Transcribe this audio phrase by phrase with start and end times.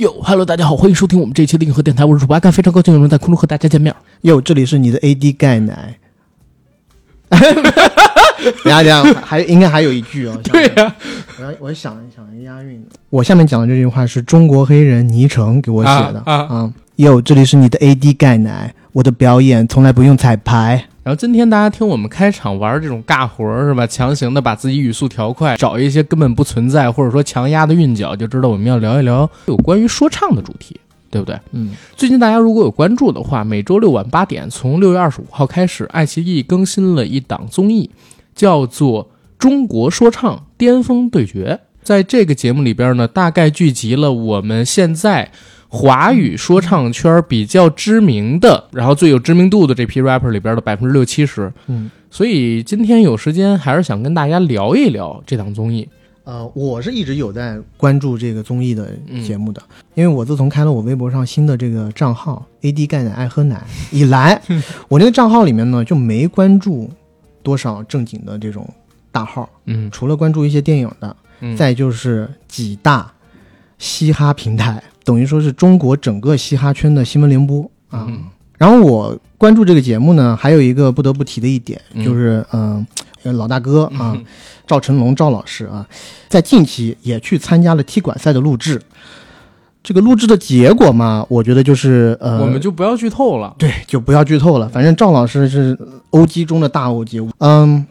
[0.00, 3.94] 哟，Hello，大家好，欢迎收听我们这一期的硬核电台，我是主播阿甘，非常高兴有人在空中和大家见面。
[4.22, 5.98] 哟，这里是你的 AD 钙奶。
[7.28, 10.40] 等下等下，还应该还有一句 哦。
[10.42, 10.96] 对呀、
[11.38, 12.82] 我要我想一想押韵。
[13.10, 20.82] 我下面讲的这句话是中国黑人倪橙给我写的啊啊哟，这里是你的 AD 钙奶，我的表演从来不用彩排。
[21.10, 23.84] 然后今天大家听我们开场玩这种尬活儿是吧？
[23.84, 30.78] 强行的把自己语速调快，找一些根本不存在或者说强压的韵脚，就知道我们要聊一聊有关于说唱的主题，
[31.10, 31.36] 对不对？
[31.50, 37.90] 嗯，最近大家如果有关注的话，每周六晚八点，从六月二十五号开始，爱奇艺更新了一档综艺，
[38.36, 39.04] 叫做
[39.36, 41.58] 《中国说唱巅峰对决》。
[41.82, 45.32] 在这个节目里边呢，大概聚集了我们现在
[45.72, 51.50] 华语说唱圈比较知名的，然后最有知名度的这批 rapper 里边的百分之六七十。
[51.68, 55.88] 嗯，所以今天有时间，还是想跟大家聊一聊这档综艺。
[56.24, 59.62] 呃，我是一直有在关注这个综艺的嗯节目的，
[59.94, 64.40] 因为我自从开了我微博上新的这个账号 AD 钙奶爱喝奶以来，
[64.88, 66.90] 我那个账号里面呢就没关注
[67.42, 68.68] 多少正经的这种
[69.10, 73.10] 大号，嗯除了关注一些电影的，嗯，再就是几大
[73.78, 78.06] 嘻哈平台，等于说是中国整个嘻哈圈的新闻联播啊。
[78.08, 78.24] 嗯
[78.58, 82.86] 然后我关注这个节目呢，还有一个不得不提的一点，嗯就是嗯、
[83.22, 84.24] 呃老大哥 啊，嗯
[84.66, 85.86] 赵成龙赵老师啊，
[86.28, 88.78] 在近期也去参加了踢馆赛的录制。
[89.82, 93.54] 这个录制的结果嘛，我觉得就是呃，我们就不要剧透了。
[93.56, 94.68] 对，就不要剧透了。
[94.68, 95.74] 反正赵老师是
[96.10, 97.86] OG 中的大 OG，嗯，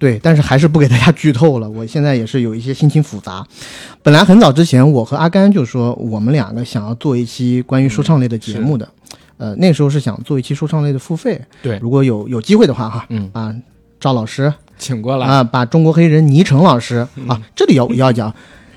[0.00, 1.68] 对，但是还是不给大家剧透了。
[1.68, 3.46] 我现在也是有一些心情复杂。
[4.02, 8.88] 本来很早之前，我和阿甘就说我们两个想要做一期关于说唱类的节目的，
[9.36, 11.38] 呃，那时候是想做一期说唱类的付费。
[11.62, 13.54] 对如果有有机会的话哈，嗯，啊，
[14.00, 15.26] 赵老师请过来。
[15.26, 18.34] 啊，把中国黑人倪成老师啊，这里要要讲。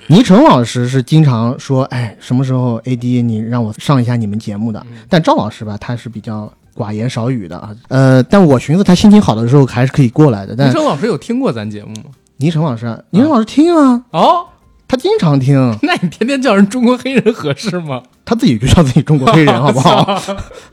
[0.08, 4.86] 倪成老师是经常说，哎，什么时候 AD 你让我上一下你们节目的？
[5.08, 7.76] 但赵老师吧，他是比较寡言少语的啊。
[7.88, 10.54] 呃，但我寻思他心情好的时候还是可以过来的。
[10.54, 12.12] 倪但生老师有听过咱节目吗？
[12.38, 14.46] 倪成老师啊，倪成老师听啊，哦，
[14.88, 18.02] 他经常听， 那你天天叫人中国黑人合适吗？
[18.26, 20.22] 他自己就叫自己中国黑人， 好不好？？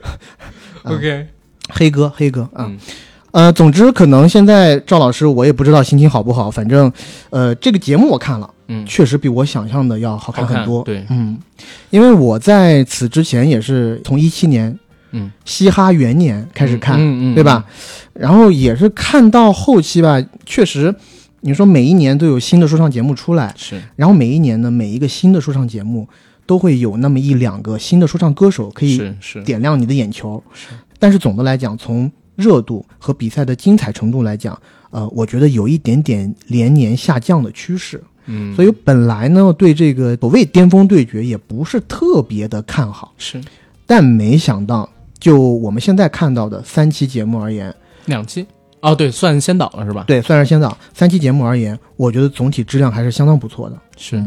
[0.83, 1.27] OK，
[1.69, 2.65] 黑哥，黑哥啊。
[2.67, 2.77] 嗯
[3.31, 6.91] 呃，总之可能现在赵老师我也不知道心情好不好，反正，
[7.29, 10.83] 呃，这个节目我看了，嗯，确实比我想象的要好看很多。
[10.83, 11.39] 对，嗯，
[11.91, 14.77] 因为我在此之前也是从一七年，
[15.11, 17.65] 嗯，嘻哈元年开始看，嗯嗯，对吧？
[18.13, 20.93] 然后也是看到后期吧，确实，
[21.41, 26.07] 你说每一年都有新的说唱节目出来，是，然后每一年呢，每一个新的说唱节目
[26.45, 29.01] 都会有那么一两个新的说唱歌手可以
[29.45, 30.41] 点亮你的眼球。
[30.53, 30.67] 是。
[30.99, 34.59] 但是总的来讲，从热度和比赛的精彩程度来讲，
[34.91, 38.01] 呃，我觉得有一点点连年下降的趋势。
[38.27, 43.41] 嗯，所以本来呢，对这个所谓巅峰对决也不是特别的看好，是。
[43.87, 44.87] 但没想到，
[45.21, 47.73] 就我们现在看到的三期节目而言，
[48.07, 48.45] 两期。
[48.81, 50.03] 哦，对，算先导了是吧？
[50.07, 53.77] 对，算是先导三期节目而言，我觉得总体质量还是相当不错的。
[53.95, 54.19] 是，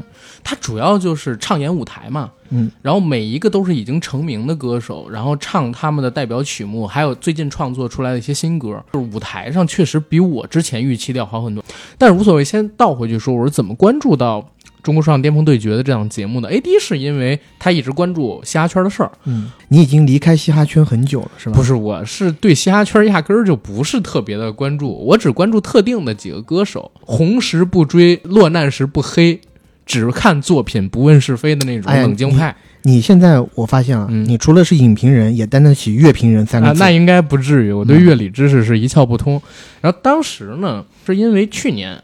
[0.45, 11.65] 它主要就是唱演舞台嘛，嗯，然后每一个都是已经成名的歌手，然后唱他们的代表曲目，还有最近创作出来的一些新歌，就是舞台上确实比我之前预期的要好很多。
[11.99, 14.49] 但是无所谓，先倒回去说，我是怎么关注到
[14.85, 21.57] 中国说唱巅峰对决的这档节目的？AD 是因为他一直关注嘻哈圈的事儿，嗯，你已经离开嘻哈圈很久了，是吧？
[21.57, 29.41] 不是，我是对嘻哈圈压根儿就不是特别的关注，我只关注特定的几个歌手，红时不追，落难时不黑，
[29.87, 32.55] 只看作品不问是非的那种冷静派。
[32.83, 36.81] 你现在我发现啊，嗯你除了是影评人，也担得起乐评人三个啊，字。
[36.81, 39.41] 那应该不至于，我对乐理知识是一窍不通。
[39.81, 41.99] 然后当时呢，是因为去年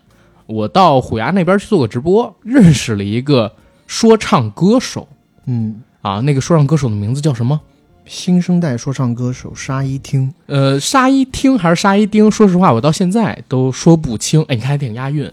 [0.50, 3.53] 我到虎牙那边去做个直播，认识了一个
[3.87, 5.09] 说唱歌手
[5.47, 7.61] 嗯，啊，那个说唱歌手的名字叫什么？
[8.05, 12.28] 新生代说唱歌手沙一汀，呃，沙一汀还是沙一丁？
[12.28, 14.43] 说实话，我到现在都说不清。
[14.49, 15.31] 哎，你看还挺押韵。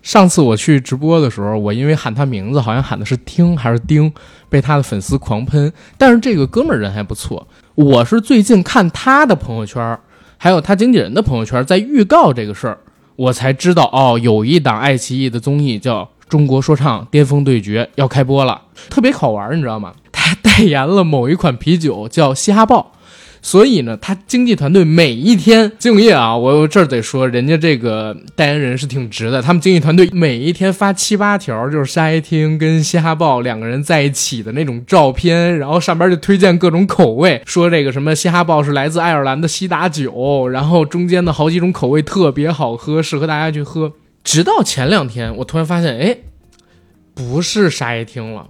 [0.00, 4.10] 上次我去直播的时候，我因为喊他名字，好像喊的是听还是丁，
[4.48, 5.70] 被他的粉丝狂喷。
[5.98, 7.46] 但是这个哥们儿人还不错。
[7.74, 9.98] 我是最近看他的朋友圈，
[10.36, 12.78] 还有他经纪人的朋友圈，在预告这个事儿，
[13.16, 19.94] 我才知道哦，有一档爱奇艺的综艺叫《中国说唱巅峰对决》要开播了，特别好玩，你知道吗？
[20.10, 22.92] 他代言了某一款啤酒，叫嘻哈豹。
[23.44, 29.42] 所以呢，他经纪团队每一天敬业啊，我这儿得说，人家这个代言人是挺值的。
[29.42, 43.92] 他们经纪团队每一天发七八条，就是沙耶汀跟嘻哈豹两个人在一起的那种照片，然后上边就推荐各种口味，说这个什么嘻哈豹是来自爱尔兰的西打酒，然后中间的好几种口味特别好喝，适合大家去喝。
[44.24, 46.16] 直到前两天，我突然发现，哎，
[47.14, 48.46] 不是沙耶汀了。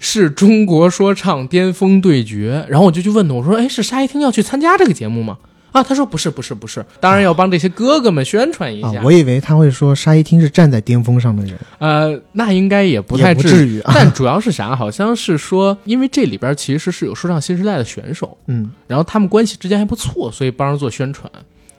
[0.00, 5.38] 是中国说唱巅峰对决，然后我就去问他，我说：“哎，是沙一汀要去参加这个节目吗？”
[5.72, 8.88] 啊，他说：“不是，不是，不是，当然要帮这些哥哥们宣传一下。
[8.88, 13.92] 啊，我以为他会说沙一汀是站在巅峰上的人，呃，那应该也不太至至于啊。
[13.94, 14.74] 但主要是啥？
[14.74, 21.30] 好像是说，因为这里边其实是有说唱新时代的选手，嗯然后他们关系之间还不错，所以帮着做宣传。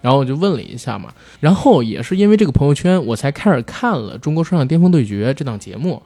[0.02, 1.10] 然后我就问了一下嘛，
[1.42, 6.02] 然后也是因为这个朋友圈，我才开始看了《中国说唱巅峰对决》这档节目。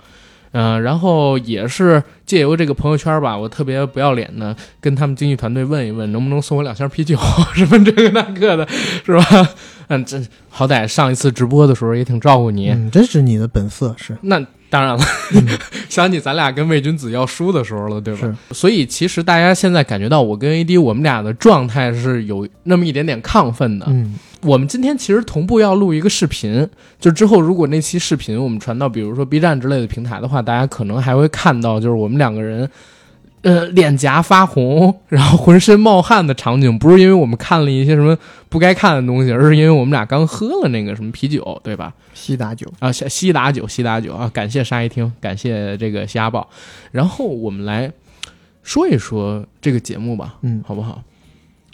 [0.58, 7.18] 嗯、然后也是借由这个朋友圈吧，我特别不要脸的跟他们经纪团队问一问，能不能送我两箱啤酒，
[7.54, 8.66] 什么这个那个的，
[9.06, 9.50] 是吧？
[9.88, 10.18] 嗯，这
[10.50, 14.40] 好歹上一次直播的时候也挺照顾你，嗯，这是你的本色，是那
[14.76, 15.04] 当然了，
[15.88, 18.38] 想起咱俩跟魏君子要输的时候了，对吧？
[18.52, 23.86] 所以其实大家现在感觉到我跟 AD 我们俩的状态是有那么一点点亢奋的。
[23.88, 26.68] 嗯我们今天其实同步要录一个视频，
[27.00, 32.70] 就之后如果那期视频我们传到比如说 B 站之类的平台的话，大家可能还会看到就是我们两个人。
[33.46, 38.18] 呃，脸颊发红，然后浑身冒汗的场景，不是因为我们看了一些什么
[38.50, 41.94] 不该看的东西，而是因为我们俩刚喝了那个什么啤酒，对吧？
[42.16, 44.28] 西打酒，啊，西西打酒，西打酒啊！
[44.34, 46.50] 感谢沙一听，感谢这个虾豹。
[46.92, 47.92] 然后我们来
[48.64, 51.04] 说一说这个节目吧，嗯好不好？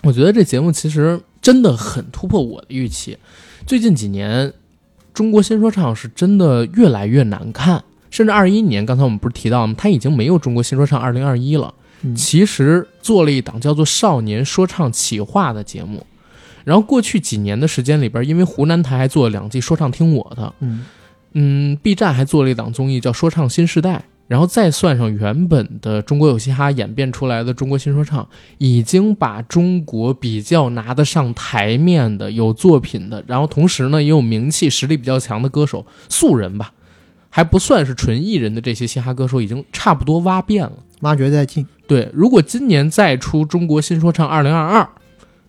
[0.04, 3.18] 我觉得这节目其实真的很突破我的预期。
[3.66, 4.52] 最近几年，
[5.14, 7.82] 中国新说唱是真的越来越难看，
[8.12, 9.74] 甚至二一年，刚才我们不是提到吗？
[9.76, 11.74] 他已经没有中国新说唱二零二一了。
[12.04, 16.06] 嗯其实做了一档叫做《少年说唱企划》的节目。
[16.64, 20.86] 然后过去几年的时间里边，因为湖南台还做了两季《说唱听我的》，嗯
[21.34, 23.98] 嗯，B 站还做了一档综艺叫《说唱新时代》，
[24.28, 28.28] 然后再算上原本的中国有嘻哈演变出来的中国新说唱，
[28.58, 36.74] 已经把中国比较拿得上台面的、有作品的，然后同时呢也有名气、实力比较强的歌手素人吧，
[37.32, 40.74] 还不算是纯艺人的这些嘻哈歌手，已经差不多挖遍了。
[41.00, 44.84] 挖掘殆尽，对，如果今年再出《中国新说唱二零二二》，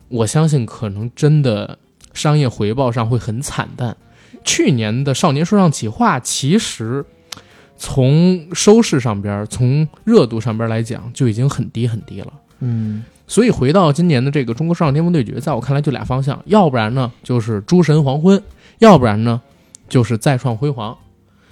[0.09, 1.79] 我相信可能真的
[2.15, 3.95] 商业回报上会很惨淡。
[4.43, 7.05] 去年的《少年说唱企划》其实
[7.77, 12.33] 从收视上边、从热度上边来讲，就已经很低很低了。
[12.61, 18.43] 嗯所以回到今年的这个中国说唱巅峰对决，在我看来就俩方向，要不然呢就是诸神黄昏，
[18.79, 19.41] 要不然呢
[19.89, 20.97] 就是再创辉煌。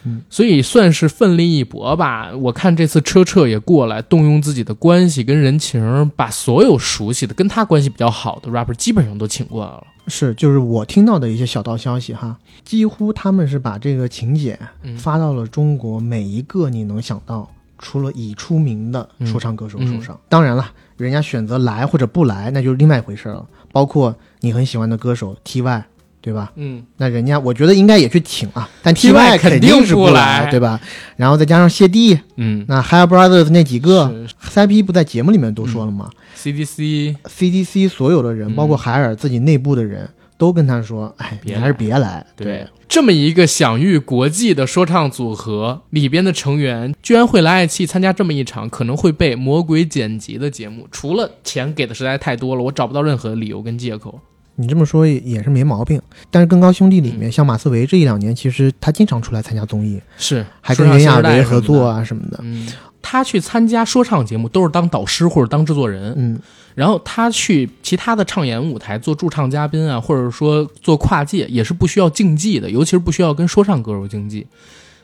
[0.05, 2.31] 嗯，所以算是奋力一搏吧。
[2.35, 9.87] 我看这次车澈也过来，动用自己的关系跟人情，把所有熟悉的、跟他关系比较好的 rapper 基本上都请过来了。
[10.07, 17.49] 是，就是我听到的一些小道消息哈，几乎他们是把这个请柬嗯发到了中国每一个你能想到
[17.79, 20.19] 除了已出名的说唱歌手嗯手上。
[20.29, 20.67] 当然了，
[20.97, 23.47] 人家选择来或者不来，那就是另外一回事了。
[23.71, 25.85] 包括你很喜欢的歌手 T.Y，
[26.21, 26.53] 对吧？
[26.57, 30.81] 嗯，那人家我觉得应该也去请啊，但 TY T.Y 肯定是不来，对吧？
[31.17, 54.21] 然后再加上谢帝，嗯，那 High Brothers 那几个是 CP 不在节目里面都说了吗？CDC CDC 所有的人，嗯包括海尔自己内部的人都跟他说：“哎，别你还是别来。”对，这么一个享誉国际的说唱组合里边的成员，居然会来爱奇艺参加这么一场可能会被魔鬼剪辑的节目，除了钱给的实在太多了，我找不到任何理由跟借口。
[54.57, 56.01] 你这么说也也是没毛病。
[56.31, 61.87] 但是更高兄弟里面，像马思唯这一两年，其实他经常出来参加综艺，是，还跟袁娅维合作。
[61.87, 62.39] 啊什么的。
[62.43, 62.69] 嗯，
[63.01, 66.39] 他去参加说唱节目都是当导师或者当制作人，嗯
[66.77, 74.47] 然后他去其他的唱演舞台做驻唱嘉宾啊，或者说做跨界，也是不需要竞技的，尤其是不需要跟说唱歌手竞技。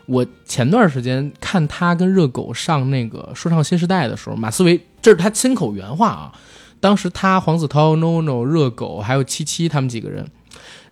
[0.07, 6.33] 我前段时间看他跟热狗上那个说唱新时代的时候，马思唯这是他亲口原话啊。
[6.80, 10.26] 当时他黄子韬、NONO、热狗还有七七他们几个人，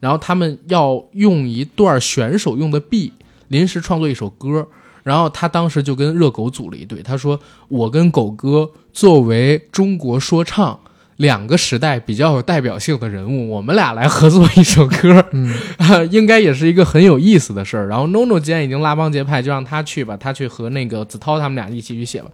[0.00, 3.12] 然后他们要用一段选手用的 B
[3.48, 4.66] 临时创作一首歌，
[5.02, 7.38] 然后他当时就跟热狗组了一队，他说
[7.68, 10.78] ：“我跟狗哥作为中国说唱
[11.16, 15.54] 两个时代比较有代表性的人物，我们俩来合作一首歌，嗯，
[16.10, 22.30] 应该也是一个很有意思的事儿。”然后 NONO 既然已经拉帮结派，就让他去吧，他去和那个子韬他们俩一起去写吧。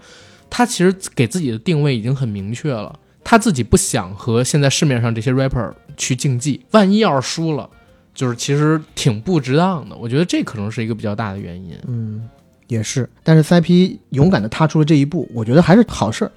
[0.48, 7.68] 他其实给自己的定位已经很明确了，他自己不想和现在市面上这些 rapper 去竞技，万一要是输了。
[8.12, 11.78] 就是其实挺不值当的，我觉得这可能是一个比较大的原因。
[11.86, 12.28] 嗯，
[12.66, 13.08] 也是。
[13.22, 16.32] 但是 CP 勇敢的踏出了这一步，我觉得还是好事儿。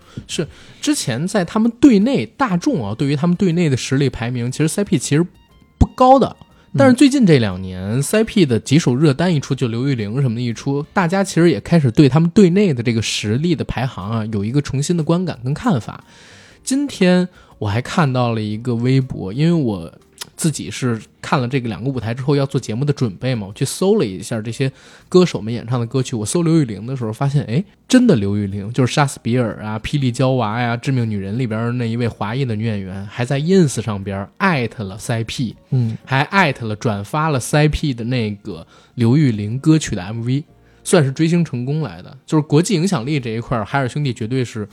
[0.79, 5.25] 之前在他们队内，大众啊，对于他们队内的实力排名，其实 CP 其实
[5.79, 6.33] 不高的。
[6.77, 16.03] 但是最近这两年、CP 的几首热单一出，就刘玉玲什么的一出，大家其实也开始对他们队内的这个实力的排行啊，有一个重新的观感跟看法。
[16.63, 17.27] 今天
[17.59, 19.91] 我还看到了一个微博，因为我
[20.35, 24.71] 自己是看了这个两个舞台之后要做节目的准备嘛，我去搜了一下这些
[25.07, 26.15] 歌手们演唱的歌曲。
[26.15, 38.65] 我搜刘玉玲的时候发现，哎，真的刘玉玲就是杀死比尔啊、霹雳娇娃呀、致命女人里边那一位华裔的女演员，还在 ins 上边艾特了 CP，嗯，还艾特了转发了 CP 的那个
[38.95, 40.43] 刘玉玲歌曲的 MV，
[40.83, 42.17] 算是追星成功来的。
[42.25, 44.67] 就是国际影响力这一块，海尔兄弟绝对是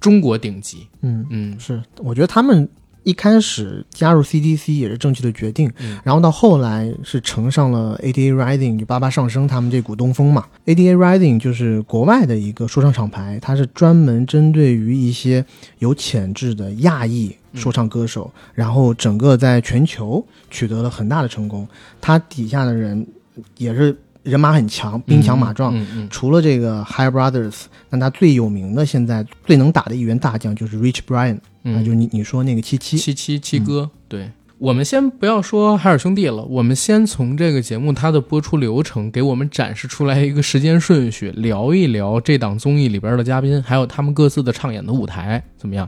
[0.00, 0.86] 中国顶级。
[1.02, 2.68] 嗯，嗯是，我觉得他们
[3.02, 10.44] 一开始加入 CDC 也是正确的决定，嗯然后到后来是乘上了 ADA Rising 就八八上升他们这股东风嘛。
[10.66, 15.44] ADA Rising 就是国外的一个说唱厂牌，它是专门针对于一些
[15.78, 21.66] 有潜质的亚裔说唱歌手，然后整个在全球取得了很大的成功。
[22.00, 23.06] 他底下的人
[23.56, 23.96] 也是
[24.26, 25.74] 人马很强，兵强马壮。
[25.76, 34.30] 嗯嗯除了这个 High Brothers，那他最有名的现在最能打的一员大将就是 Rich Brian，嗯啊，就是你你说那个七七，七七七哥，对。
[34.58, 45.86] 我们先不要说海尔兄弟了，我们先从这个节目它的播出流程给我们展示出来一个时间顺序，聊一聊这档综艺里边的嘉宾，还有他们各自的唱演的舞台怎么样。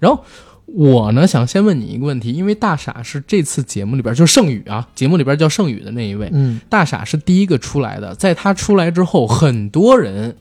[0.00, 0.24] 然后
[0.66, 10.36] 我呢想先问你一个问题，因为大傻是这次节目里边就是盛宇啊，节目里边叫盛宇的那一位，嗯，大傻是第一个出来的，在他出来之后，很多人，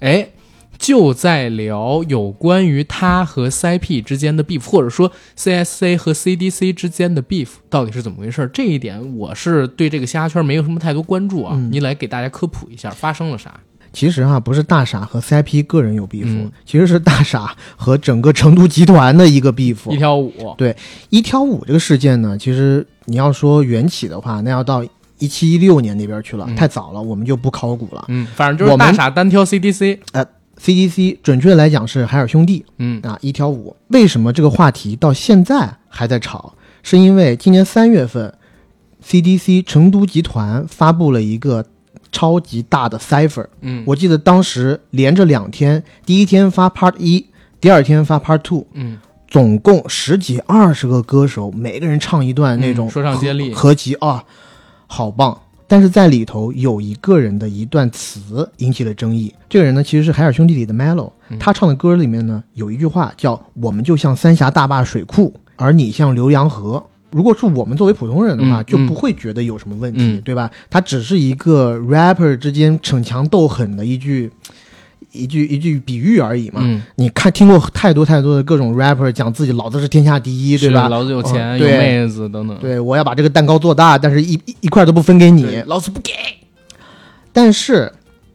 [0.00, 0.28] 哎，
[0.78, 8.48] 就在聊有关于他和 CP 之间的 beef，或者说 CSC 和 CDC 之间的 beef 到底是怎么回事？
[8.54, 13.60] 这一点我是对这个虾圈没有什么太多关注啊，嗯你来给大家科普一下发生了啥？
[13.96, 19.90] 其实哈、不是大傻和 CIP 个人有 beef，、嗯其实是大傻和整个成都集团的一个 beef。
[19.90, 20.76] 一挑五，对
[21.08, 24.84] 一挑五这个事件呢，其实你要说缘起的话，那要到
[25.18, 28.04] 一七一六年那边去了，嗯太早了，我们就不考古了。
[28.08, 30.22] 嗯，反正就是大傻单挑 CDC，呃
[30.60, 33.74] CDC 准确来讲是海尔兄弟嗯啊，一挑五。
[33.88, 36.52] 为什么这个话题到现在还在吵？
[36.82, 38.34] 是因为今年三月份
[39.02, 41.64] ，CDC 成都集团发布了一个
[42.16, 43.46] 超级大的 cipher。
[43.60, 47.26] 嗯，我记得当时连着两天，第一天发 Part 一，
[47.60, 48.96] 第二天发 Part Two，嗯
[49.28, 54.24] 总共十几二十个歌手，每个人唱一段那种嗯说唱接力合合集啊，
[54.86, 55.38] 好棒！
[55.68, 59.34] 但是在里头有一个人的一段词引起了争议。
[59.48, 66.82] 这个人呢，其实是海尔兄弟里的 Mellow，嗯他唱的歌里面呢有一句话叫“我们就像三峡大坝水库，而你像浏阳河”。
[67.16, 70.50] 如果是我们作为普通人的话，嗯就不会觉得有什么问题，嗯对吧？
[70.68, 74.30] 它只是一个 rapper 之间逞强斗狠的一句
[75.12, 76.60] 一句一句比喻而已嘛。
[76.62, 80.90] 嗯，你看听过太多太多的各种 rapper 讲自己老子是天下第一，对吧？
[80.90, 85.62] 老子有钱、有妹子等等，对，我要把这个蛋糕做大，但是一一一块都不分给你。
[85.66, 86.12] 老子不给。
[87.32, 87.90] 但是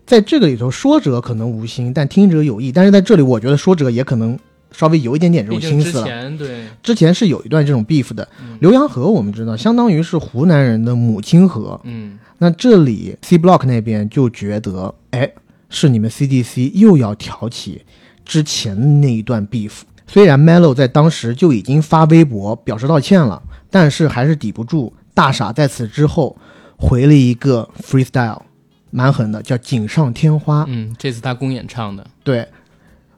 [0.08, 2.72] 在这个里头，说者可能无心，但听者有意。
[2.72, 4.38] 但是在这里，我觉得说者也可能
[4.72, 6.06] 稍微有一点点这种心思了。
[6.06, 8.28] 前对，之前是有一段这种 beef 的。
[8.42, 11.80] 嗯浏阳河我们知道，相当于是湖南人的母亲河。
[11.84, 15.32] 嗯那这里 C Block 那边就觉得，哎，
[15.70, 17.84] 是你们 CDC 又要挑起
[18.26, 19.72] 之前那一段 beef。
[20.08, 26.36] 虽然 Melo 在当时就已经发微博表示道歉了，但是还是抵不住大傻在此之后
[26.78, 28.42] 回了一个 freestyle，
[28.90, 30.66] 蛮狠的，叫锦上添花。
[30.68, 32.46] 嗯，这次他公演唱的，对，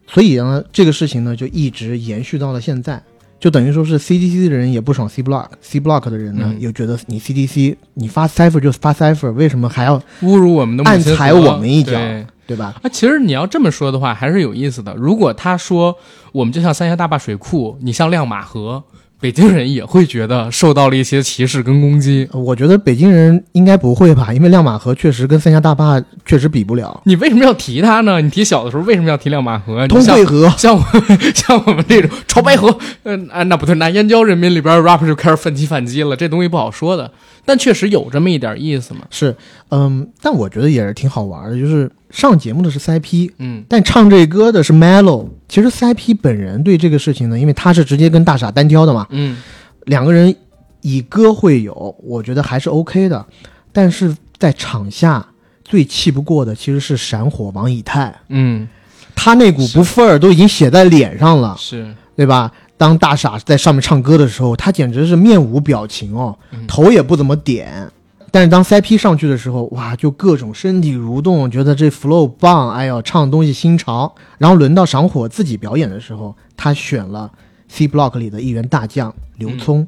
[0.08, 3.02] 所以呢，这个事情呢就一直延续到了现在，
[3.40, 12.76] 就等于说是 CDC 的人也不爽 C Block，C Block 的人呢、嗯又觉得你 CDC 你发 cipher 就发 cipher，为什么还要侮辱我们的母亲暗踩我们一脚对对吧？
[12.84, 14.94] 啊，其实你要这么说的话，还是有意思的。
[14.96, 15.96] 如果他说
[16.32, 18.84] 我们就像三峡大坝水库，你像亮马河，
[19.24, 22.28] 北京人也会觉得受到了一些歧视跟攻击。
[22.34, 27.02] 呃我觉得北京人应该不会吧，因为亮马河确实跟三峡大坝确实比不了。
[27.06, 28.20] 你为什么要提它呢？
[28.20, 29.88] 你提小的时候为什么要提亮马河？
[29.88, 30.84] 通惠河，像我
[31.34, 37.10] 像我们这种 潮白河，嗯、啊，那不对，那燕郊人民里边 rap 就开始反击反击了，这东西不好说的，
[37.46, 39.02] 但确实有这么一点意思嘛。
[39.10, 39.36] 是，
[39.70, 43.64] 嗯，但我觉得也是挺好玩的，就是上节目的是 CIP，嗯。
[43.68, 45.28] 但唱这歌的是 Melo。
[45.48, 49.38] 其实 CIP 本人对这个事情呢，因为他是直接跟大傻单挑的嘛，嗯。
[49.86, 50.34] 两个人
[50.82, 53.26] 以歌会友，我觉得还是 OK 的。
[53.72, 55.26] 但是在场下
[55.66, 58.68] 最气不过的其实是闪火王以太，嗯，
[59.16, 62.52] 他那股不忿儿都已经写在脸上了，是，对吧？
[62.78, 67.90] 当大傻在上面唱歌的时候，他简直是面无表情哦嗯，头也不怎么点。
[68.32, 74.14] 但是当 CP 上去的时候，哇，就各种身体蠕动，觉得这 flow 棒，哎呦，唱的东西新潮。
[74.40, 77.32] 然后轮到赏火自己表演的时候，他选了
[77.68, 79.88] C Block 里的一员大将刘聪，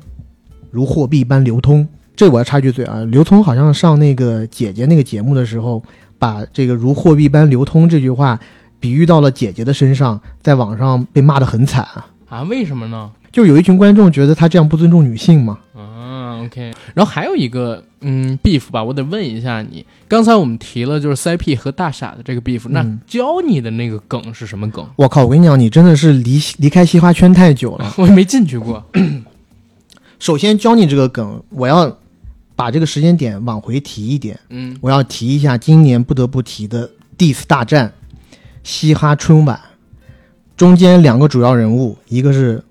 [0.69, 1.87] 如货币般流通。
[2.15, 5.83] 这我要插一句嘴啊，刘聪好像上那个姐姐那个节目的时候，
[6.17, 8.39] 把这个“如货币般流通”这句话
[8.79, 12.05] 比喻到了姐姐的身上，在网上被骂得很惨啊。
[12.29, 13.11] 啊，为什么呢？
[13.31, 15.59] 就有一群观众觉得他这样不尊重女性嘛。
[15.75, 24.87] 啊，OK，然后还有一个嗯 beef 吧，我得问一下你，刚才我们提了就是 CP 和大傻的这个 beef，那嗯教你的那个梗是什么梗？
[24.95, 25.23] 我靠！
[25.23, 27.93] 我跟你讲，你真的是离离开嘻哈圈太久了。
[27.97, 28.83] 我也没进去过。
[30.17, 31.97] 首先教你这个梗，我要
[32.55, 37.91] 把这个时间点往回提一点，嗯我要提一下今年不得不提的 diss 大战，
[38.63, 39.59] 嘻哈春晚，
[40.57, 42.63] 中间两个主要人物，一个是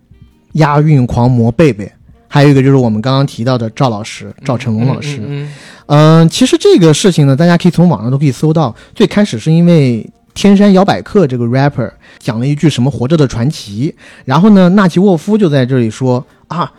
[0.52, 1.90] 押韵狂魔贝贝，
[2.28, 5.20] 还有一个就是我们刚刚提到的赵老师，赵成龙老师。
[5.26, 5.52] 嗯
[5.86, 8.74] 嗯，其实这个事情呢，大家可以从网上都可以搜到。
[8.94, 16.72] 最开始是因为天山摇摆客这个 rapper 讲了一句什么“活着的传奇”，然后呢，纳奇沃夫就在这里说啊，“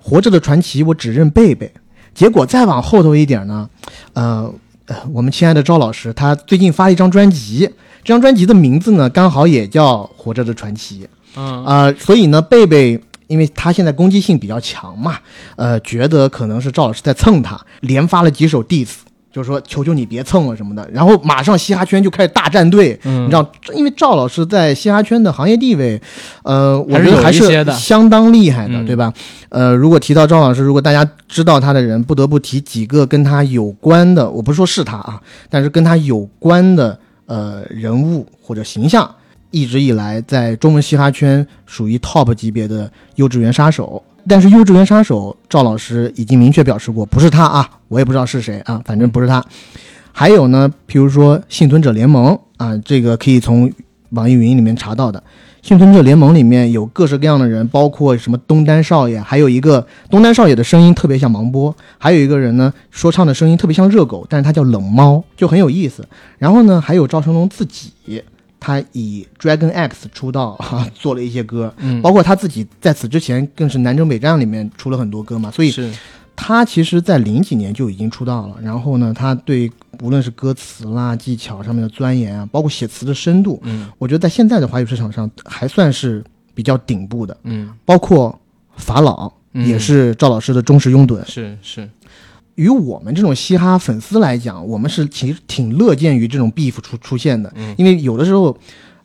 [0.00, 1.70] 活着的传奇，我只认贝贝。”
[2.14, 3.68] 结果再往后头一点呢，
[4.14, 4.50] 呃，
[4.86, 7.68] 呃我们亲爱的赵老师他最近发了一张专辑，
[8.06, 11.00] 这张专辑的名字呢刚好也叫《活着的传奇》。
[11.34, 15.16] 嗯啊，所以呢，贝贝因为他现在攻击性比较强嘛，
[15.56, 18.90] 呃，觉得可能是赵老师在蹭他，连发了几首 diss，
[19.32, 26.00] 就是说求求你别蹭了什么的，然后马上嘻哈圈就开始大战队，嗯你知道，因为赵老师在嘻哈圈的行业地位，
[26.44, 29.12] 呃，我觉得还是相当厉害的，嗯对吧？
[29.48, 35.20] 呃，如果提到赵老师，如果大家知道他的人，不得不提几个跟他有关的，我不是说是他啊，
[35.50, 39.14] 但是跟他有关的呃人物或者形象，
[39.50, 44.02] 一直以来在中文嘻哈圈属于 top 级别的幼稚园杀手。
[44.28, 49.44] 但是幼稚园杀手赵老师已经明确表示过，不是他啊，我也不知道是谁啊，反正不是他。
[50.10, 53.70] 还有呢，譬如说幸存者联盟啊，这个可以从
[54.10, 55.22] 网易云里面查到的。
[55.66, 66.06] 幸存者联盟里面有各式各样的人，包括什么东单少爷，还有一个东单少爷的声音特别像芒波，还有一个人呢说唱的声音特别像热狗，但是他叫冷猫，就很有意思。
[66.38, 67.90] 然后呢，还有赵成龙自己，
[68.60, 75.90] 他以 Dragon X 出道哈、做了一些歌，嗯，包括他自己在此之前更是南征北战里面出了很多歌嘛，所以是
[76.36, 78.56] 他其实在零几年就已经出道了。
[78.62, 79.70] 然后呢，他对
[80.02, 86.22] 无论是歌词啦、技巧上面的钻研啊，包括写词的深度，嗯我觉得在现在的华语市场上还算是
[86.54, 87.36] 比较顶部的。
[87.44, 88.38] 嗯包括
[88.76, 91.24] 法老嗯也是赵老师的忠实拥趸。
[91.26, 91.88] 是是
[92.56, 98.56] 与我们这种嘻哈粉丝来讲，我们是其实挺乐见于这种 beef 出出现的，嗯因为有的时候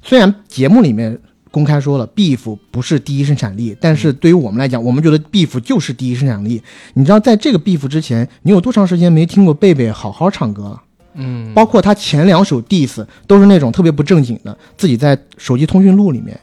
[0.01, 1.17] 虽然节目里面
[1.51, 6.61] 公开说了 beef 不是第一生产力，但是对于我们来讲，我们觉得 beef 就是第一生产力。
[6.93, 10.81] 你知道，在这个 beef 之前，你有多长时间没听过贝贝好好唱歌了？
[11.15, 11.53] 嗯。
[11.53, 16.39] 包括他前两首 diss 都是那种特别不正经的，自己在手机通讯录里面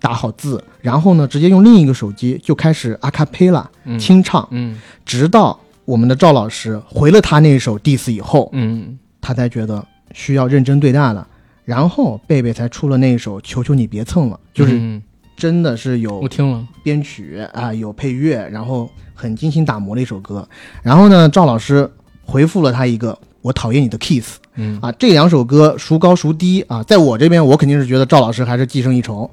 [0.00, 3.96] 打好字，然后呢，直接用另一个手机就开始阿卡贝拉嗯。
[3.96, 4.76] 清唱，嗯。
[5.06, 8.98] 直到我们的赵老师回了他那一首 diss 以后，嗯。
[9.20, 11.27] 他才觉得需要认真对待了，
[11.68, 15.02] 然后贝贝才出了那一首《求求你别蹭了》，就是嗯
[15.36, 20.48] 真的是有我听了编曲啊，有配乐，然后很精心打磨的一首歌。
[20.82, 21.86] 然后呢，赵老师
[22.24, 24.38] 回复了他一个“我讨厌你的 kiss”。
[24.54, 26.82] 嗯啊，这两首歌孰高孰低啊？
[26.84, 29.30] 在我这边，我肯定是觉得赵老师还是寄生一筹，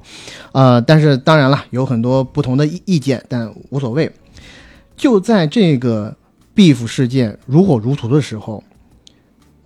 [0.52, 4.12] 呃，但是当然了，有很多不同的意意见，但无所谓。
[4.94, 6.14] 就在这个
[6.54, 8.62] beef 事件如火如荼的时候，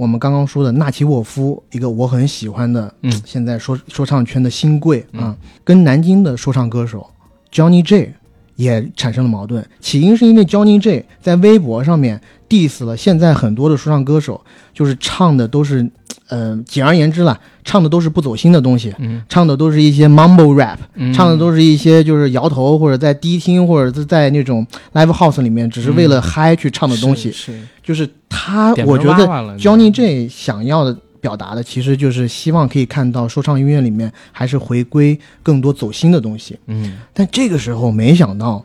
[0.01, 7.07] 我们刚刚说的纳奇沃夫，一个我很喜欢的，嗯现在说说唱圈的新贵啊，跟南京的说唱歌手
[7.53, 8.15] Johnny J
[8.57, 9.63] 也产生了矛盾。
[9.79, 14.41] 起因是因为 Johnny J 在微博上面 diss 了现在很多的说唱歌手，
[14.73, 15.87] 就是唱的都是，
[16.31, 19.21] 呃，简而言之啦，唱的都是不走心的东西，嗯。
[19.29, 27.61] 唱的都是一些 mumble rap，嗯唱的都是一些就是摇头或者在迪厅或者是在那种 live house 里面只是为了嗨去唱的东西，是是。
[27.83, 29.27] 就是他，我觉得
[29.59, 36.57] Johnny J 想要的表达的，其实就是希望可以看到说唱音乐里面还是回归更多走心的东西。
[36.67, 36.99] 嗯。
[37.13, 38.65] 但这个时候没想到，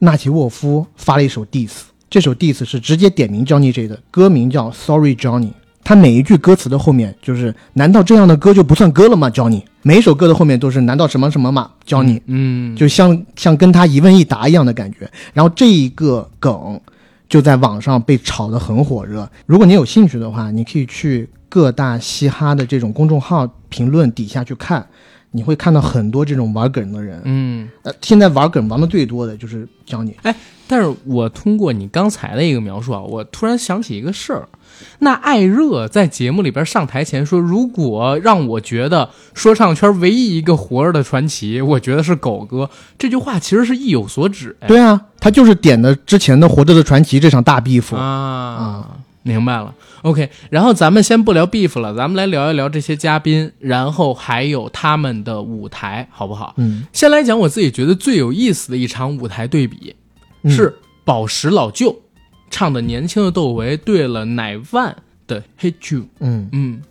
[0.00, 1.70] 纳奇沃夫发了一首 diss，
[2.10, 5.52] 这首 diss 是直接点名 Johnny J 的，歌名叫 Sorry Johnny。
[5.84, 15.10] 他每一句歌词的后面就是，难道这样的歌就不算歌了吗？Johnny，每一首歌的后面都是，难道什么什么吗？Johnny，嗯就像像跟他一问一答一样的感觉。
[15.32, 16.78] 然后这一个梗
[17.28, 19.30] 就在网上被炒得很火热。
[19.46, 24.86] 如果你有兴趣的话，你可以去各大嘻哈的这种公众号评论底下去看，
[25.30, 27.22] 你会看到很多这种玩梗的人。
[27.24, 27.68] 嗯。
[27.82, 30.14] 呃，现在玩梗玩的最多的就是教你，
[30.68, 34.48] 但是我通过你刚才的一个描述啊，我突然想起一个事儿。
[35.00, 42.70] 那艾热在节目里边上台前说，如果让我觉得说唱圈唯一一个活着的传奇，我觉得是狗哥。
[42.96, 44.56] 这句话其实是意有所指。
[44.60, 48.86] 哎对啊，他就是点的之前的《活着的传奇》这场大 beef 啊，
[49.24, 49.74] 明白了。
[50.02, 56.54] OK，然后咱们先不聊 beef 了，咱们来聊一聊这些嘉宾，然后还有他们的舞台，好不好？
[56.56, 59.96] 嗯，先来讲我自己觉得最有意思的一场舞台对比，
[60.42, 60.74] 嗯是
[61.04, 62.00] 宝石老舅
[62.50, 64.96] 唱的年轻的窦唯对了乃万
[65.26, 66.06] 的 Hate You。
[66.20, 66.82] 嗯嗯，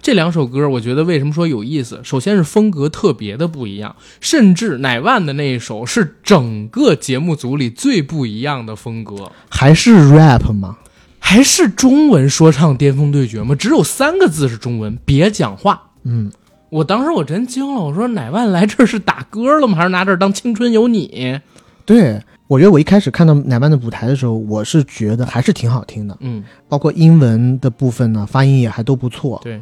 [0.00, 2.00] 这两首歌我觉得为什么说有意思？
[2.02, 9.30] 首先是风格特别的不一样，甚至乃万的那一首是整个节目组里最不一样的风格。
[9.48, 10.78] 还是 rap 吗？
[11.18, 13.54] 还是中文说唱巅峰对决吗？
[13.54, 15.90] 只有三个字是中文，别讲话。
[16.04, 16.30] 嗯，
[16.68, 19.76] 我当时我真惊了，我说乃万来这儿是打歌了吗？
[19.76, 21.40] 还是拿这儿当青春有你？
[21.84, 29.40] 对，我觉得我一开始看到乃曼的舞台的时候，我是觉得还是挺好听的，嗯，包括英文的部分呢，发音也还都不错。
[29.42, 29.58] 对，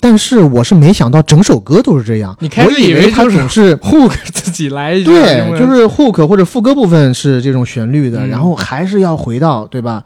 [0.00, 8.28] 但是我是没想到整首歌都是这样，你开始我以为就是总 是 hook 自己来一句，对，就是 hook 或者副歌部分是这种旋律的，嗯。
[8.30, 10.02] 然后还是要回到对吧？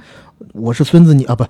[0.54, 1.44] 我是孙子你啊不，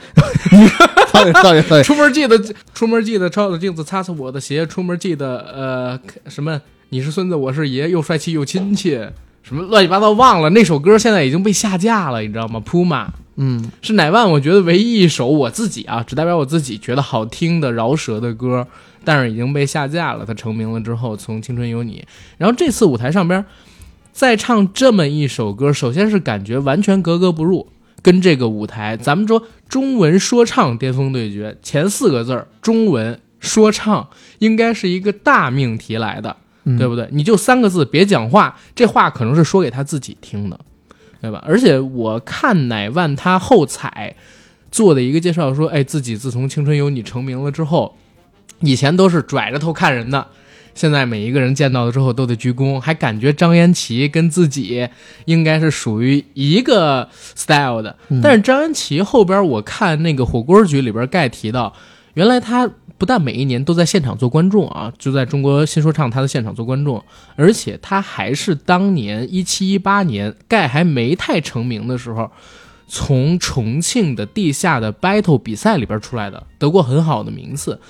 [0.53, 0.67] 你
[1.11, 2.39] sorry sorry sorry，出门记得
[2.75, 6.61] 出门记得照照镜子擦擦我的鞋，出门记得呃什么
[6.91, 9.11] 你是孙子我是爷，又帅气又亲切，
[9.43, 10.51] 什么乱七八糟忘了。
[10.51, 18.67] 那首歌现在已经被下架了，你知道吗？Puma 嗯是乃万，我觉得唯一一首我自己啊，只代表我自己觉得好听的饶舌的歌，
[19.05, 20.25] 但是已经被下架了。
[20.27, 22.05] 他成名了之后，从《青春有你》，
[22.39, 23.45] 然后这次舞台上边
[24.13, 27.67] 再唱这么一首歌，首先是感觉完全格格不入，
[28.03, 37.09] 跟这个舞台，咱们说中文说唱巅峰对决前四个字儿中文说唱应该是一个大命题来的，嗯，对不对？
[37.13, 40.59] 你就三个字，别讲话，这话可能是说给他自己听的，
[41.21, 41.43] 对吧？
[41.47, 44.15] 而且我看乃万他后采
[44.71, 47.97] 做的一个介绍说，哎，自己自从《青春有你》成名了之后，
[48.61, 50.27] 以前都是拽着头看人的，
[50.75, 54.89] 现在每一个人见到了之后都得鞠躬，还感觉张颜齐跟自己
[55.25, 57.97] 应该是属于一个 style 的。
[58.09, 61.75] 嗯但是张颜齐后边我看那个火锅局里边盖提到，
[62.15, 62.71] 原来他
[63.03, 67.03] 不但每一年都在现场做观众啊，就在中国新说唱他的现场做观众，
[67.35, 72.31] 而且他还是当年一七一八年盖还没太成名的时候，
[72.87, 77.81] 从重庆的地下的 battle 比赛里边出来的，得过很好的名次，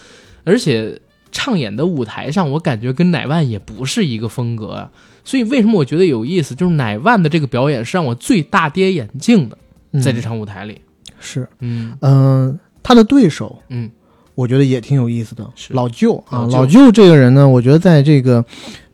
[0.44, 0.98] 而且
[1.30, 4.90] 唱演的舞台上，我感觉跟乃万也不是一个风格啊。
[5.24, 9.58] 所以为什么我觉得有意思，就是乃万的这个表演是让我最大跌眼镜的，
[9.92, 10.80] 嗯在这场舞台里。
[11.20, 13.90] 是嗯嗯、他的对手嗯，
[14.34, 15.74] 我觉得也挺有意思的，是。
[15.74, 16.90] 老舅啊，老舅。
[16.90, 18.44] 这个人呢，我觉得在这个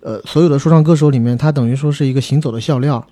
[0.00, 3.04] 呃所有的说唱歌手里面，他等于说是一个行走的笑料，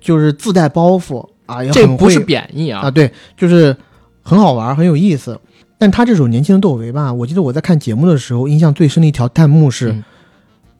[0.00, 3.76] 就是自带包袱啊，也不是贬义啊，啊，对，就是
[4.22, 5.38] 很好玩，很有意思。
[5.78, 10.04] 但他这首《年轻的窦唯》吧，我记得我在看节目的时候，印象最深的一条弹幕是：嗯。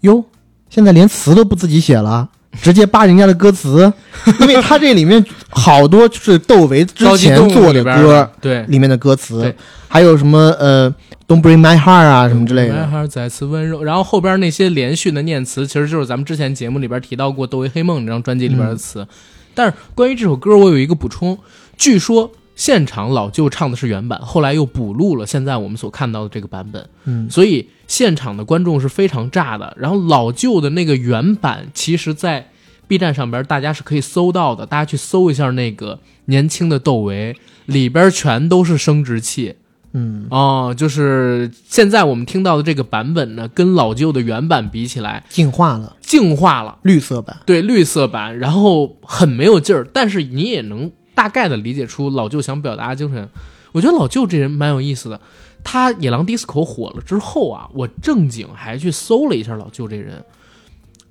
[0.01, 0.25] 哟，
[0.69, 2.29] 现在连词都不自己写了，
[2.61, 3.93] 直接扒人家的歌词，
[4.41, 8.63] 因为他这里面好多就是窦唯之前做里边歌对。
[8.65, 9.55] 里面的歌词对，
[9.89, 10.91] 还有什么呃
[11.29, 12.75] ，Don't Break My Heart 啊什么之类的。
[12.75, 19.07] My Heart 再次温柔，然后后边那些连续的念词，其实就是咱们之前节目里边提到过《窦唯黑梦》这张专辑里边的词。
[19.55, 21.39] 但是关于这首歌，我有一个补充，
[21.77, 29.76] 据说现场老舅唱的是原版，后来又补录了现在我们所看到的这个版本，嗯所以现场的观众是非常炸的。
[29.76, 32.48] 然后老舅的那个原版，其实在
[32.87, 37.35] B 站上边大家是可以搜到的，大家去搜一下那个年轻的窦唯，
[37.66, 39.57] 里边全都是生殖器。
[39.92, 47.37] 嗯哦，就是现在我们听到的这个版本呢，跟老旧的原版比起来，进化了，净化了，绿色版。
[47.44, 53.29] 对绿色版，然后很没有劲儿，但是你也能大概的理解出老舅想表达的精神。
[53.72, 55.20] 我觉得老舅这人蛮有意思的，
[55.62, 60.25] 他野狼 disco 火了之后啊，我正经还去搜了一下老舅这人。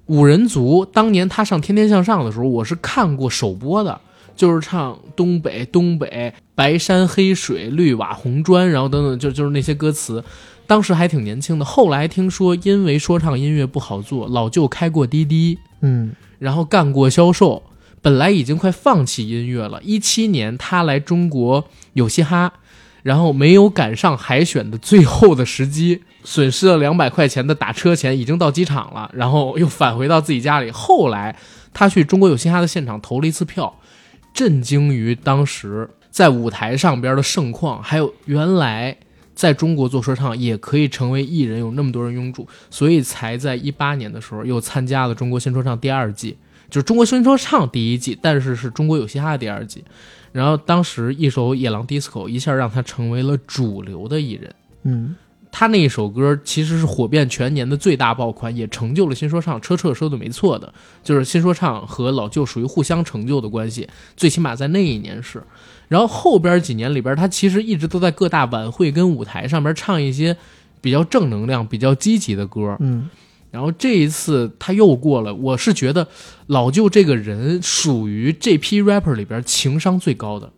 [0.07, 4.01] 五人族当年他上《天天向上》的时候，我是看过首播的，
[4.35, 10.23] 就是唱东北东北白山黑水绿瓦红砖，然后等等，就就是那些歌词。
[10.65, 17.63] 当时还挺年轻的，后来听说因为说唱音乐不好做，老舅开过滴滴，嗯然后干过销售，
[18.01, 19.81] 本来已经快放弃音乐了。
[19.83, 22.53] 一七年他来中国有嘻哈，
[23.03, 30.69] 然后没有赶上海选的最后的时机，损失了两百块钱的打车钱，已经到机场了，然后又返回到自己家里。
[30.71, 31.35] 后来
[31.73, 33.79] 他去中国有嘻哈的现场投了一次票，
[34.33, 38.97] 震惊于当时在舞台上边的盛况，还有原来。
[39.35, 46.35] 在中国做说唱也可以成为艺人，有那么多人拥住，所以才在一八年的时候又参加了中国新说唱第二季，
[46.69, 49.81] 就是中国新说唱第一季，但是是中国有嘻哈第二季。
[50.31, 54.53] 然后当时一首《野狼 DISCO》一下让他成为了主流的艺人。
[54.83, 55.15] 嗯
[55.51, 59.59] 他那一首歌其实是火遍全年的最大爆款，也成就了新说唱。
[59.59, 60.71] 车澈说的没错的，
[61.03, 65.41] 就是新说唱和老舅属于互相成就的关系，最起码在那一年是。
[65.87, 70.37] 然后后边几年里边，他其实一直都在各大晚会跟舞台上面唱一些
[70.81, 72.77] 比较正能量、比较积极的歌。
[72.79, 73.09] 嗯
[73.51, 76.07] 然后这一次他又过了，我是觉得
[76.47, 80.51] 老舅这个人属于这批 rapper 里边情商最高的。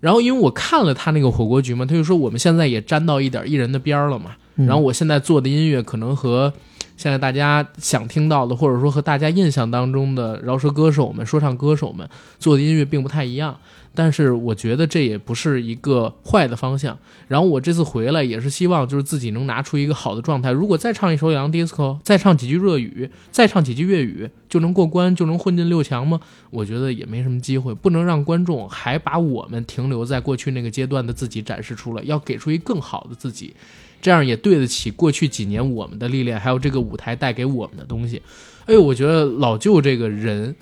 [0.00, 4.32] 然后因为我看了他那个火锅局嘛，他就说我们现在也沾到一点艺人的边儿了嘛。
[4.56, 6.52] 嗯然后我现在做的音乐可能和
[6.96, 13.58] 现在大家想听到的，或者说和大家印象当中的饶舌歌手们、说唱歌手们做的音乐并不太一样。
[13.94, 16.98] 但是我觉得这也不是一个坏的方向。
[17.28, 20.50] 然后我这次回来也是希望就是自己能拿出一个好的状态。
[20.50, 26.20] 如果再唱一首洋 disco，再唱几句热语，再唱几句粤语，就能过关，就能混进六强吗？
[26.50, 27.72] 我觉得也没什么机会。
[27.72, 33.54] 不能让观众还把我们停留在过去那个阶段的自己展示出来，要给出一更好的自己。
[34.02, 38.20] 这样也对得起过去几年我们的历练，还有这个舞台带给我们的东西。
[38.66, 40.54] 哎，我觉得老舅这个人，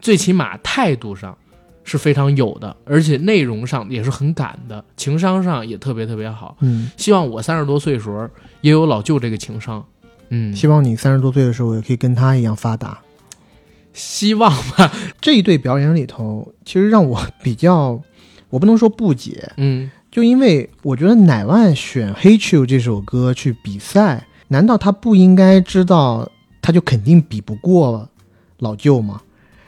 [0.00, 1.36] 最起码态度上
[1.86, 6.56] 是非常有的，而且内容上也是很敢的，情商上也特别特别好。
[6.60, 8.28] 嗯，希望我三十多岁时候
[8.60, 9.82] 也有老舅这个情商。
[10.30, 12.98] 嗯，希望你三十多岁的时候也可以跟他一样发达。
[13.94, 14.92] 希望吧。
[15.20, 18.02] 这一对表演里头，其实让我比较，
[18.50, 26.28] 我不能说不解，嗯，就因为我觉得乃万选《Hate You》这首歌去比赛，难道他不应该知道
[26.60, 28.08] 他就肯定比不过
[28.58, 29.22] 老舅吗？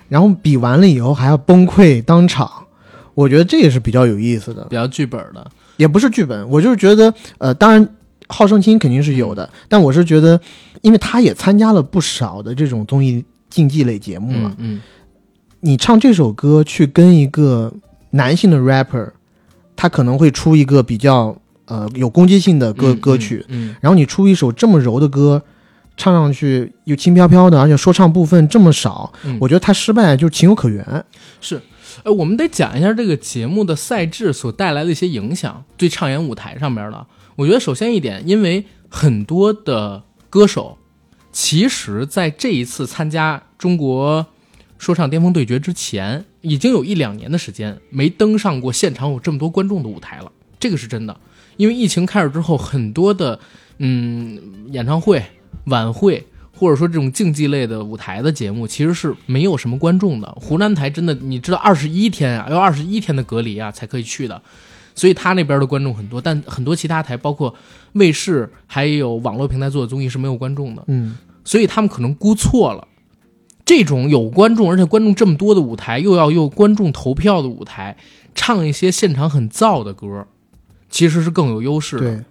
[0.08, 2.50] 然后比完了以后还要崩溃当场，
[3.14, 5.50] 我觉得这也是比较有意思的，比较剧本的。
[5.76, 7.88] 也不是剧本，我就是觉得，呃，当然
[8.26, 10.40] 好胜心肯定是有的，但我是觉得，
[10.82, 14.80] 因为他也参加了不少的这种综艺竞技类节目嘛，嗯嗯，
[15.60, 17.72] 你唱这首歌去跟一个
[18.10, 19.10] 男性的 rapper，
[19.76, 25.40] 他可能会出一个比较呃有攻击性的歌、嗯歌曲，，嗯，然后你出一首这么柔的歌，
[25.98, 31.04] 唱上去又轻飘飘的，而且说唱部分这么少，嗯我觉得他失败就情有可原。
[31.42, 31.60] 是
[32.04, 37.06] 呃，我们得讲一下这个节目的赛制所带来的一些影响，对唱演舞台上面的。
[37.34, 40.78] 我觉得首先一点，因为很多的歌手，
[41.32, 44.24] 其实在这一次参加中国
[44.78, 50.30] 说唱巅峰对决之前，已经有一两年的时间没登上过现场有这么多观众的舞台了，
[50.60, 51.18] 这个是真的。
[51.56, 53.40] 因为疫情开始之后，很多的
[53.78, 55.24] 嗯演唱会、
[55.64, 56.26] 晚会。
[56.60, 60.26] 或者说这种竞技类的舞台的节目，其实是没有什么观众的。
[60.40, 64.42] 湖南台真的，你知道二十一天啊，要二十一天的隔离啊才可以去的，
[64.92, 67.54] 所以他那边的观众很多，但很多其他台，包括
[67.92, 72.88] 卫视还有网络平台做的综艺是没有观众的，嗯，所以他们可能估错了。
[73.64, 77.96] 这种有观众，而且观众这么多的舞台，又要用观众投票的舞台，
[78.34, 80.26] 唱一些现场很燥的歌，
[80.90, 82.24] 其实是更有优势的。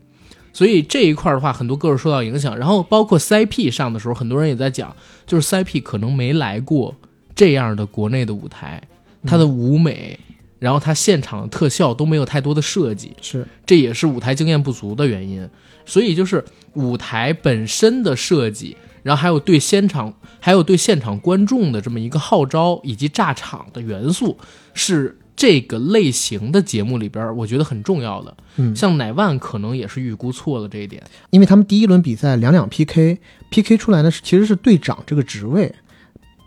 [0.57, 2.57] 对，所以这一块的话，很多歌手受到影响。
[2.57, 6.95] 然后包括 CP 上的时候，很多人也在讲，就是 CP 可能没来过
[7.35, 8.81] 这样的国内的舞台，
[9.25, 10.19] 它的舞美，
[10.59, 15.47] 然后它现场的特效都没有太多的设计，是这也是舞台经验不足的原因。
[15.85, 16.43] 所以就是
[16.73, 24.37] 舞台本身的设计，然后还有对现场，还有对现场观众的这么一个号召以及炸场的元素，
[24.73, 28.35] 是这个类型的节目里边，我觉得很重要的。
[28.57, 31.01] 嗯像乃万可能也是预估错了这一点。
[31.29, 35.73] 因为他们第一轮比赛两两 PK，PK 出来的是其实是队长这个职位，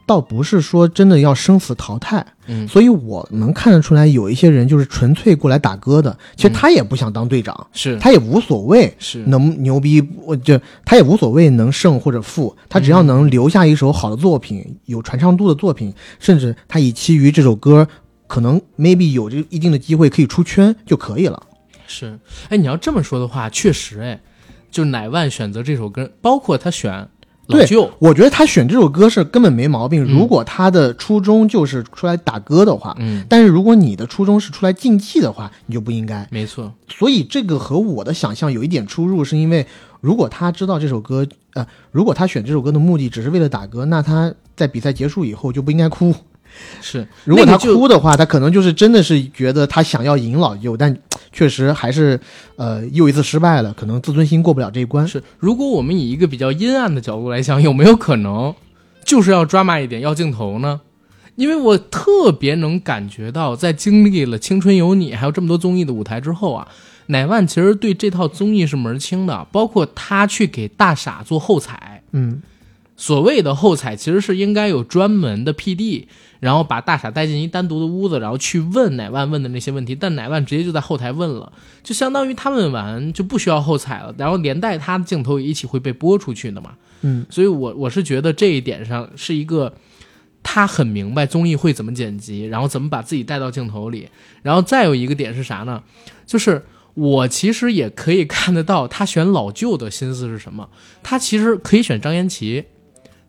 [0.05, 2.26] 倒不是说真的要生死淘汰。
[2.48, 17.87] 嗯所以我能看得出来，有一些人就是纯粹过来打歌的，其实他也不想当队长，是他也无所谓是能牛逼，我就他也无所谓能胜或者负，他只要能留下一首好的作品，有传唱度的作品，甚至他以其余这首歌
[18.30, 21.42] 可能 maybe 有这一定的机会可以出圈就可以了。
[21.88, 22.16] 是，
[22.48, 24.20] 哎，你要这么说的话，确实，哎，
[24.70, 27.08] 就乃万选择这首歌，包括他选
[27.46, 30.04] 老对舅，我觉得他选这首歌是根本没毛病。
[30.04, 36.24] 嗯如果他的初衷就是出来打歌的话，嗯，但是如果你的初衷是出来竞技的话，你就不应该。
[36.30, 39.66] 没错，所以这个和我的想象有一点出入，是因为
[40.00, 46.14] 如果他知道这首歌，呃，如果他选这首歌的目的只是为了打歌，那他在比赛结束以后就不应该哭。
[46.80, 47.06] 是。
[47.24, 50.96] 如果他哭的话，他可能就是真的是觉得他想要赢老舅，但
[51.32, 52.18] 确实还是
[52.56, 55.06] 呃又一次失败了，可能自尊心过不了这一关。
[55.06, 58.54] 是，如果我们以一个比较阴暗的角度来想，有没有可能
[59.04, 60.80] 就是要 drama 一点，要镜头呢？
[61.36, 66.68] 因为我特别能感觉到，在经历了《青春有你》还有这么多综艺的舞台之后啊，
[67.06, 72.02] 乃万其实对这套综艺是门儿清的，包括他去给大傻做后采。
[72.12, 72.42] 嗯，
[73.00, 76.04] 所谓的后采，其实是应该有专门的 PD，
[76.38, 81.50] 然后把大傻带进一单独的屋子，然后去问乃万问的那些问题，但乃万直接就在后台问了，
[81.82, 86.74] 就相当于他问完就不需要后采了，然后连带他的镜头也一起会被播出去的嘛。
[87.00, 89.72] 嗯，所以我我是觉得这一点上是一个
[90.42, 94.10] 他很明白综艺会怎么剪辑，然后怎么把自己带到镜头里，
[94.42, 95.82] 然后再有一个点是啥呢？
[96.26, 100.68] 就是我其实也可以看得到他选老舅的心思是什么。
[101.02, 102.66] 他其实可以选张延齐，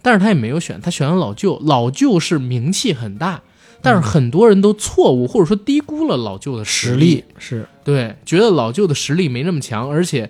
[0.01, 1.59] 但是他也没有选，他选了老舅。
[1.65, 3.41] 老舅是名气很大，
[3.81, 10.29] 但是很多人都错误或者说低估了老舅的实实力是对，觉得老舅的实力没那么强，而且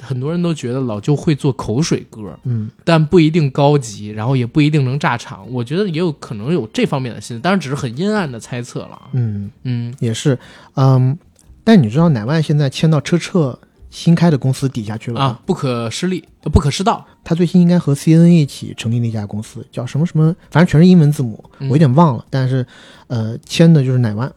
[0.00, 5.48] 很多人都觉得老舅会做口水歌，嗯但不一定高级，然后也不一定能炸场。
[5.50, 9.08] 我觉得也有可能有这方面的心思，当然只是很阴暗的猜测了啊。
[9.12, 10.38] 嗯嗯，也是，
[10.74, 11.16] 嗯，
[11.62, 13.58] 但你知道乃万现在签到车澈
[13.92, 15.20] 新开的公司底下去了？
[15.20, 17.06] 啊，不可失利，呃不可失道。
[17.22, 22.24] 他最新应该和 CNN 一起成立了一家公司，叫什么什么，反正全是英文字母，嗯我有点忘了。
[22.30, 22.66] 但是，
[23.08, 24.32] 呃，签的就是乃万，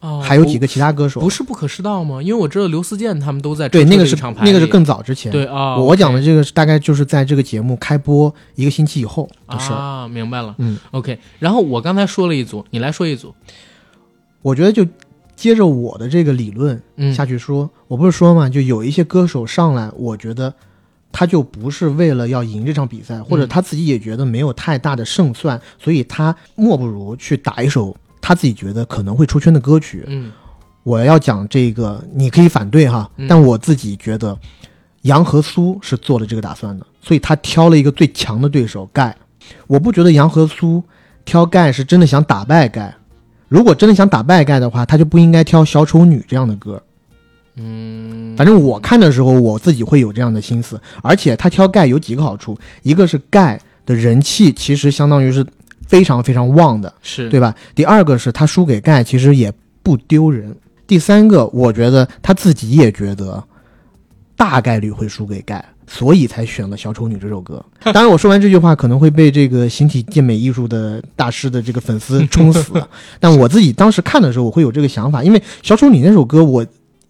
[0.00, 1.20] 哦，还有几个其他歌手。
[1.20, 2.20] 不是不可失道吗？
[2.20, 5.30] 因为我知道刘思健他们都在对，车那个是厂牌那个是更早之前。
[5.30, 5.76] 对啊。
[5.76, 9.76] 我讲的这个是大概就是在这个节目开播一个星期以后的事儿。
[9.76, 10.52] 啊，明白了。
[10.58, 13.32] 嗯，OK，然后我刚才说了一组，你来说一组。
[14.42, 14.84] 我觉得就
[15.40, 20.52] 接着我的这个理论嗯，下去说，我不是说嘛，就有一些歌手上来，我觉得
[21.10, 30.04] 他就不是为了要赢这场比赛，或者他自己也觉得没有太大的胜算，所以他莫不如去打一首他自己觉得可能会出圈的歌曲。
[30.08, 30.30] 嗯
[30.82, 34.38] 我要讲这个，你可以反对哈，嗯但我自己觉得
[35.02, 39.16] 杨和苏是做了这个打算的，所以他挑了一个最强的对手盖。
[39.66, 40.82] 我不觉得杨和苏
[41.24, 42.94] 挑盖是真的想打败盖，
[43.50, 46.80] 如果真的想打败盖的话，他就不应该挑小丑女这样的歌。
[47.56, 50.80] 嗯，反正我看的时候，我自己会有这样的心思。
[51.02, 55.44] 而且他挑盖有几个好处，一个是盖的人气其实相当于是
[55.88, 57.52] 非常非常旺的，是对吧？
[57.74, 60.54] 第二个是他输给盖其实也不丢人。
[60.86, 63.42] 第三个，我觉得他自己也觉得
[64.36, 67.62] 大概率会输给盖，所以才选了《小丑女》这首歌。
[67.92, 72.72] 当然，我说完这句话可能会被这个形体健美艺术的大师的这个粉丝 冲死，
[73.18, 76.64] 但我自己当时看的时候，我会有这个想法，因为《小丑女》那首歌，我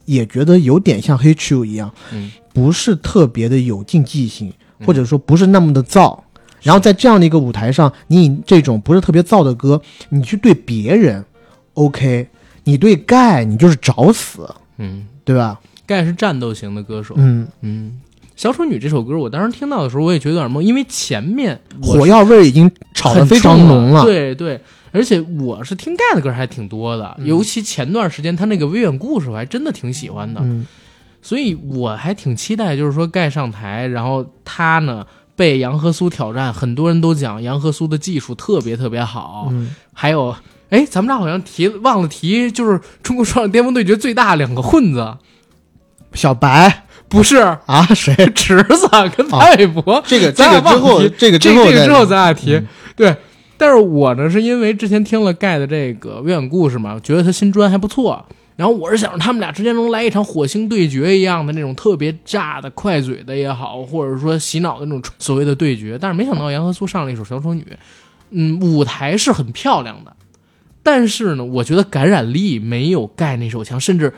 [0.06, 6.18] 也觉得有点像《黑 Chill》一样，嗯不是特别的有竞技性，嗯或者说不是那么的燥。
[6.62, 11.24] 然后在这样的一个舞台上，你以这种不是特别燥的歌，你去对别人
[11.74, 12.28] ，OK，
[12.64, 14.46] 你对盖你就是找死，
[14.78, 15.58] 嗯，对吧？
[15.86, 17.14] 盖是战斗型的歌手。
[17.16, 17.98] 嗯，嗯，
[18.40, 24.02] 小丑女这首歌，我当时听到的时候，我也觉得有点懵，因为前面火药味已经炒得非常浓了。
[24.02, 24.58] 对对，
[24.92, 27.26] 而且我是听盖的歌还挺多的，嗯。
[27.26, 30.66] 尤其前段时间他那个微远故事，我还真的挺喜欢的，嗯，
[31.20, 39.68] 所以我还挺期待，就是说盖上台，然后他呢被杨和苏挑战，很多人都讲杨和苏的技术特别特别好，嗯。
[39.92, 40.34] 还有。
[40.70, 45.18] 哎，咱们俩好像提忘了提，就是中国说唱巅峰对决最大两个混子，
[46.14, 48.14] 小白不是啊，谁？
[48.34, 52.54] 池子跟潘玮柏，这个这咱俩个之后这个这之后这个之后咱俩提。
[52.54, 53.14] 嗯对，
[53.56, 58.24] 但是我呢是因为之前听了盖的这个微远故事嘛，觉得他新专还不错。
[58.56, 67.62] 然后我是想着他们俩之间能来一场火星对决一样的那种特别炸的快嘴的也好，或者说洗脑的那种所谓的对决，但是没想到杨和苏上了一首《小丑女》，
[68.30, 70.14] 嗯，舞台是很漂亮的，
[70.82, 74.12] 但是呢，我觉得感染力没有盖那首强，甚至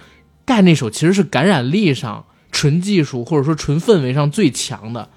[0.45, 5.09] 盖那首其实是感染力上、纯技术或者说纯氛围上最强的，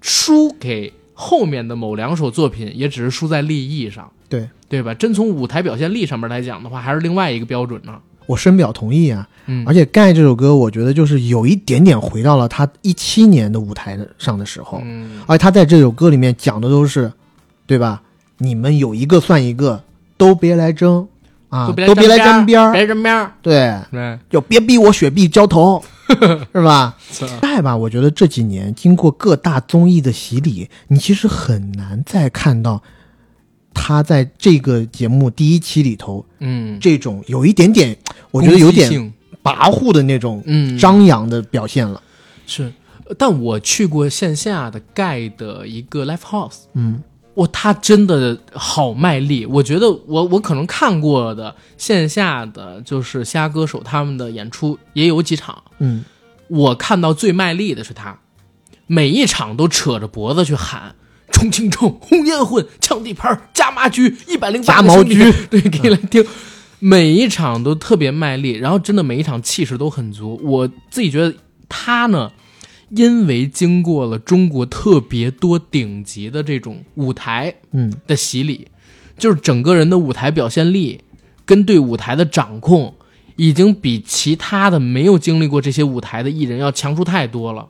[0.00, 4.48] 输给后面的某两首作品，也只是输在立意上，对。
[4.70, 4.92] 对吧？
[4.92, 7.98] 真从舞台表现力上面来讲的话，还是另外一个标准呢。
[8.26, 9.26] 我深表同意啊。
[9.46, 9.64] 嗯。
[9.66, 17.10] 而且《盖》这首歌，我觉得就是有一点点回到了他一七年的舞台上的时候，嗯，而且他在这首歌里面讲的都是，
[17.66, 18.02] 对吧？
[18.36, 19.82] 你们有一个算一个，
[20.18, 21.08] 都别来争
[21.48, 25.82] 啊，都别来沾边儿，别沾边儿，对，对，就别逼我雪碧浇头，
[26.52, 26.96] 是吧？
[27.40, 32.82] 盖吧，我觉得这几年经过各大综艺的洗礼，你其实很难再看到
[33.74, 37.96] 他在这个节目第一期里头嗯，这种有一点点，
[38.30, 38.90] 我觉得有点
[39.42, 40.78] 跋扈的那种嗯。
[40.78, 42.02] 张扬的表现了。
[42.46, 42.72] 是，
[43.16, 47.02] 但我去过线下的盖的一个 live house，嗯
[47.38, 49.44] 哇，他真的好卖力。
[49.46, 56.04] 我觉得我我可能看过的线下的就是虾歌手他们的演出也有几场，嗯，
[56.48, 58.18] 我看到最卖力的是他，
[58.86, 60.94] 每一场都扯着脖子去喊。
[61.30, 66.24] 重庆冲，红烟混，抢地盘，加麻驹，一百零八加毛驹，对， 给你来听，
[66.78, 70.40] 每一场都特别卖力，然后真的每一场气势都很足。
[70.42, 71.36] 我自己觉得
[71.68, 72.32] 他呢，
[72.90, 78.68] 因为经过了中国特别多顶级的这种舞台嗯的洗礼，
[79.18, 81.00] 就是整个人的舞台表现力
[81.44, 82.94] 跟对舞台的掌控，
[83.36, 87.68] 已经比其他的没有经历过这些舞台的艺人要强出太多了。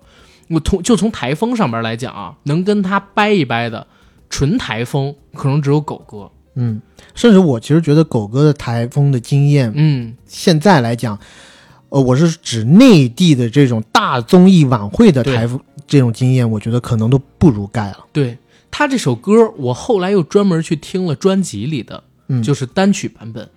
[0.49, 3.87] 我从就从台风上边来讲啊，能跟他掰一掰的
[4.31, 6.31] 纯台风，可能只有狗哥。
[6.55, 6.81] 嗯，
[7.15, 11.19] 甚至我其实觉得狗哥的台风的经验，嗯现在来讲，
[11.91, 18.05] 呃，我是指内地的这种大综艺晚会的台风这种经验，我觉得可能都不如盖了。
[18.13, 18.37] 对
[18.71, 23.49] 他这首歌，我后来又专门去听了专辑里的，嗯就是单曲版本，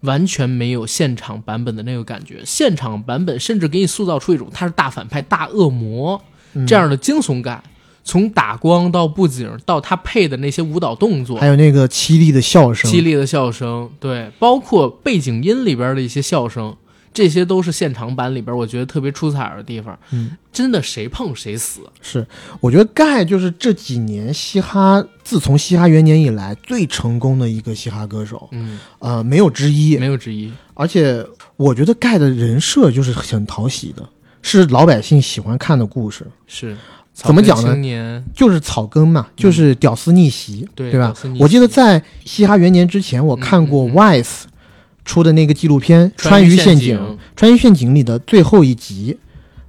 [0.00, 2.42] 完全没有现场版本的那个感觉。
[2.44, 6.20] 现场版本甚至给你塑造出一种他是大反派、大恶魔
[6.54, 7.62] 嗯这样的惊悚感，
[8.02, 16.76] 从打光到布景到他配的那些舞蹈动作还，有那个凄厉的笑声，凄厉的笑声，对，包括背景音里边的一些笑声。
[17.12, 22.26] 这些都是现场版里边我觉得特别出彩的地方，嗯，真的谁碰谁死，是，
[22.60, 29.96] 我觉得盖就是这几年嘻哈，自从嘻哈元年以来最成功的一个嘻哈歌手，嗯，呃，没有之一。
[29.96, 34.08] 没有之一，而且我觉得盖的人设就是很讨喜的，
[34.42, 36.76] 是老百姓喜欢看的故事，是。
[37.12, 43.94] 怎么讲呢就是草根嘛，就是屌丝逆袭，嗯对对吧我记得在嘻哈元年之前，我看过嗯嗯嗯。
[43.94, 44.42] Vice
[45.10, 46.96] 出的那个纪录片《川渝渝陷阱》，
[47.34, 49.18] 川渝陷阱里的最后一集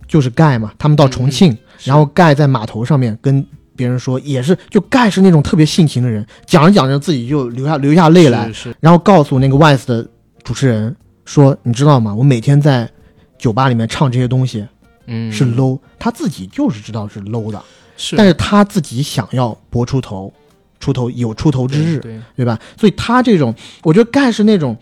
[0.08, 3.44] 就是盖嘛，他们到重庆，嗯然后盖在码头上面跟
[3.76, 8.76] 别人说，也是就盖是那种特别性情的人，讲着讲着自己就流下流下泪来，是是。
[8.80, 10.08] 然后告诉那个 Wise 的
[10.44, 12.14] 主持人说，你知道吗？
[12.14, 12.88] 我每天在
[13.40, 14.64] 酒吧里面唱这些东西
[15.08, 15.32] 嗯。
[15.32, 17.60] 是 low，、他自己就是知道是 low 的，
[17.98, 20.32] 是，但是他自己想要搏出头，
[20.80, 22.22] 出头有出头之日，对对。
[22.38, 22.60] 对吧？
[22.80, 24.78] 所以他这种，我觉得盖是那种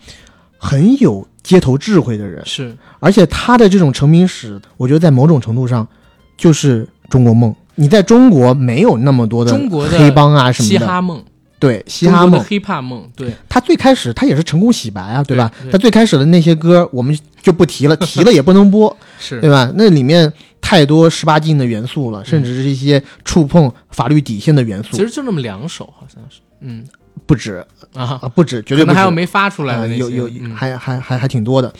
[0.62, 2.76] 很有街头智慧的人，是。
[2.98, 5.88] 而且他的这种成名史，我觉得在某种程度上
[6.36, 7.54] 就是中国梦。
[7.76, 11.24] 你在中国没有那么多的中国的黑帮啊什么的，嘻哈梦，
[11.58, 13.32] 对嘻哈梦，hiphop 梦，对。
[13.48, 15.50] 他最开始他也是成功洗白啊，对吧？
[15.60, 15.72] 对对。
[15.72, 19.40] 他最开始的那些歌我们就不提了， 提了也不能播，是。
[19.40, 19.72] 对吧？
[19.76, 20.30] 那里面
[20.60, 26.84] 太多十八禁的元素了，甚至是一些触碰法律底线的元素，其实就那么两首，好像是，嗯
[27.26, 27.64] 不止
[27.94, 28.94] 啊，啊，不止，绝对不止。
[28.94, 30.54] 能还有没发出来的呃，有有嗯。
[30.54, 31.72] 还还还还挺多的，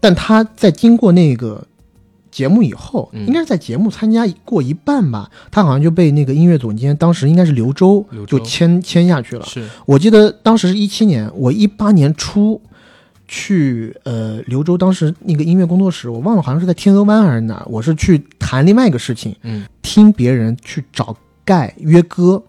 [0.00, 1.66] 但他在经过那个
[2.30, 3.26] 节目以后，嗯。
[3.26, 9.44] 应该是在节目参加过一半吧，他好像就被那个音乐总监，当时应该是刘洲刘洲就签签下去了。
[9.46, 9.68] 是。
[9.84, 12.60] 我记得当时是一七年，我一八年初
[13.28, 19.66] 去呃刘洲，当时那个音乐工作室，我忘了好像是在天鹅湾还是哪儿，我是去谈另外一个事情，嗯。
[19.82, 22.42] 听别人去找盖约歌，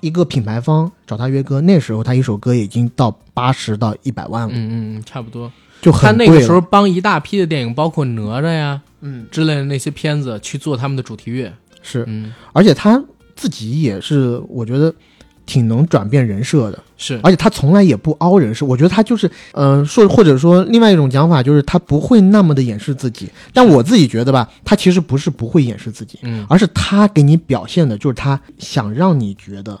[0.00, 5.50] 一个品牌方找他约歌，那时候他一首歌已经到八十到一百万了，嗯嗯嗯，差不多。
[5.80, 6.16] 就他很。
[6.16, 13.02] 那个时候帮一大批的电影，包括哪吒呀嗯，之类的那些片子去做他们的主题乐，是，嗯而且他
[13.36, 14.92] 自己也是，我觉得
[15.46, 18.66] 挺能转变人设的，是而且他从来也不凹人设。
[18.66, 23.28] 我觉得他就是，嗯、说或者说另外一种讲法就是他不会那么的掩饰自己。
[23.52, 29.80] 但我自己觉得吧，他其实不是不会掩饰自己，嗯而是他给你表现的就是他想让你觉得。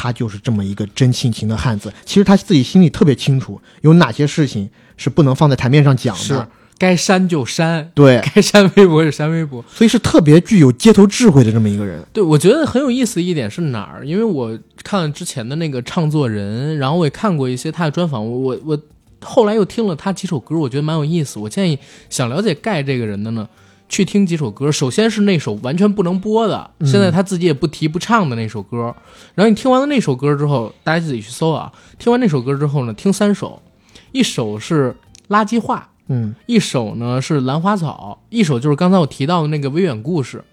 [0.00, 6.22] 他就是这么一个真性情的汉子，其实他自己心里特别清楚，有哪些事情是不能放在台面上讲的。
[6.22, 6.46] 是
[6.78, 9.64] 该删就删，对，该删微博就删微博。
[9.68, 12.00] 所以是特别具有街头智慧的这么一个人。
[12.12, 14.06] 对，我觉得很有意思的一点是哪儿？
[14.06, 18.78] 因为我看了之前的那个唱作人，然后我也看过一些他的专访，我我我
[19.20, 21.40] 后来又听了他几首歌，我觉得蛮有意思。
[21.40, 21.76] 我建议
[22.08, 23.48] 想了解盖这个人的呢，
[23.88, 24.70] 去听几首歌。
[24.70, 28.94] 首先是那首完全不能播的，嗯现在他自己也不提不唱的那首歌。
[29.34, 31.72] 然后你听完了那首歌之后，大家自己去搜啊。
[31.98, 33.62] 听完那首歌之后呢，听三首，
[34.12, 34.94] 一首是
[35.28, 40.44] 垃圾话，嗯，一首呢是兰花草，一首就是刚才我提到的那个微远故事。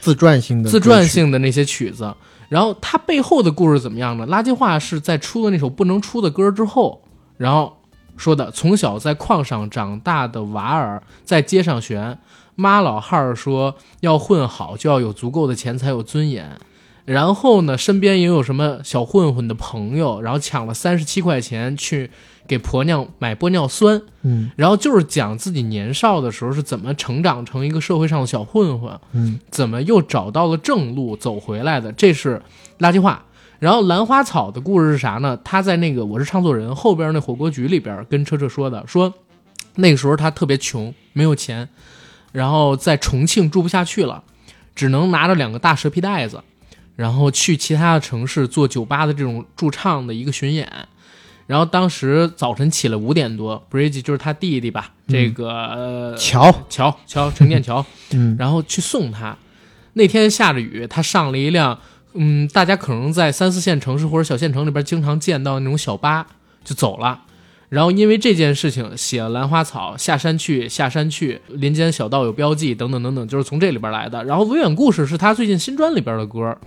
[0.00, 2.12] 自传性的自传性的那些曲子，
[2.48, 4.26] 然后它背后的故事怎么样呢？
[4.26, 7.02] 垃圾话是在出了那首不能出的歌之后，
[7.36, 7.76] 然后
[8.16, 12.18] 说的从小在矿上长大的娃儿在街上旋，
[12.60, 16.58] 妈老汉儿说要混好就要有足够的钱才有尊严。
[17.06, 22.08] 然后呢，身边也有什么小混混的朋友，然后抢了三十七块钱去
[22.46, 31.90] 给婆娘买玻尿酸，嗯然后就是讲自己年少的时候是怎么成长成一个社会上的小混混，嗯怎么又找到了正路走回来的？
[31.92, 32.40] 这是
[32.78, 33.24] 垃圾话。
[33.58, 35.38] 然后兰花草的故事是啥呢？
[35.42, 39.12] 他在那个《我是唱作人》后边那火锅局里边跟车车说的，说
[39.74, 41.68] 那个时候他特别穷，没有钱，
[42.32, 44.22] 然后在重庆住不下去了，
[44.74, 46.42] 只能拿着两个大蛇皮袋子，
[46.96, 50.70] 然后去其他的城市做酒吧的这种驻唱的一个巡演。
[51.46, 59.36] 然后当时早晨起来五点多，Bridge 就是他弟弟吧，这个、呃乔，乔乔陈建乔， 嗯然后去送他。
[59.94, 61.76] 那天下着雨，他上了一辆，
[62.12, 66.24] 嗯，大家可能在三四线城市或者小县城里边经常见到那种小巴，
[66.62, 67.22] 就走了。
[67.70, 74.22] 然后因为这件事情写了《兰花草》，下山去，下山去，林间小道有标记，等等等等，就是从这里边来的。
[74.24, 76.58] 然后《维远故事》是他最近新专里边的歌。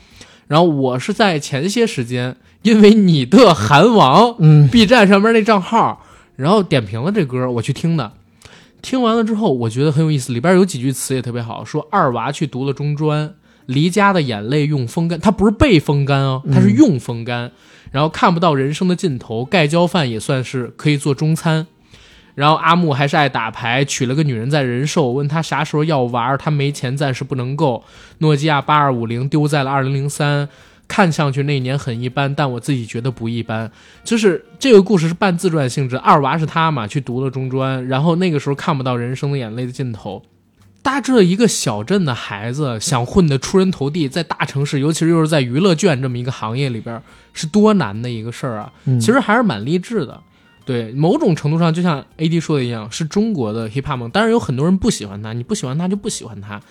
[0.47, 8.11] 然后我是在前些时间，因为你的韩王，嗯 B 站上面那账号，然后点评了这歌，我去听的。
[8.81, 13.33] 听完了之后，我觉得很有意思，里边有几句词也特别好，说二娃去读了中专，
[13.65, 17.51] 离家的眼泪用风干，他不是被风干哦，他是用风干，
[17.93, 21.67] 然后看不到人生的尽头，盖浇饭也算是可以做中餐。
[22.33, 27.83] 然后阿木还是爱打牌，娶了个女人在人寿，问他啥时候要玩，他没钱，暂时不能够。
[28.17, 30.49] 诺基亚八二五零丢在了二零零三，
[30.87, 33.71] 看上去那年很一般，但我自己觉得不一般。
[34.03, 40.23] 就是这个故事是半自传性质，二娃是他嘛，去读了中专，然后那个时候看不到人生的眼泪的尽头。
[40.83, 48.71] 大致一个小镇的孩子想混得出人头地，在大城市，尤其是又是在娱乐圈这么一个行业里边，是多难的一个事儿啊！
[48.99, 50.21] 其实还是蛮励志的。
[50.65, 54.09] 对，某种程度上，就像 A D 说的一样，是中国的 hiphop 梦。
[54.09, 56.61] 当然有很多人不喜欢他，你不喜欢他就不喜欢他。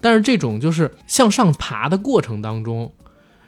[0.00, 2.92] 但是这种就是向上爬的过程当中，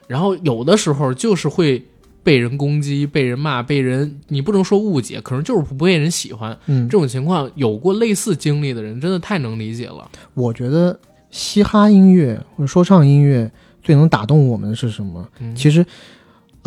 [0.07, 1.85] 然后有的时候就是会
[2.25, 6.57] 被人攻击、被人骂、被人你不能说误解，可能就是不被人喜欢。
[6.65, 10.09] 嗯，这种情况有过类似经历的人，真的太能理解了。
[10.33, 10.99] 我觉得
[11.29, 13.49] 嘻哈音乐或者说唱音乐
[13.83, 15.25] 最能打动我们的是什么？
[15.55, 15.85] 其实。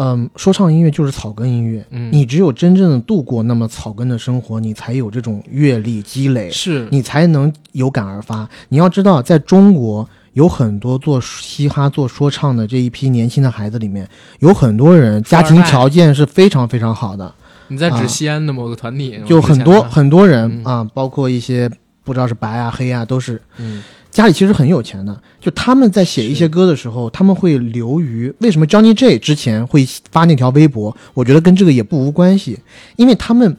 [0.01, 1.85] 嗯，说唱音乐就是草根音乐。
[1.91, 8.49] 嗯，你只有真正的度过那么草根的生活，你才有这种阅历积累，是你才能有感而发。
[8.69, 14.09] 你要知道，在中国有很多做嘻哈、做说唱的这一批年轻的孩子里面，
[14.39, 17.35] 有很多人家庭条件是非常非常好的。
[17.67, 19.21] 你在指西安的某个团体？
[19.27, 21.69] 就很多很多人啊，包括一些
[22.05, 23.43] 不知道是白啊黑啊，都是。
[23.57, 23.83] 嗯。
[24.13, 30.97] 家里其实很有钱的，就他们在写一些歌的时候，他们会流于为什么 Johnny J 之前会发那条微博？
[31.15, 32.59] 我觉得跟这个也不无关系，
[32.97, 33.57] 因为他们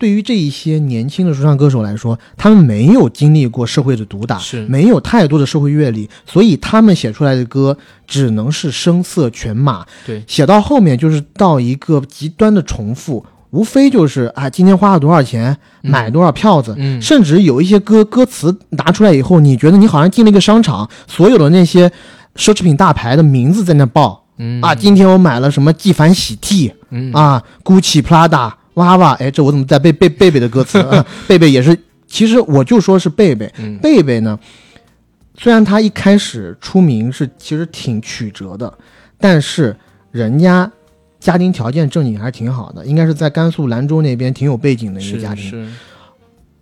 [0.00, 7.76] 对于这一些年轻的说唱歌手来说，他们没有经历过社会的毒打，是没有太多的社会阅历，所以他们写出来的歌
[8.06, 13.24] 只能是声色犬马，对，写到后面就是到一个极端的重复。
[13.50, 21.88] 无非就是啊，今天花了多少钱买多少票子，甚至有一些歌歌词拿出来以后，你觉得你好像进了一个商场，所有的那些
[22.36, 24.24] 奢侈品大牌的名字在那报，
[24.62, 26.72] 啊，今天我买了什么纪梵希 T，
[27.12, 30.78] 啊，GUCCI、Prada、哇哇，哎，这我怎么在背背贝贝的歌词？
[30.88, 31.04] 啊？
[31.26, 33.52] 贝贝也是，其实我就说是贝贝，
[33.82, 34.38] 贝贝呢，
[35.36, 38.72] 虽然他一开始出名是其实挺曲折的，
[39.18, 39.76] 但是
[40.10, 40.70] 人家。
[41.20, 45.50] 家庭条件正经还是挺好的，应该是在甘肃兰州那边挺有背景的一个家庭。
[45.50, 45.68] 是，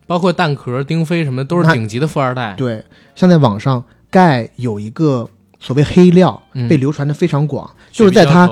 [0.04, 2.54] 包括蛋壳、丁飞什么都是顶级的富二代。
[2.56, 2.84] 对，
[3.14, 5.30] 像在网上盖有一个
[5.60, 8.50] 所谓黑料被流传的非常广，就是在他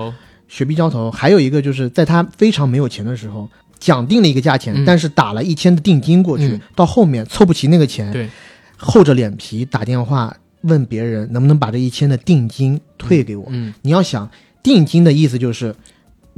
[0.49, 8.29] 雪碧浇头，还有一个就是在他非常没有钱的时候，讲定了一个价钱，但是打了一千的定金过去，到后面凑不齐那个钱，对，
[8.77, 13.47] 厚着脸皮打电话问别人能不能把这一千的定金退给我。
[13.51, 14.31] 嗯，你要想
[14.63, 15.75] 定金的意思就是。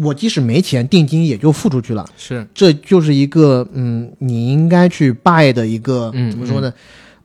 [0.01, 2.09] 我即使没钱，定金也就付出去了。
[2.17, 6.73] 是，这就是一个嗯，你应该去拜的一个嗯怎么说呢？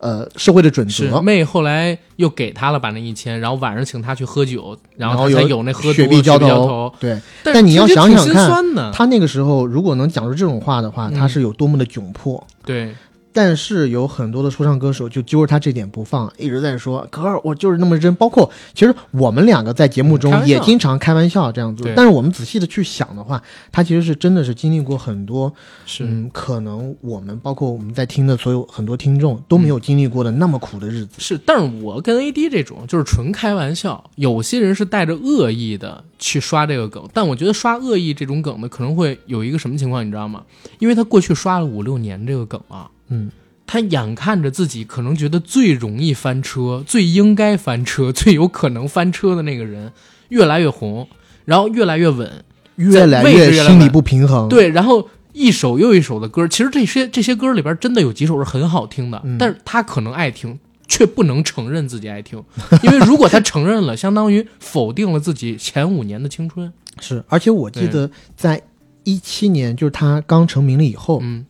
[0.03, 1.21] 呃，社会的准则。
[1.21, 6.93] 妹后来又给他了把那一千，然后晚上请他去喝酒，然后才有那喝雪碧浇头。
[6.99, 12.45] 对，但你要想想看，他那个时候如果能讲出这种话的话，他是有多么的窘迫。
[12.65, 12.93] 对。
[13.34, 21.91] 但是有很多的说唱歌手就揪着他这点不放，一直在说：“可儿，我就是那么真。”包括其实我们两个在节目中也经常开玩笑这样子。
[21.95, 25.51] 但是我们仔细的去想的话，他其实是真的是经历过很多，
[25.99, 31.15] 嗯，可能我们包括我们在听的所有很多听众都没有经历过的那么苦的日子。
[31.17, 40.43] 是，但是我跟 AD 这种就是纯开玩笑，有些人是带着恶意的去刷这个梗，但我觉得刷恶意这种梗的可能会有一个什么情况，你知道吗？
[40.77, 42.89] 因为他过去刷了五六年这个梗啊。
[43.14, 43.32] 嗯，
[43.66, 49.91] 他眼看着自己可能觉得最容易翻车、最应该翻车、最有可能翻车的那个人，
[50.30, 51.07] 越来越红，
[51.45, 52.43] 然后越来越稳，
[52.76, 54.49] 越来越心理不平衡。
[54.49, 62.43] 对，然后一首又一首的歌，其实这些这些歌里边真的有几首是很好听的，但是他可能爱听，却不能承认自己爱听，
[62.84, 66.72] 因为如果他承认了，相当于否定了自己前五年的青春。
[66.99, 68.61] 是，而且我记得在
[69.03, 71.45] 一七年，就是他刚成名了以后，嗯。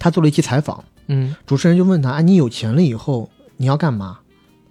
[0.00, 4.18] 他做了一期采访，嗯，主持人就问他：“啊，你有钱了以后你要干嘛？”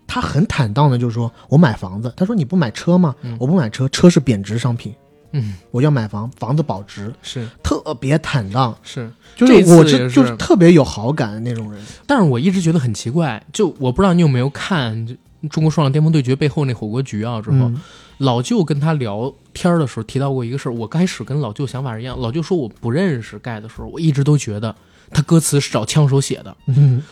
[0.05, 4.93] 他很坦荡的就说：“我买房子。”他说：“你不买车吗？”“我不买车，车是贬值商品。
[5.31, 11.79] ”“嗯，我要买房，房子保值。”是特别坦荡，是就是我是就是特别有好感的那种人。
[12.07, 14.95] 但是我一直觉得很奇怪，就我不知道你有没有看
[15.49, 17.39] 《中国说唱巅峰对决》背后那火锅局啊？
[17.39, 17.71] 之后
[18.19, 22.17] 老舅跟他聊天的时候提到过一个事儿，我开始跟老舅想法是一样。
[22.19, 24.73] 老舅说我不认识盖的时候，我一直都觉得。
[25.11, 26.55] 他歌词是找枪手写的，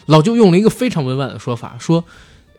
[0.05, 2.05] 老舅用了一个非常委婉的说法，说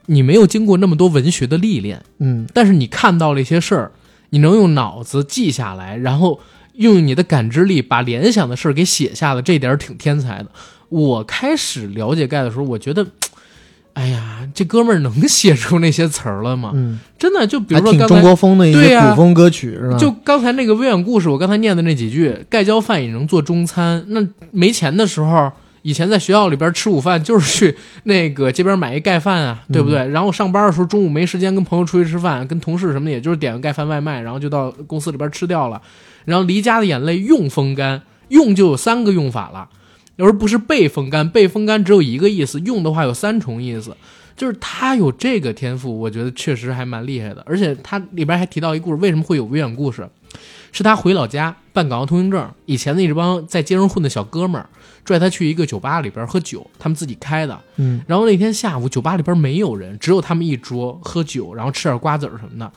[0.06, 3.92] 你没有经过那么多文学的历练，嗯，但是你看到了一些事儿，
[4.30, 6.40] 你能用脑子记下来，然后
[6.72, 10.50] 用你的感知力把联想的事儿给写下了，这点挺天才的。
[10.88, 13.06] 我开始了解盖的时候，我觉得，
[13.98, 16.70] 哎呀，这哥们儿能写出那些词儿了吗？
[16.72, 19.98] 嗯，真的，就比如说刚才中国风的一些古风歌曲是吧？
[19.98, 24.04] 就刚才那个微远故事，我刚才念的那几句，盖浇饭也能做中餐。
[24.06, 25.50] 那没钱的时候，
[25.82, 30.06] 以前在学校里边吃午饭，就是去那个街边买一盖饭啊，对不对？
[30.10, 35.82] 然后上班的时候，中午没时间跟朋友出去吃饭，跟同事什么的，也就是点个盖饭外卖，然后就到公司里边吃掉了。
[36.24, 39.68] 然后离家的眼泪用风干，用就有三个用法了，
[40.18, 41.28] 而不是被风干。
[41.28, 43.96] 被风干只有一个意思，用的话有三重意思。
[44.36, 47.42] 就是他有这个天赋，我觉得确实还蛮厉害的。
[47.44, 50.08] 而且他里边还提到一故事，为什么会有微远故事？
[50.70, 54.68] 是他回老家办港澳通行证，以前的一帮在街上混的小哥们儿
[55.04, 57.58] 拽他去一个酒吧里边喝酒，他们自己开的。
[57.76, 62.70] 嗯，然后那天下午酒吧里边没有人，只有他们一桌喝酒，然后吃点瓜子儿什么的，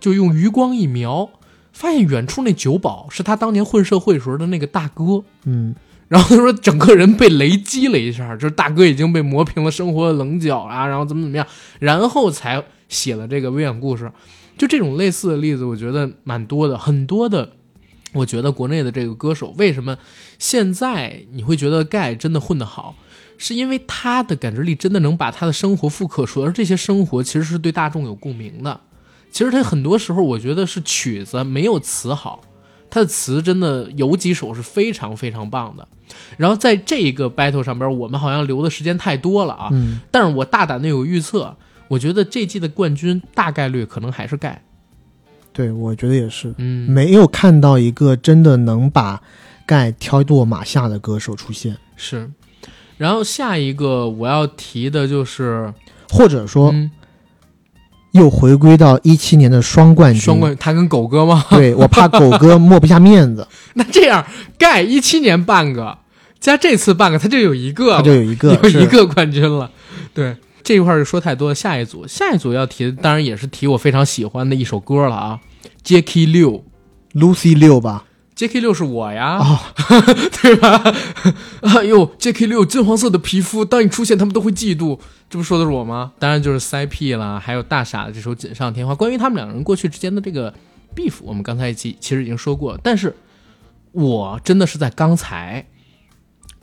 [0.00, 1.30] 就用余光一瞄，
[1.72, 5.22] 发现远处那酒保是他当年混社会时候的那个大哥。
[5.44, 5.74] 嗯，
[6.08, 11.46] 然后他说整个人被雷击了一下，就是大哥已经被磨平了生活的棱角啊，然后怎么怎么样，
[11.80, 14.10] 然后才写了这个微远故事。
[14.56, 17.52] 就这种类似的例子，我觉得蛮多的，很多的。
[18.12, 19.98] 我觉得国内的这个歌手为什么
[20.38, 22.94] 现在你会觉得盖真的混得好，
[23.36, 28.80] 是因为他的感知力真的能把他的生活复刻出来，而这些生活其实是对大众有共鸣的。
[29.30, 32.40] 其实他很多时候，我觉得是曲子没有词好，
[32.90, 35.86] 他的词真的有几首是非常非常棒的。
[36.36, 39.68] 然后在这一个 battle 上边，我们好像留的时间太多了啊。
[39.72, 41.56] 嗯，但是我大胆的有预测，
[41.88, 44.62] 我觉得这季的冠军大概率可能还是盖。
[45.52, 49.22] 对，我觉得也是，嗯，没有看到一个真的能把
[49.64, 52.30] 盖挑落马下的歌手出现，是。
[52.98, 55.72] 然后下一个我要提的就是
[56.08, 56.90] 或者说嗯
[58.12, 60.20] 又回归到一七年的双冠军。
[60.20, 61.44] 双冠，他跟狗哥吗？
[61.50, 64.24] 对我怕狗哥抹不下面子， 那这样，
[64.58, 65.98] 盖一七年半个，
[66.40, 69.70] 加这次半个，他就有一个，他就有一个是有一个冠军了。
[70.14, 71.54] 对，这一块儿就说太多了。
[71.54, 75.38] 下一组，下一组要提的，当然也是提我非常喜欢的一首歌了啊
[75.84, 76.64] ，Jackie 六
[77.12, 78.05] Lucy 六吧？
[78.36, 79.58] ，Jacky 六是我呀，哦
[80.42, 80.94] 对吧？
[81.62, 84.98] 哎呦，Jacky 六金黄色的皮肤，当你出现，他们都会嫉妒。
[85.28, 86.12] 这不说的是我吗？
[86.20, 88.92] 当然就是 CP 啦，还有大傻的这首《锦上添花》。
[88.96, 90.54] 关于他们两个人过去之间的这个
[90.94, 92.80] beef，我们刚才其其实已经说过了。
[92.80, 93.12] 但是
[93.90, 95.66] 我真的是在刚才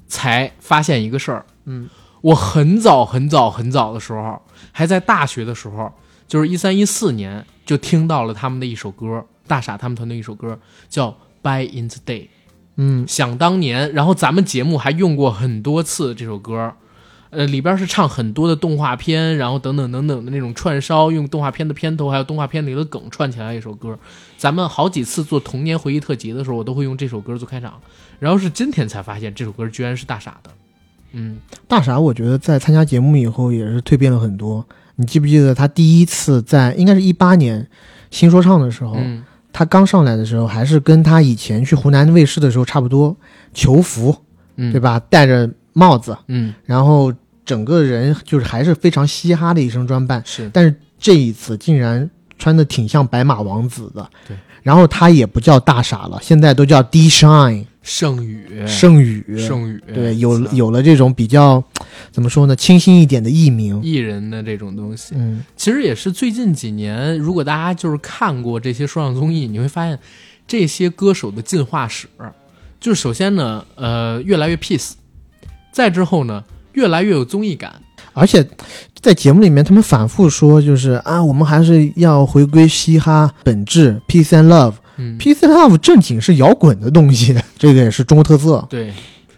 [0.08, 1.46] 才发现一个事儿。
[1.66, 1.90] 嗯，
[2.22, 5.92] 我很早很早很早的时候，还在大学的时候，
[6.26, 10.58] 就是一三一四年，就听到了他们的一首歌，大傻他们团队一首歌
[10.88, 11.10] 叫
[11.44, 12.22] 《By in the Day》。
[12.78, 16.74] 嗯，想当年，然后咱们节目还用过很多次这首歌，
[17.30, 23.96] 呃，里边是唱很多的动画片，然后等等等等的那种串烧，用动画片的片头还有动画片里的梗串起来一首歌。
[24.38, 27.74] 咱们好几次做童年回忆特辑的时候，我都会用这首歌做开场，
[28.20, 30.50] 然后是今天才发现这首歌居然是大傻的，
[31.12, 31.38] 嗯，
[31.68, 34.66] 大傻，我觉得在参加节目以后也是蜕变了很多。
[34.96, 37.68] 你记不记得他第一次在应该是一八年
[38.10, 39.24] 新说唱的时候，嗯
[39.54, 43.16] 他刚上来的时候还是跟他以前去湖南卫视的时候差不多，
[43.54, 44.14] 球服
[44.58, 44.82] 嗯，对？
[44.82, 47.14] 吧，戴着帽子，嗯，然后
[47.46, 50.22] 整个人就是还是非常嘻哈的一身装扮。
[50.26, 54.36] 是，但是这一次竟然穿的挺像白马王子的，对。
[54.64, 61.62] 然后他也不叫大傻了，现在都叫 D Shine 圣宇，圣宇，圣宇，对，有是有了这种比较
[62.12, 63.80] 怎么说呢，清新一点的艺名。
[63.84, 70.00] 艺人的这种东西，嗯，其实也是最近几年，如果大家就是看过这些说唱综艺，你会发现
[70.48, 72.08] 这些歌手的进化史，
[72.80, 74.94] 就是首先呢，呃，越来越 peace，
[75.74, 77.74] 再之后呢，越来越有综艺感。
[78.14, 78.48] 而且
[79.02, 84.74] 在节目里面，他们反复说，就是啊，我们还是要回归嘻哈本质，peace and love。
[84.98, 88.66] 嗯，peace love 正经是摇滚的东西，这个也是中国特色。
[88.70, 88.94] 对，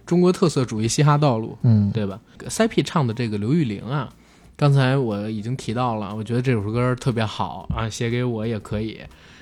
[0.05, 2.19] 中国特色主义嘻哈道路，嗯，对吧？
[2.49, 4.09] 塞 P 唱的这个刘玉玲啊，
[4.57, 8.99] 刚才我已经提到了，我觉得这首歌特别好啊，写给我也可以。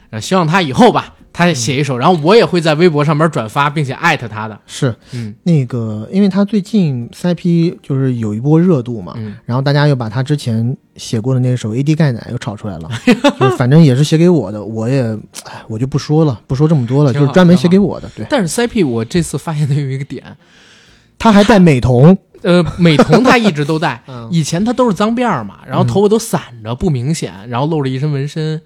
[0.09, 4.59] 呃，希望他以后吧，他也写一首，然后我也会在微博上面转发，并且艾特他的。
[4.67, 12.89] 是嗯那个，因为他最近 CP 就是有一波热度嘛，嗯，然后大家又把他之前写过的那首《AD 钙奶》又炒出来了，
[13.39, 15.01] 就是反正也是写给我的，我也，
[15.45, 18.07] 哎，我就不说了，不说这么多了，就是专门写给我的。
[18.15, 20.23] 对，但是 CP 我这次发现他有一个点，
[21.17, 28.61] 他还戴美瞳，呃，美瞳他一直都戴， 嗯以前他都是脏辫儿嘛，然后头发都散着不明显，然后露着一身纹身。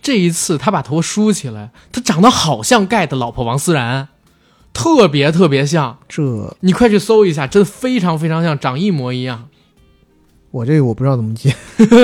[0.00, 4.08] 这一次他把头发梳起来，他长得好像盖的老婆王思然，
[4.72, 5.98] 特别特别像。
[6.08, 9.48] 这你快去搜一下，真的非常非常像，长一模一样。
[10.50, 11.54] 我这个我不知道怎么接。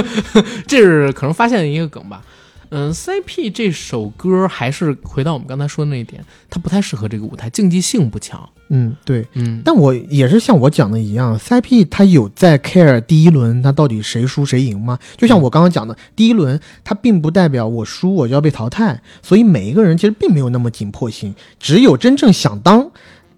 [0.67, 2.23] 这是可能发现的一个梗吧。
[2.71, 8.49] 嗯，CP 这首歌还是回到我们刚才说的那一点，它不太适合这个舞台，竞技性不强。
[8.71, 9.27] 嗯，对。
[9.33, 14.99] 嗯，但我也是像我讲的一样，CP 它有在 care 第一轮它到底谁输谁赢吗？
[15.17, 22.91] 就像我刚刚讲的，第一轮它并不代表我输我就要被淘汰，所以每一个人其实并没有那么紧迫性，只有真正想当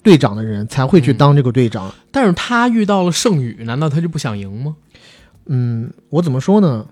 [0.02, 1.94] 队长的人才会去当这个队长。
[2.10, 4.74] 但是他遇到了圣宇，难道他就不想赢吗？
[5.46, 6.86] 嗯，我怎么说呢？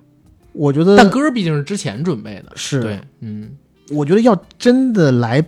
[0.58, 3.50] 我觉得，但歌毕竟是之前准备的，是对，嗯，
[3.90, 5.42] 我觉得要真的来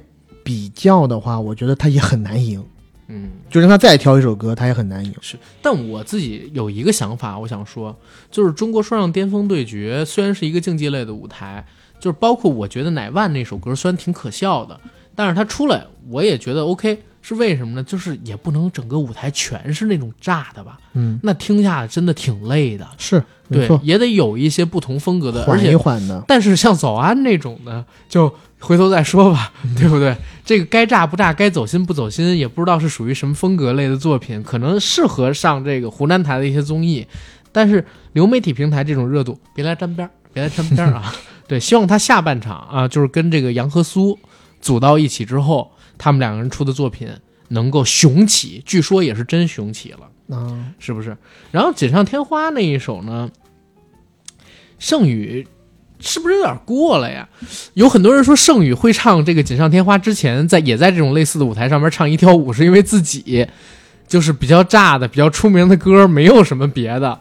[0.45, 2.65] 比较的话，我觉得他也很难赢。
[3.13, 5.13] 嗯，就让他再挑一首歌，他也很难赢。
[5.21, 7.99] 是，但我自己有一个想法，我想说，
[8.31, 11.67] 就是中国说唱巅峰对决虽然是一个竞技类的舞台，
[11.99, 14.81] 就是包括我觉得乃万那首歌虽然挺可笑的，
[15.17, 17.83] 但是他出来我也觉得 OK，是为什么呢？
[17.83, 22.87] 就是也不能整个舞台全是那种炸的吧，嗯，那听下来真的挺累的。
[22.99, 26.25] 是，对，，也得有一些不同风格的，缓一缓的。
[26.27, 30.17] 但是像早安那种的，就回头再说吧，对不对？
[30.45, 37.07] 这个该炸不炸，该走心不走心，也不知道是属于什么风格类的作品，可能适合上这个湖南台的一些综艺，
[37.53, 41.15] 但是流媒体平台这种热度，别来沾边儿，别来沾边儿啊！
[41.47, 44.19] 对，希望他下半场啊，就是跟这个杨和苏
[44.61, 45.71] 组到一起之后，
[46.03, 47.07] 他们两个人出的作品
[47.49, 50.35] 能够雄起，据说也是真雄起了。
[50.35, 51.15] 啊，是不是？
[51.51, 53.31] 然后锦上添花那一首呢，
[54.79, 55.47] 盛宇
[55.99, 57.29] 是不是有点过了呀？
[57.75, 63.47] 有很多人说盛宇会唱这个锦上添花之前，在也在这种类似的舞台上面唱一跳舞，是因为自己
[64.09, 67.21] 就是比较炸的、比较出名的歌，没有什么别的。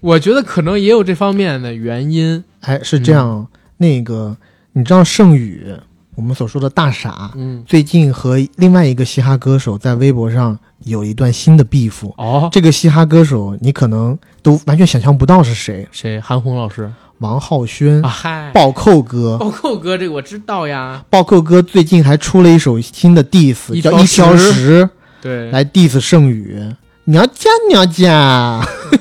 [0.00, 2.42] 我觉得可能也有这方面的原因。
[2.62, 3.46] 哎，是这样。
[3.76, 4.36] 那个，
[4.72, 5.72] 你知道盛宇，
[6.18, 11.92] 我们所说的大傻，嗯，最近和另外一个嘻哈歌手在微博上有一段新的 beef。
[12.16, 16.20] 哦，这个嘻哈歌手，你可能都完全想象不到是谁，谁？
[16.20, 18.08] 韩红老师王浩轩，啊？
[18.08, 19.38] 嗨，暴扣哥。
[19.38, 21.04] 暴扣哥，这个我知道呀。
[21.08, 24.90] 暴扣哥最近还出了一首新的 diss，叫一条十十，
[25.22, 26.60] 对，来 diss 盛宇。
[27.04, 28.60] 娘家娘家，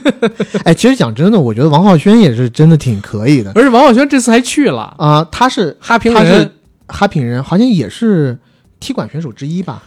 [0.64, 6.50] 哎，其实讲真的，我觉得王浩轩也是真的挺可以的而且王浩轩这次还去了啊、他是哈平人，
[6.88, 8.38] 哈品人，好像也是
[8.80, 9.84] 踢馆选手之一吧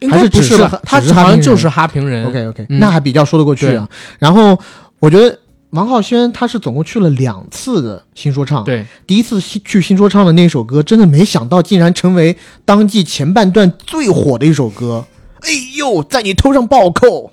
[0.00, 0.82] 应还是只是该不吧？
[0.84, 2.26] 他只是哈平人好像就是哈平人。
[2.26, 3.88] ？OK OK，、嗯那还比较说得过去啊。
[4.18, 4.58] 然后
[4.98, 5.38] 我觉得
[5.70, 15.04] 王浩轩他是总共去了两次的新说唱，对，第一次去新说唱的那首歌，真的没想到竟然成为当季前半段最火的一首歌。
[15.40, 17.32] 哎呦，在你头上暴扣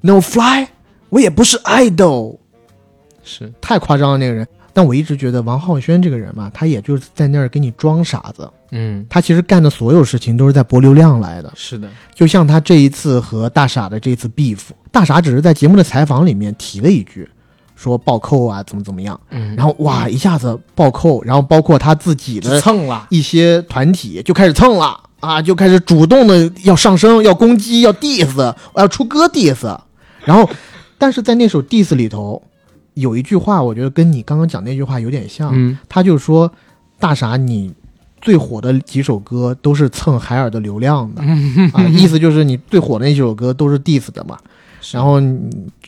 [0.00, 0.68] ，No Fly，
[1.10, 2.38] 我也不是 idol，
[3.22, 4.46] 是太夸张了那个人。
[4.74, 11.52] 但我一直觉得王浩轩这个人嘛，他也就是在那儿给你装傻子，嗯，他其实干的所有事情都是在博流量来的。
[11.54, 14.58] 是的，就像他这一次和大傻的这次 beef，
[14.90, 17.28] 大傻只是在节目的采访里面提了一句，
[17.76, 29.78] 说暴扣啊怎么怎么样，嗯，然后哇一下子暴扣，然后包括他自己的蹭了，一些团体就开始蹭了啊，就开始主动的要上升，要攻击，要 diss，我要出歌 diss，
[30.24, 30.50] 然后，
[30.98, 32.42] 但是在那首 diss 里头，
[32.94, 36.50] 有一句话，我觉得跟你刚刚讲那句话有点像，嗯，他就说
[36.98, 37.72] 大傻你
[38.20, 41.22] 最火的几首歌都是蹭海尔的流量的、
[41.74, 44.38] 啊，意思就是你最火的那几首歌都是 diss 的嘛，
[44.92, 45.20] 然后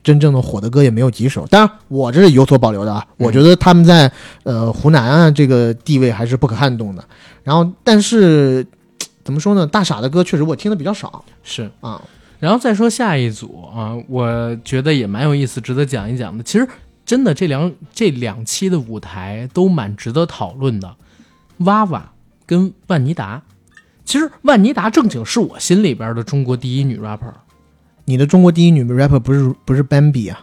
[0.03, 4.11] 真正的火的歌也没有几首，当然我这是有所保留的啊，我觉得他们在
[4.43, 7.05] 呃湖南啊这个地位还是不可撼动的。
[7.43, 8.67] 然后，但是
[9.25, 9.67] 怎么说呢？
[9.67, 11.71] 大傻的歌确实我听的比较少是。
[11.81, 12.03] 啊。
[12.39, 16.45] 然后再说下一组啊，我觉得也蛮有意思，值得讲一讲的。
[16.45, 16.69] 其实
[17.07, 20.97] 真的这两这两期的舞台都蛮值得讨论的。
[21.59, 22.13] 娃娃
[22.45, 23.41] 跟万妮达，
[24.05, 27.33] 其实万妮达正经是我心里边的中国第一女 rapper，
[28.05, 30.41] 你的中国第一女 rapper 不是不是 Bambi 啊？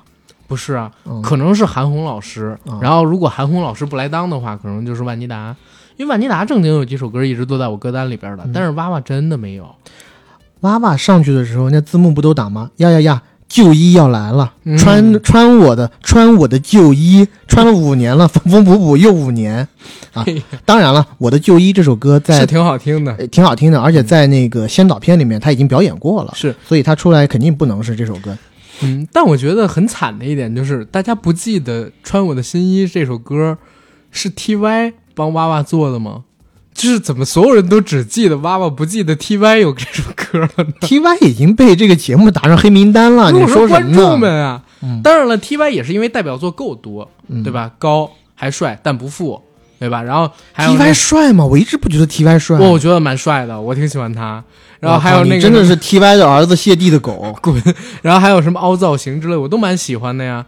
[0.48, 2.58] 不是啊，嗯可能是韩红老师。
[2.66, 5.56] 啊然后如果韩红老师不来当的话，可能就是万妮达。
[5.98, 9.76] 因为万妮达正经有几首歌一直都在我歌单里边的，嗯但是娃娃真的没有。
[10.62, 12.72] 娃娃上去的时候，那字幕不都打吗？
[12.78, 13.24] 呀呀呀！
[13.54, 19.68] 旧衣要来了，嗯穿穿我的穿我的旧衣，穿了五年了， 缝缝补补又五年
[20.12, 20.26] 啊！
[20.66, 28.36] 当然了，我的旧衣这首歌在是挺好听的，呃挺好听的，而且在那个先导片里面他已经表演过了，是所以他出来肯定不能是这首歌。
[28.82, 33.56] 嗯，但我觉得很惨的一点就是，大家不记得《穿我的新衣》这首歌
[34.10, 36.24] 是 T.Y 帮娃娃做的吗？
[36.84, 44.20] 就是怎么所有人都只记得娃娃，不记得 T.Y 有这首歌了呢？T.Y 已经被这个节目打上黑名单了，你说什么观众？
[44.20, 47.72] 们啊，嗯当然了，T.Y 也是因为代表作够多，嗯对吧？
[47.80, 49.42] 高还帅，但不富，
[49.80, 50.04] 对吧？
[50.04, 51.46] 然后还有 T.Y 帅吗？
[51.46, 52.60] 我一直不觉得 T.Y 帅。
[52.60, 54.44] 我我觉得蛮帅的，我挺喜欢他。
[54.82, 57.34] 然后还有那个真的是 T.Y 的儿子谢帝的狗。
[57.42, 57.64] 滚，
[58.02, 60.46] 然后还有什么凹造型之类，我都蛮喜欢的呀，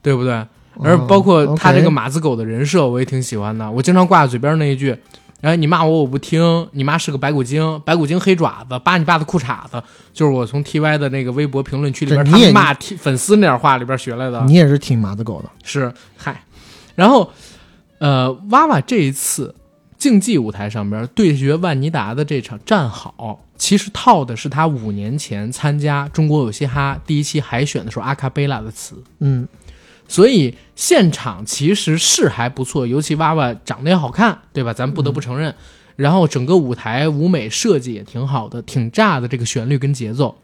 [0.00, 0.40] 对不对？
[0.80, 3.68] 而包括他这个马子狗的人设，我也挺喜欢的。
[3.68, 4.96] 我经常挂在嘴边那一句
[5.42, 9.82] ：“哎，你骂我我不听，你妈是个白骨精，白骨精黑爪子，扒你爸的裤衩子。”
[10.14, 14.42] 就是我从 T Y 的那个微博评论区里边，他们骂粉丝那点话里边学来的。
[14.44, 16.42] 你也是挺马子狗的，是嗨，
[16.94, 17.30] 然后
[17.98, 19.54] 呃，娃娃这一次
[19.98, 29.02] 竞技舞台上边对决万妮达的这场战好，其实套的是他五年前参加中国有嘻哈第一期海选的时候阿卡贝拉的词。
[29.20, 29.46] 嗯
[30.12, 34.74] 所以现场其实是还不错，尤其娃娃长得也好看，对吧？
[34.74, 35.54] 咱不得不承认。
[35.96, 40.36] 然后整个舞台舞美设计也挺好的，挺炸的这个旋律跟节奏。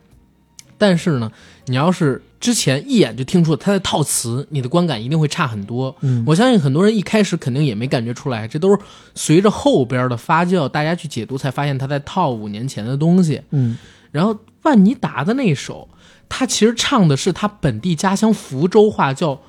[0.78, 1.30] 但是呢，
[1.66, 5.94] 你要是之前一眼就听出他在套词，你的观感一定会差很多。
[6.00, 8.78] 嗯我相信很多人一开始肯定也没感觉出来，这都是
[9.14, 13.42] 随着后边的发酵，大家去解读才发现他在套五年前的东西。
[13.50, 13.76] 嗯
[14.12, 15.86] 然后万妮达的那首，
[16.26, 19.38] 他其实唱的是他本地家乡福州话，叫“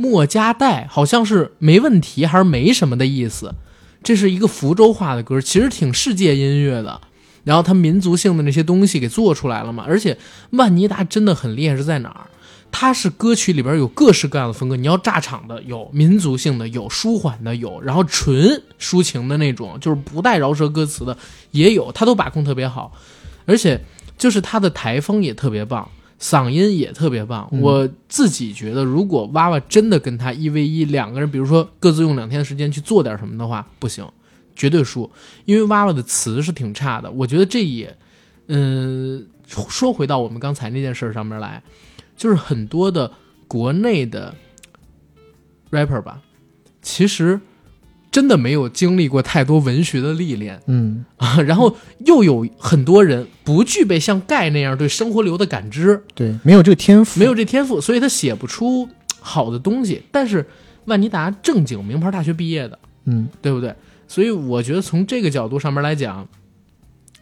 [0.00, 3.54] 莫家带”，好像是没问题还是没什么的意思。
[4.02, 7.00] 这是一个福州话的歌，其实挺世界音乐的。
[7.44, 10.16] 然后他民族性的那些东西给做出来了嘛，而且
[10.50, 12.26] 万妮达真的很厉害是在哪儿？
[12.72, 21.16] 它是歌曲里边有各式各样的风格，你要炸场的有，民族性的有，舒缓的有，然后纯抒情的那种，就是不带饶舌歌词的
[21.50, 22.92] 也有，他都把控特别好，
[23.44, 23.84] 而且
[24.16, 25.88] 就是他的台风也特别棒，
[26.20, 27.48] 嗓音也特别棒。
[27.50, 34.06] 嗯我自己觉得，如果娃娃真的跟他一 v 一两个人，比如说各自用两天的时间去做点什么的话，不行，
[34.54, 35.10] 绝对输，
[35.46, 37.10] 因为娃娃的词是挺差的。
[37.10, 37.96] 我觉得这也，
[38.48, 41.62] 嗯、说回到我们刚才那件事儿上面来，
[42.16, 43.10] 就是很多的
[43.48, 44.34] 国内的
[45.70, 46.20] rapper 吧，
[46.82, 47.40] 其实
[48.10, 50.60] 真的没有经历过太多文学的历练。
[50.66, 58.88] 嗯啊，然后又有很多人不具备像盖那样对生活流的感知，对，没有这个天赋，没有这天赋，所以他写不出
[59.20, 60.02] 好的东西。
[60.10, 60.44] 但是
[60.86, 63.74] 万妮达正经名牌大学毕业的，嗯对不对？
[64.08, 66.26] 所以我觉得从这个角度上面来讲，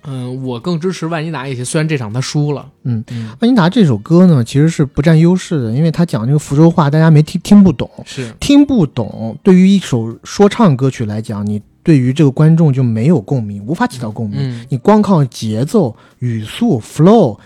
[0.09, 1.65] 嗯，我更支持万妮达一些。
[1.65, 9.39] 虽然这场他输了，嗯嗯，万妮达这首歌呢，其实是不占优势的，因为他讲那个福州话，大家没听听不懂，是听不懂。
[9.43, 14.39] 对于一首说唱歌曲来讲，你对于这个观众就没有共鸣，无法起到共鸣。
[14.41, 17.39] 嗯你光靠节奏、语速、flow，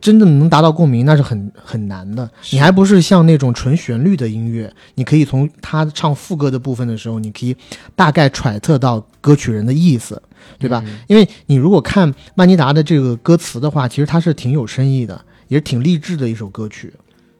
[0.00, 2.28] 真的能达到共鸣，那是很很难的。
[2.52, 7.56] 你还不是像那种纯旋律的音乐，你可以从他唱副歌的部分的时候，你可以
[7.94, 10.22] 大概揣测到歌曲人的意思，
[10.58, 10.82] 对吧？
[10.86, 16.92] 嗯因为你如果看曼尼达的这个歌词的话，其实它是挺有深意的，也是挺励志的一首歌曲。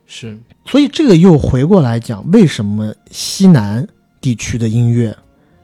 [0.07, 0.37] 是
[0.67, 3.87] 所以这个又回过来讲，为什么西南
[4.21, 5.17] 地区的音乐，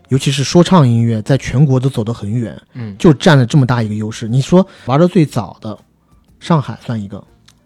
[0.08, 4.28] 尤其是说唱音乐，在全国都走得很远，嗯，就占了这么大一个优势。
[4.28, 5.76] 你说玩的最早的，
[6.38, 7.22] 上海算一个，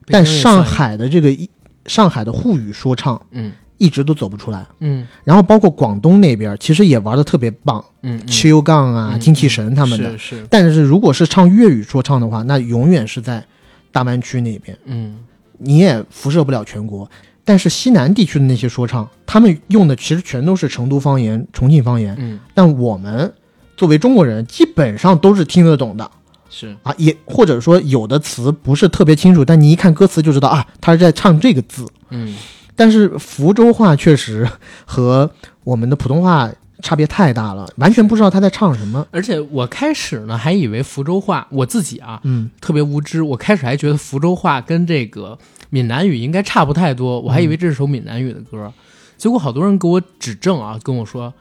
[0.06, 1.48] 但上海的这个一
[1.84, 4.64] 上海的沪语说唱嗯一直都走不出来。
[4.78, 5.04] 嗯。
[5.24, 8.26] 然后包括广东那边，其实也玩的特别棒，嗯，嗯。
[8.28, 10.16] 秋杠啊、嗯精气神他们的。
[10.18, 10.46] 是是。
[10.48, 13.42] 但是如果是唱粤语说唱的话，那永远是在
[13.90, 15.16] 大湾区那边，嗯。
[15.58, 17.10] 你也辐射不了全国。
[17.42, 22.38] 但是西南地区的那些说唱，他们用的其实全都是成都方言、重庆方言，嗯。
[22.54, 23.32] 但我们
[23.76, 26.08] 作为中国人，基本上都是听得懂的。
[26.50, 26.76] 是。
[26.82, 31.86] 啊，也或者说有的词不是特别清楚，但你一看歌词就知道啊，他是在唱这个字。
[32.10, 32.36] 嗯
[32.80, 34.48] 但是福州话确实
[34.86, 35.30] 和
[35.64, 36.50] 我们的普通话
[36.80, 39.06] 差别太大了，完全不知道他在唱什么。
[39.10, 42.50] 而且我开始呢还以为福州话，我自己啊嗯。
[42.58, 48.72] 特别无知，我开始还觉得福州话跟这个闽南语应该差不太多，我还以为这是首闽南语的歌，
[49.18, 51.34] 结果好多人给我指正啊，跟我说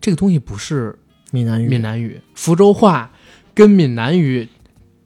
[0.00, 0.96] 这个东西不是
[1.32, 3.10] 闽南语，闽南语，福州话
[3.52, 4.48] 跟闽南语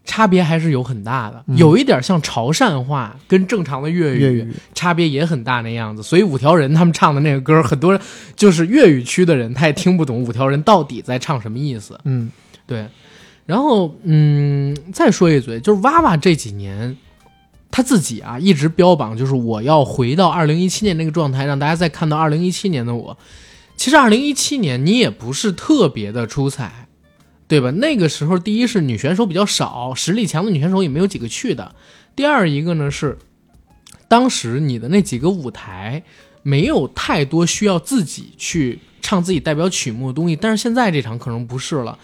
[0.09, 1.57] 差别还是有很大的，嗯。
[1.57, 8.01] 有一点像潮汕话跟正常的粤语粤语，差别也很大那样子，所以五条人他们唱的那个歌，很多人
[8.35, 12.01] 就是粤语区的人他也听不懂五条人到底在唱什么意思。
[12.05, 12.31] 嗯。
[12.67, 12.87] 对，
[13.47, 16.97] 然后嗯，再说一嘴，就是娃娃这几年
[17.71, 23.17] 他自己啊一直标榜就是我要回到二零一七年那个状态，让大家再看到二零一七年的我。
[23.77, 26.88] 其实二零一七年你也不是特别的出彩，
[27.49, 27.71] 对吧？
[27.71, 31.75] 那个时候，第一是女选手比较少，实力强的女选手也没有几个去的；
[32.15, 33.17] 第二一个呢是，
[34.07, 36.03] 当时你的那几个舞台
[36.43, 41.99] 没有太多需要自己去唱自己代表曲目的东西，但是现在这场可能不是了。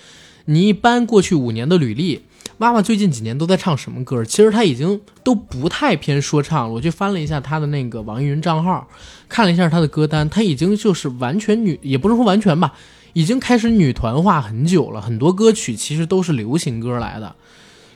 [0.47, 2.22] 你一般过去五年的履历，
[2.59, 4.24] 娃娃最近几年都在唱什么歌？
[4.24, 6.72] 其实他已经都不太偏说唱了。
[6.72, 8.86] 我去翻了一下他的那个网易云账号，
[9.28, 12.74] 看了一下他的歌单，他已经就是完全女，也不是说完全吧，
[13.15, 15.01] 已经开始女团化很久了。
[15.01, 17.35] 很多歌曲其实都是流行歌来的，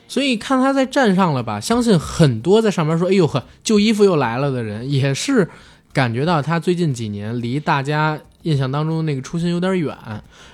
[0.07, 5.47] 所以看他在站上了吧，相信很多在上面说“哎呦呵，旧衣服又来了”的人，也是
[5.93, 9.95] 感觉到他最近几年离大家印象当中那个初心有点远，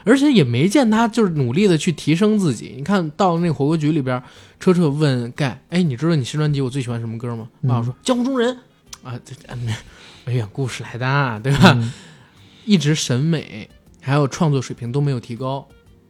[0.03, 2.74] 而且也没见他就是努力的去提升自己。
[2.76, 4.22] 你看到那个火锅局里边，
[4.59, 8.57] 车车问盖：“哎，你知道你新专辑我最喜欢什么歌吗？”嗯爸爸说：“江湖中人。”
[9.03, 9.68] 啊，这嗯
[10.26, 11.74] 没远故事来的，对吧？
[11.76, 11.93] 嗯
[12.66, 13.70] 一直审美
[14.05, 15.67] 还有创作水平都没有提高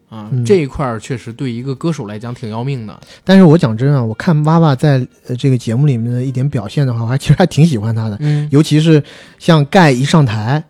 [0.10, 3.00] 啊，嗯这一块儿确实对一个歌手来讲挺要命的。
[3.24, 9.02] 但是我讲真啊，我看娃娃在呃这个节目里面的一点表现的话，我还其实还挺喜欢他的，嗯尤其是
[9.40, 10.62] 像盖一上台，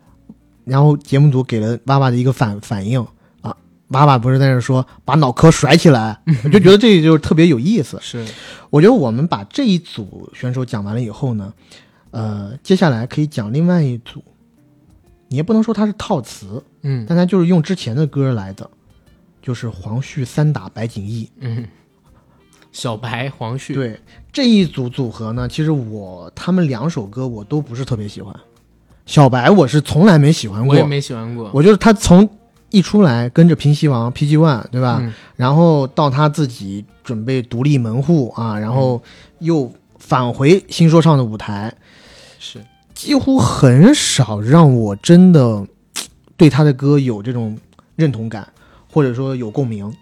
[0.64, 3.04] 然后节目组给了娃娃的一个反反应
[3.42, 3.56] 啊，
[3.88, 7.98] 娃娃不是在那说把脑壳甩起来，我就觉得这就是特别有意思。
[8.04, 8.24] 是，
[8.70, 11.52] 我觉得我们把这一组选手讲完了以后呢，
[12.12, 14.24] 呃，接下来可以讲另外一组，
[15.28, 18.70] 你也不能说它是套词，嗯但它就是用之前的歌来的，
[19.42, 21.30] 就是黄旭三打白景逸。
[21.40, 21.66] 嗯，
[22.72, 24.00] 小白黄旭，对
[24.32, 28.36] 这一组组合呢，其实我他们两首歌我都不是特别喜欢。
[29.06, 31.52] 小白我是从来没喜欢过，我也没喜欢过。
[31.54, 32.28] 我就是他从
[32.72, 34.98] 一出来跟着平西王 PG One 对吧？
[35.02, 39.02] 嗯然后到他自己准备独立门户啊，然后
[39.40, 41.74] 又返回新说唱的舞台，
[42.40, 42.60] 是，
[42.96, 45.68] 几乎很少让我真的
[46.36, 47.58] 对他的歌有这种
[47.96, 48.48] 认同感，
[48.90, 49.94] 或者说有共鸣。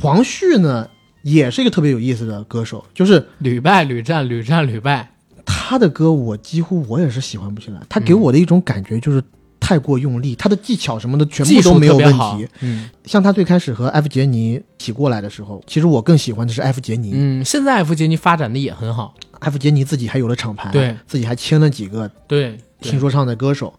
[0.00, 0.88] 黄旭呢，
[1.22, 5.10] 也是一个特别有意思的歌手，就是屡败屡战，屡战屡败。
[5.44, 9.22] 他的歌我几乎我也是喜欢不起来，他给我的一种感觉就是
[9.62, 12.48] 太过用力，他的技巧什么的全部都没有问题。。
[12.60, 17.12] 嗯像他最开始和艾弗杰尼起过来的时候，其实我更喜欢的是艾弗杰尼。
[17.14, 19.14] 嗯，现在艾弗杰尼发展的也很好。
[19.38, 23.72] 艾弗杰尼自己还有了厂牌，对，自己还签了几个对，听说唱的歌手。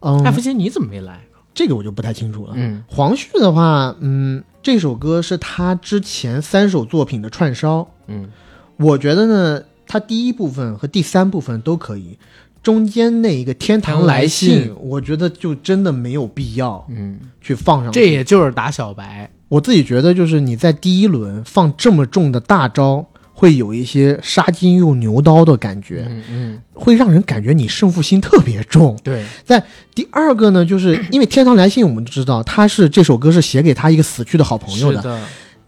[0.00, 1.20] 嗯，F 杰尼怎么没来？
[1.54, 2.52] 这个我就不太清楚了。
[2.56, 7.88] 嗯黄旭的话，嗯，这首歌是他之前三首作品的串烧。
[8.06, 8.28] 嗯
[8.76, 12.18] 我觉得呢，他第一部分和第三部分都可以，
[12.62, 17.98] 中间那一个《天堂来信我觉得就真的没有必要嗯，去放上去。
[17.98, 19.28] 这也就是打小白。
[19.48, 23.04] 我自己觉得，就是你在第一轮放这么重的大招，
[23.34, 28.96] 会有一些杀鸡用牛刀的感觉，嗯嗯，会让人感觉你胜负心特别重。
[29.02, 29.62] 对，在
[29.94, 35.20] 第二个呢，就是因为《天堂来信》，我们知道他是这首歌是写给他一个死去的好朋友的，是的，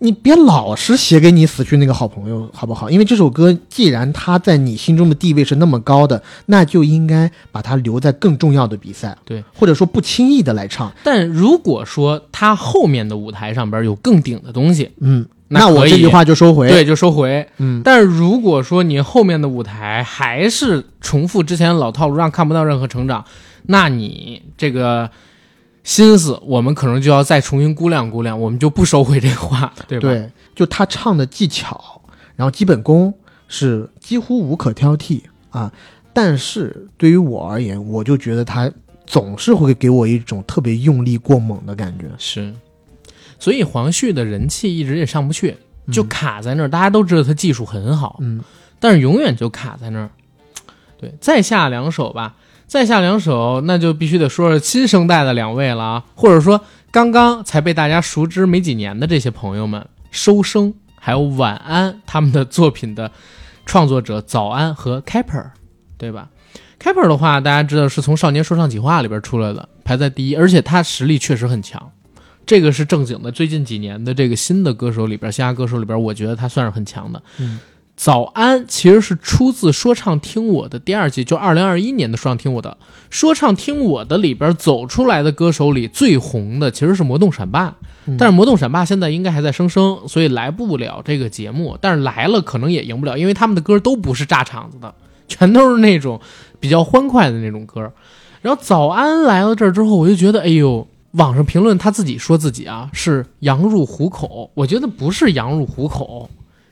[0.04, 2.90] 你别老是写给你死去那个好朋友，好不好？
[2.90, 10.92] 因为这首歌既然他在你心中的地位是那么高的，那就应该把它留在更重要的比赛，对，或者说不轻易的来唱。
[11.02, 17.48] 但如果说他后面的舞台上边有更顶的东西，嗯，那我这句话就收回。，对，就收回。
[17.56, 23.24] 嗯，但如果说你后面的舞台还是重复之前的老套路，让看不到任何成长，
[23.68, 25.10] 那你这个
[25.84, 30.08] 心思，我们可能就要再重新估量估量，我们就不收回这话， 对吧？
[30.08, 32.00] 对，就他唱的技巧，
[32.34, 33.12] 然后基本功
[33.46, 35.20] 是几乎无可挑剔
[35.50, 35.70] 啊。
[36.12, 38.70] 但是对于我而言，我就觉得他
[39.06, 42.06] 总是会给我一种特别用力过猛的感觉。
[42.18, 42.52] 是。
[43.38, 45.54] 所以黄旭的人气一直也上不去，
[45.92, 46.68] 就嗯卡在那儿。
[46.68, 48.42] 大家都知道他技术很好，嗯
[48.80, 50.08] 但是永远就卡在那儿。
[50.98, 52.36] 对，再下两首吧，
[52.74, 56.60] 再下两首，那就必须得说说新生代的两位了啊，或者说
[56.90, 63.12] 刚刚才被大家熟知没几年的这些朋友们，收声还有晚安他们的作品的
[63.64, 65.50] 创作者早安和 Kepper，
[65.96, 66.30] 对吧
[66.80, 71.92] ？Kepper 的话，大家知道是从《少年说唱企划》里边出来的，排在第一，而且他实力确实很强。
[72.44, 77.22] 这个是正经的，最近几年的这个新的歌手里边，嘻哈歌手里边，我觉得他算是很强的。
[77.38, 77.60] 嗯，
[77.96, 82.76] 早安其实是出自《说唱听我的》第二季，就二零二一年的《说唱听我的》。
[83.08, 87.76] 《说唱听我的》里边走出来的歌手里最红的其实是魔动闪霸，
[88.06, 91.78] 嗯但是魔动闪霸现在应该还在生生，所以来不了这个节目。
[91.80, 94.92] 但是来了可能也赢不了，因为他们的歌都不是炸场子的，
[95.28, 96.20] 全都是那种
[96.58, 97.92] 比较欢快的那种歌。
[98.42, 106.28] 然后早安来到这儿之后，我就觉得，哎呦，网上评论他自己说自己啊是羊入虎口，我觉得不是羊入虎口，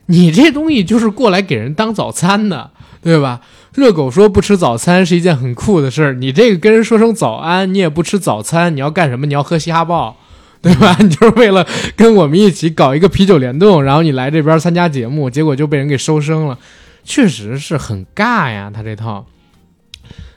[0.07, 3.41] 你这东西就是过来给人当早餐的，对吧？
[3.73, 9.25] 热狗说不吃早餐是一件很酷的事儿，你这个跟人说声早安，你也不吃早餐，你要干什么？
[9.25, 10.15] 你要喝嘻哈爆，
[10.61, 10.95] 对吧？
[11.01, 16.59] 你就是为了跟我们一起搞一个啤酒联动，然后你来这边参加节目，结果就被人给收声了，
[17.03, 19.25] 确实是很尬呀，他这套。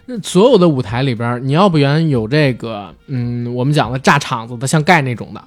[0.07, 5.43] 那所有的舞台里边，你要不然有这个，嗯，我们讲的炸场子的，像盖那种的，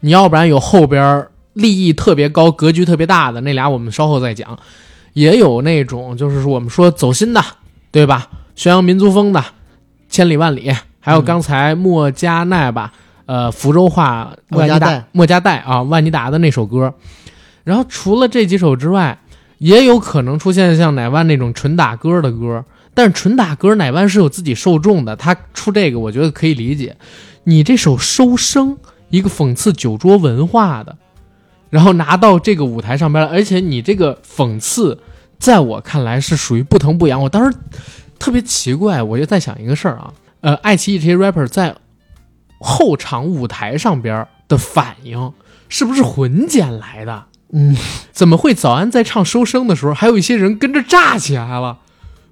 [0.00, 1.26] 你要不然有后边
[1.56, 4.58] 利益特别高、格局特别大的那俩，我们稍后再讲。
[5.14, 7.42] 也有那种就是我们说走心的，
[7.90, 8.28] 对吧？
[8.54, 9.42] 宣扬民族风的，
[10.10, 12.92] 千里万里，还有刚才莫加奈吧，
[13.24, 16.92] 呃，福州话莫加代莫加代啊，万妮达的那首歌。
[17.64, 19.18] 然后除了这几首之外，
[19.56, 26.94] 也有可能出现像乃万那种纯打歌的歌，但是纯打歌，乃万是有自己受众的，他出这个我觉得可以理解。
[27.44, 28.74] 你这首《收声》，
[29.08, 30.96] 一个讽刺酒桌文化的，
[31.76, 34.98] 然后拿到这个舞台上边了，而且你这个讽刺，
[35.38, 37.22] 在我看来是属于不疼不痒。
[37.22, 37.58] 我当时
[38.18, 40.10] 特别奇怪，我就在想一个事儿啊，
[40.40, 41.76] 呃，爱奇艺这些 rapper 在
[42.60, 45.34] 后场舞台上边的反应，
[45.68, 47.26] 是不是混剪来的？
[47.52, 47.76] 嗯，
[48.10, 51.80] 怎么会早安在唱收声的时候，还有一些人跟着炸起来了？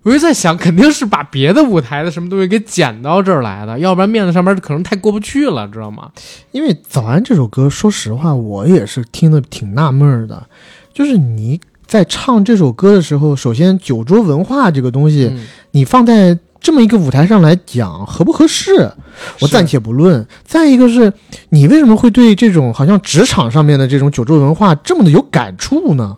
[0.05, 6.11] 我就在想，肯定是把别的舞台的什么东西给剪到这儿来的，要不然面子上面可能太过不去了，知道吗？
[6.53, 10.47] 因为《早安》这首歌，说实话，我也是听得挺纳闷儿的。
[10.93, 18.93] 就是你在唱这首歌的时候，首先酒桌文化这个东西，嗯你放在这么一个舞台上来讲，合不合适？
[19.41, 20.27] 我暂且不论。
[20.45, 21.11] 再一个是
[21.49, 26.17] 你为什么会对这种好像职场上面的这种酒桌文化这么的有感触呢？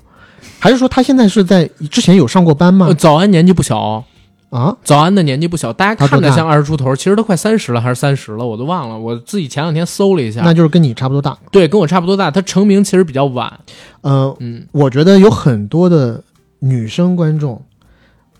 [0.58, 2.94] 还是说他现在是在之前有上过班吗呃？
[2.94, 4.04] 早安年纪不小，
[4.50, 8.98] 啊，早安的年纪不小，大家看着像二十出头，其实都快三十了，还是三十了，我都忘了。
[8.98, 11.36] 我自己前两天搜了一下，那就是跟你差不多大。
[11.50, 12.30] 对，跟我差不多大。
[12.30, 13.52] 他成名其实比较晚，
[14.00, 16.22] 呃，嗯，我觉得有很多的
[16.60, 17.62] 女生观众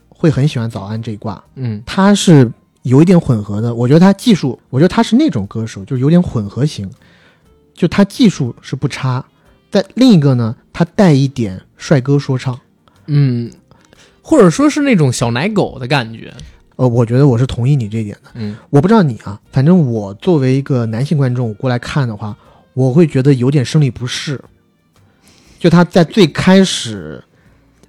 [0.08, 2.50] 会很喜欢早安这一挂，嗯他是
[2.82, 3.74] 有一点混合的。
[3.74, 6.88] 我觉得他技术，我觉得他是那种歌手，就是有点混合型，
[7.74, 9.24] 就他技术是不差，
[9.70, 12.58] 但另一个呢，他带一点帅哥说唱。
[13.06, 13.50] 嗯，
[14.22, 16.32] 或者说是那种小奶狗的感觉，
[16.76, 18.30] 呃，我觉得我是同意你这一点的。
[18.34, 22.36] 嗯我不知道你啊，反正我作为一个男性观众过来看的话，
[22.74, 24.40] 我会觉得有点生理不适。
[25.58, 27.22] 就他在最开始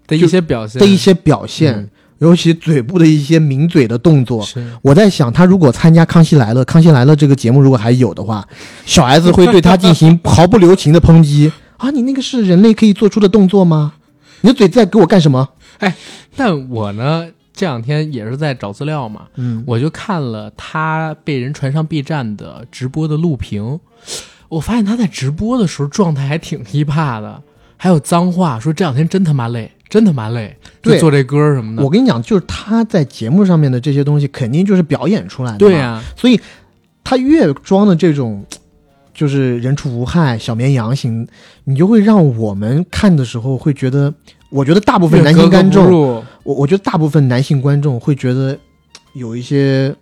[0.07, 4.43] 的一些表现的一些表现，嗯尤其嘴部的一些抿嘴的动作，
[4.81, 8.47] 我在想，他如果参加《康熙来了》，《康熙来了》这个节目如果还有的话，
[8.87, 11.89] 小 S 会对他进行毫不留情的抨击啊！
[11.91, 13.93] 你那个是人类可以做出的动作吗？
[14.41, 15.49] 你的嘴在给我干什么？
[15.79, 15.95] 哎
[16.35, 23.79] 但我呢，这两天也是在找资料嘛，嗯，我就看了他被人传上 B 站的直播的录屏，
[24.49, 27.41] 我发现他在直播的时候状态还挺 hiphop 的，
[27.77, 31.83] 还有脏话，说这两天真他妈累，真他妈累，就对做这歌什么的。
[31.83, 35.57] 我跟你讲，就是他在节目上面的这些东西，肯定就是表演出来的。
[35.57, 36.39] 对、呀、所以
[37.03, 38.43] 他越装的这种。
[39.17, 41.27] 就是人畜无害、小绵羊型，
[41.63, 44.13] 你就会让我们看的时候会觉得，
[44.51, 48.55] 我觉得大部分男性观众，我我觉得大部分男性观众会觉得
[49.13, 49.95] 有一些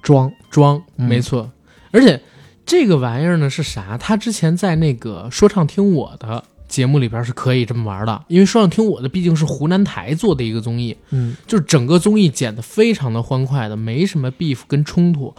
[0.00, 1.50] 装，装，嗯没错。
[1.90, 2.22] 而且
[2.64, 3.98] 这个玩意儿呢是啥？
[3.98, 15.34] 他之前在那个说唱听我的节目里边是可以这么玩的，因为说唱听我的毕竟是湖南台做的一个综艺，嗯，就是整个综艺剪得非常的欢快的，没什么 beef 跟冲突。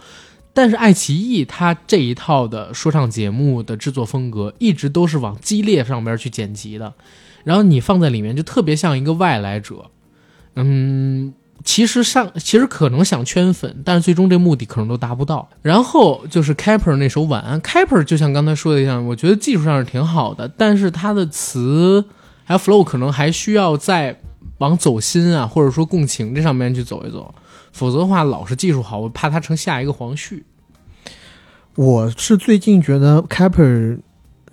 [0.56, 6.94] 但是爱奇艺它这一套的说唱节目的制作风格，一直都是往激烈上边去剪辑的，
[7.44, 9.90] 然后你放在里面就特别像一个外来者，
[10.54, 15.46] 嗯，其实上其实可能想圈粉，但是最终这目的可能都达不到。
[15.60, 22.02] 然后就是 Kaper 那首《晚安》，Kaper 就像刚才说的一样，我觉得技术上是挺好的，但是它的词
[22.44, 24.18] 还有 flow 可能还需要再
[24.58, 27.34] 往走心啊，或者说共情这上面去走一走，
[27.76, 30.42] 否则的话老是技术好，我怕他成下一个黄旭。
[31.74, 33.98] 我是最近觉得 Caper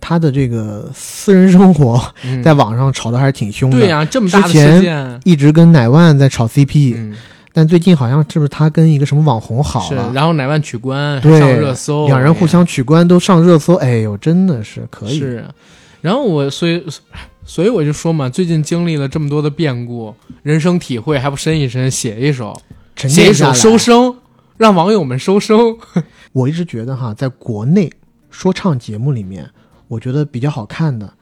[0.01, 7.15] 他的这个私人生活嗯，在网上吵得还是挺凶的，对呀、这么大的事件，一直跟乃万在炒 CP，、嗯，
[7.53, 10.11] 但最近好像是不是他跟一个什么网红好是，了？
[10.13, 15.17] 然后乃万取关上热搜，两人互相取关都上热搜，哎呦，真的是可以。
[15.17, 15.45] 是，
[16.01, 16.83] 然后我所以
[17.45, 22.53] 所以我就说嘛，最近经历了这么多的变故，人生体会还不深一深，写一首，
[22.95, 24.17] 沉写一首淀下来收声，
[24.57, 25.77] 让网友们收声。
[26.33, 27.91] 我一直觉得哈，在国内
[28.29, 29.49] 说唱节目里面，
[29.87, 31.13] 我觉得比较好看的，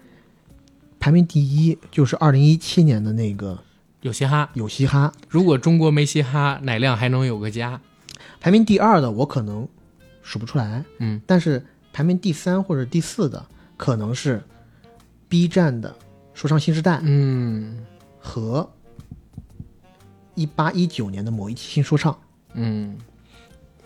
[1.00, 3.60] 排名第一就是二零一七年的那个
[4.02, 7.80] 有嘻哈，有嘻哈，如果中国没嘻哈，乃亮还能有个家。
[8.40, 9.68] 排名第二的我可能
[10.22, 13.46] 数不出来，嗯，但是排名第三或者第四的
[13.78, 14.42] 可能是
[15.28, 15.96] B 站的
[16.34, 17.86] 说唱新时代嗯
[18.20, 18.70] 和
[20.36, 22.16] 一八一九年的某一期新说唱。
[22.54, 22.98] 嗯，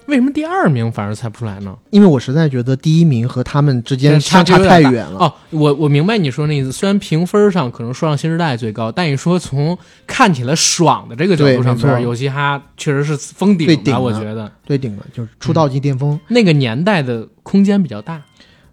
[0.07, 1.77] 为什么第二名反而猜不出来呢？
[1.91, 5.19] 因为我实在觉得第一名和他们之间差相差太远了。
[5.19, 6.71] 哦，我我明白你说那意思。
[6.71, 9.77] 虽然评分上可能说唱新时代最高，但你说从
[10.07, 16.19] 看起来爽的这个角度上边，对没错有嘻哈确实是封顶的，最顶的我觉得对顶了，就是出道即巅峰。
[16.27, 18.21] 那个年代的空间比较大。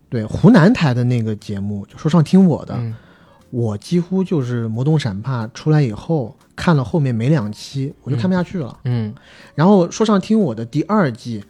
[0.09, 2.95] 对湖南台的那个节目，就说唱听我的，嗯
[3.53, 8.79] 我几乎就是《魔动闪帕》出来以后看了后面没两期，我就看不下去了。
[8.85, 9.15] 嗯
[9.55, 11.45] 然后说唱听我的第二季，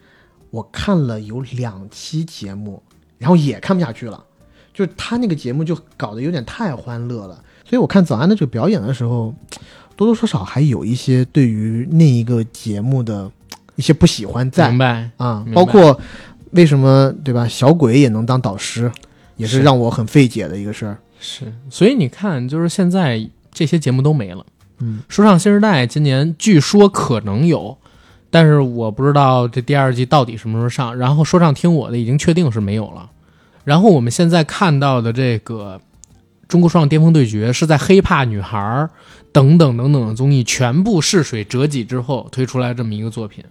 [0.50, 2.82] 我看了有两期节目，
[3.18, 4.24] 然后也看不下去了。
[4.74, 9.32] 就他那个节目就搞得有点太欢乐了，所以我看早安的这个表演的时候，
[9.94, 13.30] 多多多少少还有一些对于那一个节目的
[13.76, 15.08] 一些不喜欢在明白？
[15.18, 16.00] 啊，包括
[16.50, 17.46] 为什么对吧？
[17.46, 18.90] 小鬼也能当导师，
[19.36, 20.98] 也是是让我很费解的一个事儿。
[21.24, 24.44] 是，所以你看，就是现在这些节目都没了。
[24.80, 27.78] 嗯，说唱新时代今年据说可能有，
[28.28, 30.98] 但是我不知道这第二季到底什么时候上。
[30.98, 33.08] 然后说唱听我的已经确定是没有了。
[33.62, 35.80] 然后我们现在看到的这个
[36.48, 38.90] 中国说唱巅峰对决是在黑怕女孩儿
[39.30, 43.44] 等等等等的综艺全部试水折戟之后推出来这么一个作品。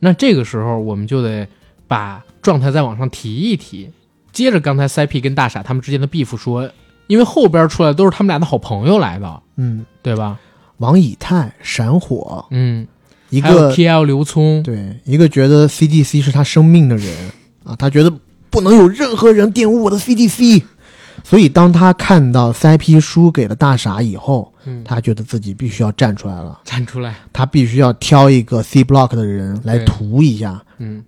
[0.00, 1.46] 那这个时候我们就得
[1.86, 3.88] 把状态再往上提一提，
[4.32, 6.70] 接着刚才 CP 跟大傻他们之间的 beef 说，
[7.06, 10.38] 因为后边出来都是他们俩的好朋友来的，嗯，对吧？
[10.78, 12.86] 王以太、闪火，嗯，
[13.28, 17.14] 一个 TL 刘聪，对一个觉得 CDC 是他生命的人
[17.64, 18.12] 啊，他觉得
[18.48, 20.62] 不能有任何人玷污我的 CDC。
[21.22, 29.84] 所以，当他看到 CIP 输给了大傻以后，嗯，他觉得自己必须要站出来了，站出来，他必须要挑一个 C Block 的人来对。
[29.84, 31.04] 涂一下，嗯，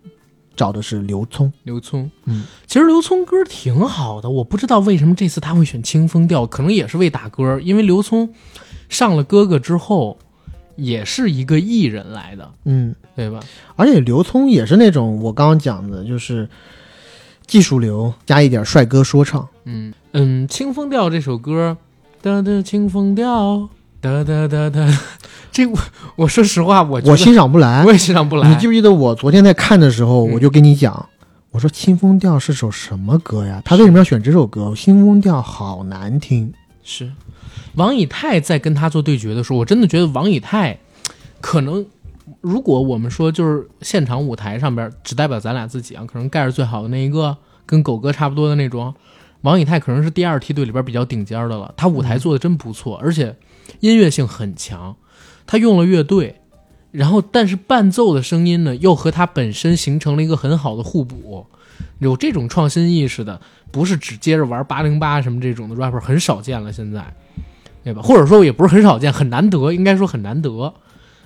[0.57, 1.53] 找的是刘聪。
[1.65, 8.33] 刘聪，嗯，其实刘聪歌挺好的，我不知道为什么这次他会选清风调，可能也是为打歌，因为刘聪
[8.89, 10.19] 上了哥哥之后，
[10.77, 13.41] 也是一个艺人来的，嗯，对吧？
[13.77, 16.49] 而且刘聪也是那种我刚刚讲的，就是
[17.47, 19.47] 技术流加一点帅哥说唱。
[19.65, 21.77] 嗯嗯，清风调这首歌，
[22.21, 23.69] 哒哒清风调，
[24.03, 24.99] 哒哒哒哒，
[25.53, 25.79] 这我
[26.17, 27.93] 我说实话，我我欣赏不来我。
[27.93, 28.49] 也欣赏不来。
[28.49, 31.09] 你记不记得我昨天在看的时候，嗯我就跟你讲，
[31.53, 33.63] 我说《清风调》是首什么歌呀？
[33.65, 34.63] 他为什么要选这首歌？
[34.77, 36.53] 《清风调》好难听。
[36.83, 37.13] 是
[37.77, 40.77] 王以太在跟他做对决的时候，我真的觉得王以太
[41.41, 41.87] 可能，
[42.41, 48.93] 如果我们说就是现场舞台上边只代表咱俩自己啊，可能盖着最好的那一个，跟狗哥差不多的那种，
[49.43, 51.73] 王以太可能是第二梯队里边比较顶尖的了。
[51.77, 53.33] 他舞台做的真不错，而且
[53.81, 54.97] 音乐性很强，
[55.47, 56.37] 他用了乐队。
[56.91, 61.47] 然后，但是伴奏的声音呢，又和他本身形成了一个很好的互补，
[62.01, 63.41] 有这种创新意识的，
[63.71, 67.03] 不是只接着玩八零八什么这种的 rapper 很少见了，现在，
[67.83, 68.03] 对吧？
[68.03, 70.75] 或者说也不是很少见，很难得，应该说很难得。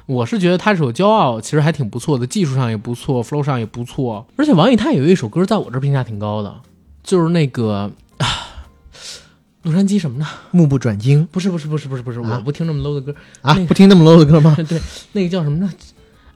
[0.06, 4.24] 我是觉得他这首《骄傲》其实还挺不错的，技术上也不错，flow 上也不错。
[4.36, 6.60] 而且王以太有一首歌在我这评价挺高的，
[7.02, 8.27] 就是那个啊，
[9.66, 10.26] 洛杉矶什么呢？
[10.52, 13.12] 目不转睛不是不是不是不是不是，啊我不听那么 low 的歌。
[13.43, 13.56] 啊那！
[13.56, 14.55] 个不听那么 low 的歌吗？
[14.68, 14.80] 对，
[15.10, 15.68] 那个叫什么呢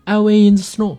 [0.05, 0.97] ？Away in the snow。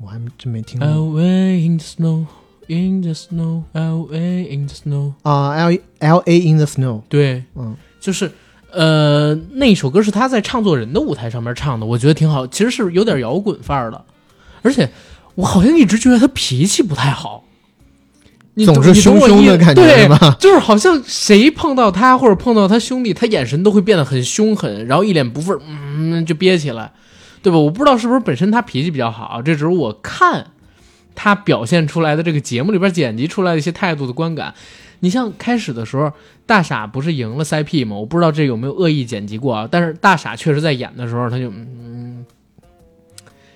[0.00, 2.24] 我还真没听过 Away in the snow,
[2.66, 5.12] in the snow, away in the snow。
[5.22, 5.52] 啊。
[5.54, 8.32] L L A in the snow，对，嗯，就是
[8.72, 14.02] 呃，那首歌是他在唱作人的舞台上面唱的，我觉得挺好，其实是有点摇滚范儿的，
[14.62, 14.90] 而且
[15.34, 17.44] 我好像一直觉得他脾气不太好，
[18.54, 20.36] 你总是凶凶的感觉对是吧？
[20.38, 26.92] 就是好像谁碰到他或者碰到他兄弟，他眼神都会变得很凶狠，然后一脸不忿，嗯，就憋起来，
[27.42, 27.58] 对吧？
[27.58, 30.48] 我不知道是不是本身他脾气比较好，这只是我看
[31.14, 34.52] 他表现出来的这个节目里边剪辑出来的一些态度的观感。
[35.00, 36.12] 你像开始的时候，
[36.44, 37.96] 大傻不是赢了 CP 吗？
[37.96, 42.24] 我不知道这有没有恶意剪辑过啊，但是大傻确实在演的时候，他就嗯。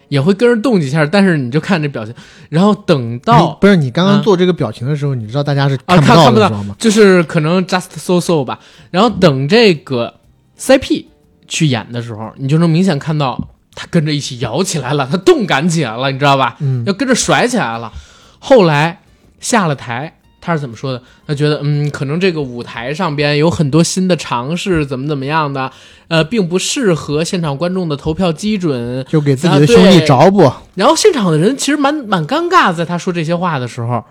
[0.08, 2.14] 也会跟着动几下，但是你就看这表情，
[2.48, 6.76] 然后等到你不是你刚啊刚做这个表情的时候，你知道大家是啊，不到的，看不到知道吗？
[6.78, 8.58] 就是可能 just so so 吧。
[8.90, 10.14] 然后等这个
[10.58, 11.06] CP
[11.48, 16.56] 去演的时候，你就能明显看到他跟着一起摇起来了，他动感起来了，你知道吧？
[16.60, 17.92] 嗯要跟着甩起来了。
[18.38, 19.00] 后来
[19.40, 21.02] 下了台，他是怎么说的？
[21.26, 25.72] 他觉得，嗯，可能这个舞台上边有很多新的尝试，怎么怎么样的，
[26.06, 29.04] 呃，并不适合现场观众的投票基准。
[29.08, 30.48] 就给自己啊的兄弟对找补。
[30.76, 34.04] 然后现场的人其实蛮蛮尴尬，在他说这些话的时候，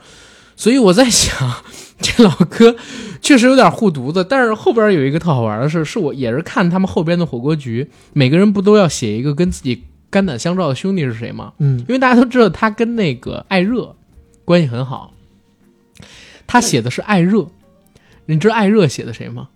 [0.57, 1.33] 所以我在想，
[2.01, 2.75] 这老哥
[3.21, 4.25] 确实有点护犊子。
[4.29, 11.53] 但是后边有一个特好玩的事， 是我也是看他们后边的火锅局，每个人不都要写一个跟自己肝胆相照的兄弟是谁吗？
[11.59, 13.95] 嗯，因为大家都知道他跟那个艾热
[14.43, 15.11] 关系很好，
[16.47, 17.47] 他写的是艾热，
[18.25, 19.49] 你知道艾热写的谁吗？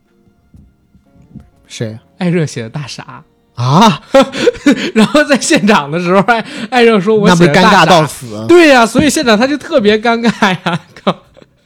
[1.68, 3.24] 谁艾热写的大傻。
[3.56, 4.02] 啊？
[4.96, 8.46] 然后在现场的时候，艾艾热说：“我那不是尴尬到死？
[8.48, 10.82] 对呀、所以现场他就特别尴尬呀。
[11.04, 11.24] 靠，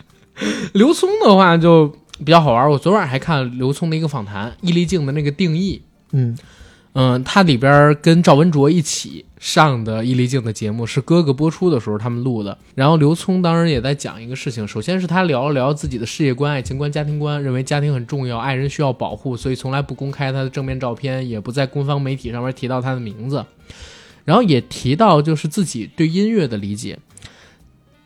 [0.74, 1.88] 刘聪的话就
[2.26, 2.68] 比较好玩。
[2.72, 5.84] 我昨晚还看了刘聪的一个访谈，易立竞的那个定义。
[6.14, 6.36] 嗯
[6.94, 12.56] 嗯，他里边跟赵文卓一起上的易立竞的节目是哥哥播出的时候他们录的。
[12.76, 23.44] 然后刘聪当时也在讲一个事情，首先是他聊了聊自己的事业观、爱情观、家庭观，认为家庭很重要，爱人需要保护，所以从来不公开他的正面照片，也不在官方媒体上面提到他的名字。
[24.26, 27.00] 然后也提到就是自己对音乐的理解。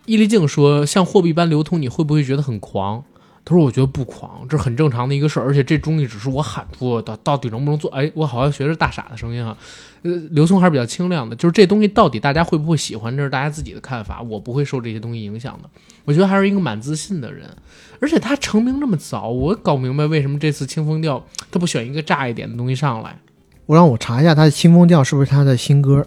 [0.06, 3.04] 易立竞说：“像货币般流通，你会不会觉得很狂？
[3.48, 7.90] 他说我觉得不狂，这是很正常的一个事儿，而且这东西只是我喊出到，到底能不能做？
[7.92, 9.58] 哎，我好像学着大傻的声音啊。
[10.02, 15.70] 呃，刘聪还是比较清亮的，就是这东西到底大家会不会喜欢，这是大家自己的看法，我不会受这些东西影响的。
[16.04, 17.50] 我觉得还是一个蛮自信的人，
[18.02, 23.18] 而且他成名这么早，我搞不明白为什么这次清风调他不选一个炸一点的东西上来。
[23.66, 26.06] 我让我查一下他的清风调是不是他的新歌。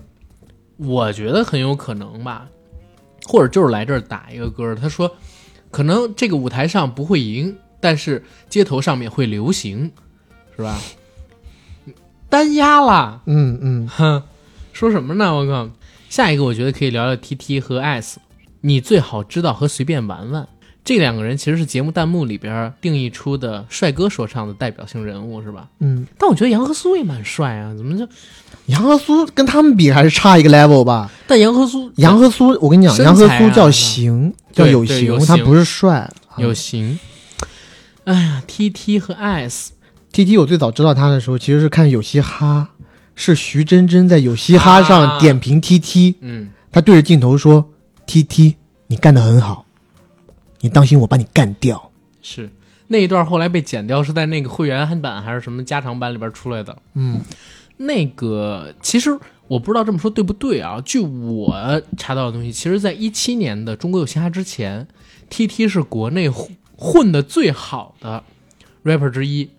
[0.76, 2.48] 我觉得很有可能吧，
[3.26, 4.74] 或者就是来这儿打一个歌。
[4.74, 5.10] 他说，
[5.70, 9.92] 可能这个舞台上不会赢，但是街头上面会流行，
[10.56, 10.80] 是吧？
[12.28, 14.22] 单压了，嗯嗯，哼，
[14.72, 15.34] 说什么呢？
[15.34, 15.68] 我靠！
[16.08, 18.20] 下一个我觉得可以聊聊 T T 和 S，
[18.62, 20.48] 你最好知道和随便玩玩
[20.90, 25.68] 这两个人其实是节目弹幕里边定义出的帅哥说唱的代表性人物，是吧？
[25.78, 28.04] 嗯，但我觉得杨和苏也蛮帅啊，怎么就？
[28.66, 31.08] 杨和苏跟他们比还是差一个 level 吧。
[31.28, 36.10] 但杨和苏，杨和苏，我跟你讲，身材啊杨和苏叫型，叫有型，对对有型他不是帅。
[36.38, 36.98] 有型。
[38.02, 42.68] 哎呀，T T 和 S，T T，我最早知道他的时候，其实是看有嘻哈，
[43.14, 47.70] 是徐真真在有嘻哈上啊点评 T T，、嗯，他对着镜头说
[48.06, 48.56] ：“T T，
[48.88, 49.64] 你干得很好，
[50.60, 51.90] 你当心我把你干掉。
[52.22, 52.50] 是
[52.88, 57.20] 那一段后来被剪掉，是在那个会员版还是什么加长版里边出来的？”嗯，
[57.78, 59.10] 那个其实
[59.48, 60.80] 我不知道这么说对不对啊？
[60.84, 64.86] 据我查到的东西，其实在一七年的中国有嘻哈之前
[65.28, 68.22] ，T T 是国内混混的最好的
[68.84, 69.50] rapper 之一，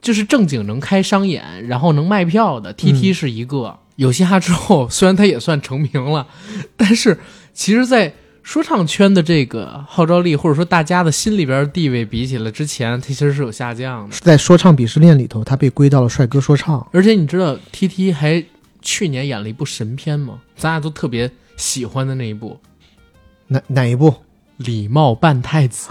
[0.00, 3.78] 就是正经能开商演，然后能卖票的 T T 是一个。
[3.96, 6.28] 有嘻哈之后，虽然他也算成名了，
[6.76, 7.18] 但是
[7.52, 8.14] 其实，在
[8.48, 14.16] 说唱圈的这个号召力，或者说大家的心里边的地位，比起来之前，他其实是有下降的。
[14.22, 16.88] 在说唱鄙视链里头，他被归到了帅哥说唱。
[16.90, 18.42] 而且你知道 T T 还
[18.80, 20.38] 去年演了一部神片吗？
[20.56, 22.58] 咱俩都特别喜欢的那一部
[23.48, 24.10] 哪哪一部？
[24.56, 25.90] 《礼貌扮太子》，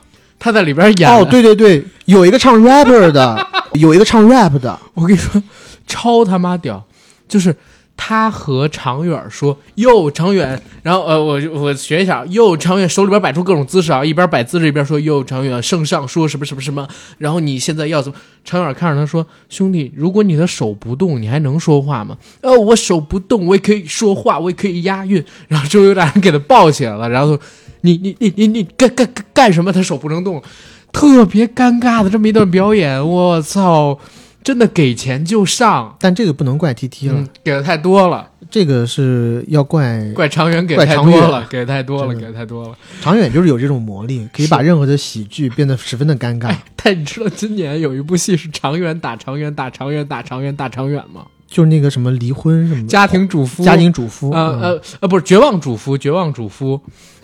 [0.40, 3.46] 他在里边演哦，对对对，有一个唱 rapper 的，
[3.76, 4.80] 有一个唱 rap 的。
[4.94, 5.42] 我跟你说，
[5.86, 6.82] 超他妈屌，
[7.28, 7.54] 就是。
[8.02, 18.18] 他和常远说：“哟，常远。”然后呃，我我学一下，哟，常远手里边摆出各种姿势啊，一边摆姿势一边说：“哟，常远，圣上说什么什么什么。”然后你现在要怎么？
[18.42, 25.22] 常远看着他说：“兄弟，如果你的手不动，你还能说话吗？”呃，我手不动，我也可以说话，我也可以押韵。
[25.48, 27.38] 然后周有俩人给他抱起来了，然后
[27.82, 29.70] 你你你你你干干干什么？
[29.70, 30.42] 他手不能动，
[30.90, 33.98] 特别尴尬的这么一段表演，我操！
[34.42, 42.76] 真的给钱就上，但这个不能怪 T T 了，嗯，给的太多了，这个是要怪怪长远给太多了，给的太多了，给的太多了。
[43.00, 46.48] 长远，就是有这种魔力，可以把任何的喜剧变得十分的尴尬。
[46.52, 51.26] 哎，但你知道今年有一部戏是长远打长远打长远打长远打长远吗？
[51.46, 56.80] 就是那个什么离婚什么家庭主夫，家庭主夫，呃嗯呃呃，不是绝望主夫，绝望主妇。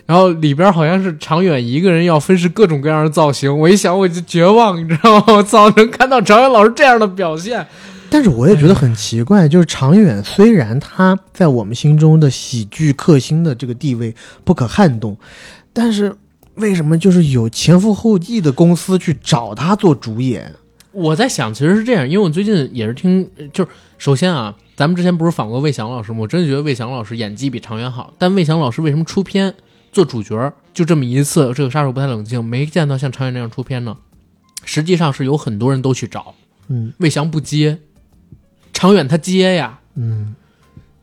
[0.07, 5.25] 然后里边好像是长远一个人要分饰各种各样的造型，我一想我就绝望，你知道吗？
[5.27, 7.67] 我操，能看到长远老师这样的表现，
[8.09, 14.15] 但是我也觉得很奇怪，就是长远虽然他在我们心中的喜剧克星的这个地位
[14.45, 15.17] 不可撼动，
[15.73, 16.15] 但是
[16.55, 20.55] 为什么就是有前赴后继的公司去找他做主演？
[20.93, 23.69] 我在想，其实是这样，因为我最近也是听，就是
[23.99, 26.19] 首先啊，咱们之前不是访过魏翔老师吗？
[26.21, 29.53] 我真的觉得魏翔老师演技比常远好，但魏翔老师为什么出片
[29.97, 31.51] 做主角就这么一次？
[31.55, 33.97] 这个杀手不太冷静，没见到像常远那样出片呢？
[34.63, 36.35] 实际上是有很多人都去找，
[36.67, 37.79] 嗯魏翔不接，
[38.71, 40.35] 常远他接呀，嗯，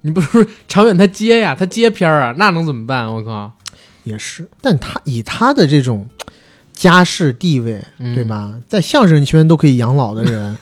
[0.03, 3.13] 你不是说常远他接呀，他接片儿啊，那能怎么办？
[3.13, 3.51] 我靠，
[4.05, 6.09] 也是，但他以他的这种
[6.73, 8.55] 家世地位，嗯对吧？
[8.69, 10.57] 在相声圈都可以养老的人，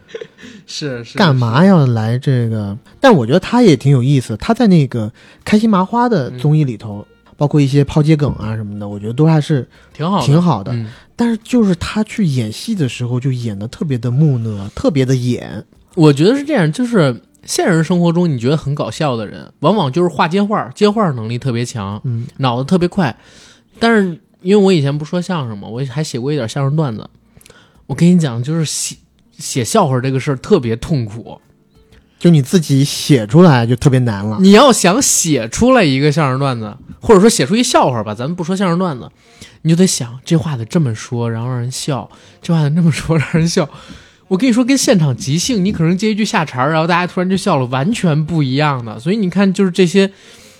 [0.66, 1.36] 是是干？
[1.36, 2.78] 嘛要来这个？
[3.00, 5.12] 但我觉得他也挺有意思，他在那个
[5.44, 10.72] 开心麻花的综艺里头，包括一些抛接梗啊什么的，我觉得都还是挺好的，挺好的。
[10.72, 10.86] 嗯
[11.18, 15.64] 但是就是他去演戏的时候，就演的特别的木讷，特别的演。
[15.94, 23.16] 我觉得是这样，就是现实生活中你觉得很搞笑的人，往往就是话接话，接话能力特别强，嗯脑子特别快。
[23.78, 27.08] 但是因为我以前不说相声嘛，我还写过一点相声段子。
[27.86, 28.96] 我跟你讲，就是写
[29.38, 31.40] 写笑话这个事儿特别痛苦。
[32.18, 34.38] 就你自己写出来就特别难了。
[34.40, 39.10] 你要想写出来一个相声段子，或者说写出一笑话吧，咱们不说相声段子，
[39.62, 42.08] 你就得想这话得这么说，然后让人笑；
[42.40, 43.68] 这话得那么说，让人笑。
[44.28, 48.98] 我跟你说，跟现场即兴，你可能接一句下茬儿，然后大家突然就笑了，完全不一样的。
[48.98, 50.10] 所以你看，就是这些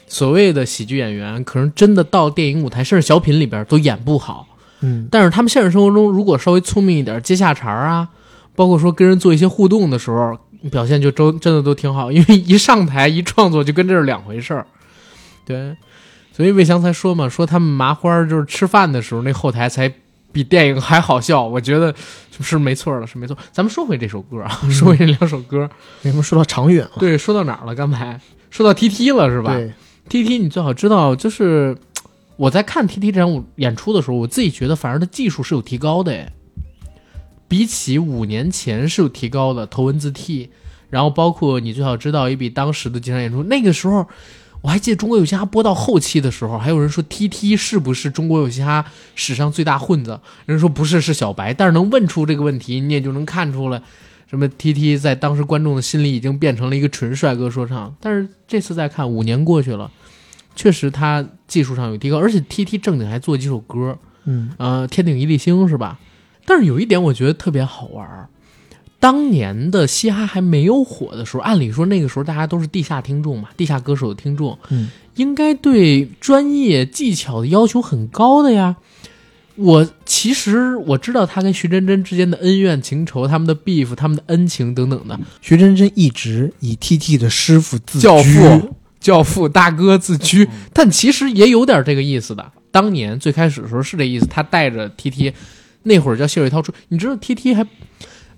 [0.07, 4.47] 所谓的喜剧演员，可能真的到电影舞台甚至小品里边都演不好。
[4.83, 8.09] 嗯，但是他们现实生活中如果稍微聪明一点，接下茬儿啊，
[8.55, 10.39] 包括说跟人做一些互动的时候，
[10.71, 12.11] 表现就都真的都挺好。
[12.13, 14.67] 因为一上台一创作就跟这是两回事儿，
[15.45, 15.77] 对。
[16.33, 19.91] 所以魏翔才说嘛，说他们麻花儿就是吃饭的时候那后台才
[20.33, 21.95] 比电影还好笑，我觉得
[22.43, 23.35] 是没错了，是没错。
[23.53, 25.67] 咱们说回这首歌啊， 说回这两首歌，
[26.03, 26.93] 为什么说到长远了？
[26.99, 27.75] 对，说到哪儿了？
[27.75, 28.21] 刚才
[28.51, 29.73] 说到 T T 了是吧对
[30.11, 31.75] ，？T T 你最好知道，就是
[32.37, 36.31] 我在看 T T 这场舞演出的时候，我自己觉得反而他技术是有提高的诶，
[37.49, 40.51] 比起五年前是有提高的，头文字 T，
[40.91, 44.07] 然后包括你最好知道也比当时的经常演出，那个时候。
[44.63, 50.19] 我还记得《中国有嘻哈》播到后期的时候，还有人说 T T 是不是中国有嘻哈史上最大混子？
[50.45, 51.55] 人说不是，是小白。
[51.55, 53.81] 但是能问出这个问题，你也就能看出来，
[54.29, 57.95] 什么 T T 在当时观众的心里已经变成了一个纯帅哥说唱。
[58.01, 59.89] 但是这次再看，五年过去了，
[60.57, 66.01] 确实他技术上有提高，而且 T T 正经还做几首歌，嗯呃，天顶一粒星是吧？
[66.47, 68.29] 但是有一点我觉得特别好玩儿，
[68.99, 78.77] 当年的嘻哈还没有火的时候，按理说那个时候大家都是地下听众嘛，地下歌手的听众，嗯，应该对专业技巧的要求很高的呀。
[79.57, 88.03] 我其实我知道他跟徐真真之间的恩怨情仇，他们的 beef，他们的恩情等等的，徐真真一直以 TT 的师傅自居。
[88.03, 92.53] 教父、教父大哥自居，但其实也有点这个意思的。
[92.71, 95.33] 当年最开始的时候是这意思，他带着 TT，
[95.87, 97.67] 那会儿叫谢瑞涛出，你知道 TT 还，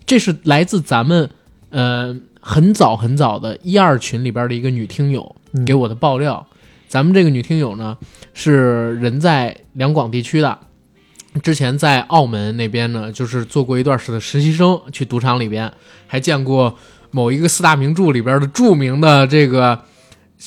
[0.07, 1.29] 这是来自咱们
[1.71, 5.65] 呃很早很早的一二群里边的一个女听友嗯。
[5.65, 6.47] 给我的爆料。
[6.89, 7.97] 咱们这个女听友呢
[8.33, 10.59] 是人在两广地区的，
[11.43, 15.71] 之前在澳门那边呢，就是做过一段时的实习生，去赌场里边
[16.07, 16.77] 还见过
[17.11, 19.79] 某一个四大名著里边的著名的这个，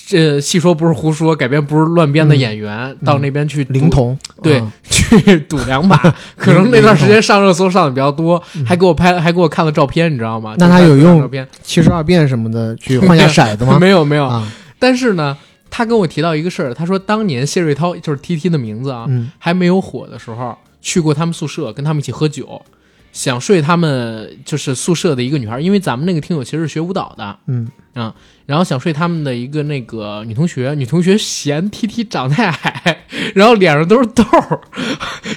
[0.07, 5.97] 这戏说不是胡说，改编不是乱编的演员，到那边去赌灵童，对，嗯去 赌两把，
[6.37, 10.55] 可能那段时间上热搜上的比较多，还给我拍，还给我看了照片，你知道吗？
[10.57, 11.45] 那他有用照片？
[11.61, 13.77] 七十二变什么的去换下骰子吗？
[13.79, 14.49] 没 有没有，啊，
[14.79, 15.37] 但是呢，
[15.69, 22.61] 他跟我提到一个事儿，他说当年谢瑞涛就是 T T 的名字啊，嗯还没有火的时候，去过他们宿舍，跟他们一起喝酒，
[23.11, 27.67] 想睡他们就是宿舍的一个女孩，因为咱们那个听友其实是学舞蹈的，嗯。
[27.93, 28.15] 啊，
[28.45, 33.05] 然后想睡他们的一个那个女同学， 女同学嫌 T T 长太矮，
[33.35, 34.61] 然后脸上都是痘儿，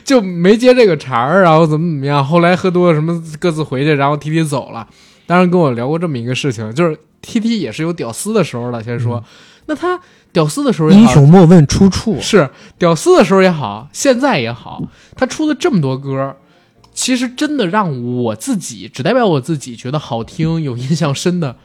[0.05, 4.87] 就没接这个茬儿，然后怎么怎么样，后来喝多了什么各自回去，然后 T T 走了。
[5.27, 9.25] 当时跟我聊过这么一个事情，就是 T T 也是有屌丝的时候的，先说，
[9.67, 9.99] 那他
[10.33, 12.49] 屌丝的时候也英雄莫问出处，是
[12.79, 14.81] 屌丝的时候也好，现在也好，
[15.17, 16.37] 他出了这么多歌，
[16.95, 21.57] 其实真的让我自己只代表我自己觉得好听、 有印象深的，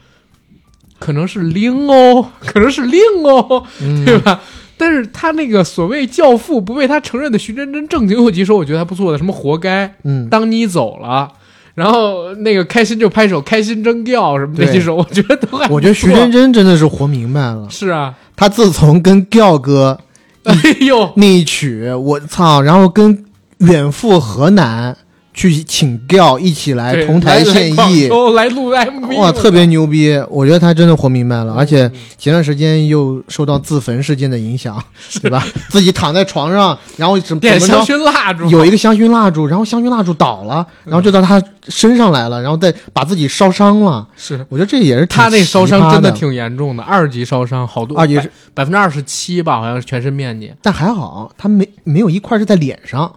[0.98, 4.40] 可能是令哦， 可能是令哦，嗯对吧？
[4.76, 11.30] 但是他那个所谓教父不被他承认的徐真真，正经有几首我觉得还不错的，什么活该，嗯，当你走了。
[11.74, 15.68] 然后那个开心就拍手，开心争调什么那几首，我觉得都还。
[15.68, 17.68] 我觉得徐真真真的是活明白了。
[17.70, 19.98] 是啊，他自从跟调哥
[20.44, 23.24] 哎呦，那一曲，我操，然后跟
[23.58, 24.96] 远赴河南
[25.32, 30.12] 去请调，一起来同台献艺，哦，来录 MV，哇，特别牛逼！
[30.28, 34.82] 我觉得他真的活明白了，而且嗯前段时间又受到自焚事件的影响，
[35.22, 35.46] 对吧？
[35.68, 37.80] 自己躺在床上，然后怎么点香？
[37.84, 44.06] 薰蜡烛，有一个香薰蜡烛，然后香薰蜡烛倒了，然后就到他身上来了，然后再把自己烧伤了。
[44.16, 53.10] 是我觉得这也是他那烧伤真的，挺严重的，二级烧伤，好多二级是百分之二十七吧，好像是全身面积但还好他没没有一块是在脸上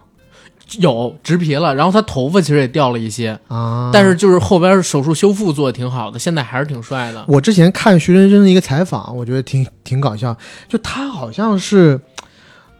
[0.78, 3.90] 有植皮了，然后他头发其实也掉了一些，啊。
[3.92, 7.24] 但是就是后边手术修复做的挺好的，现在还是挺帅的。
[7.28, 10.36] 我之前看徐真真的一个采访，我觉得挺挺搞笑。
[10.68, 12.00] 就他好像是，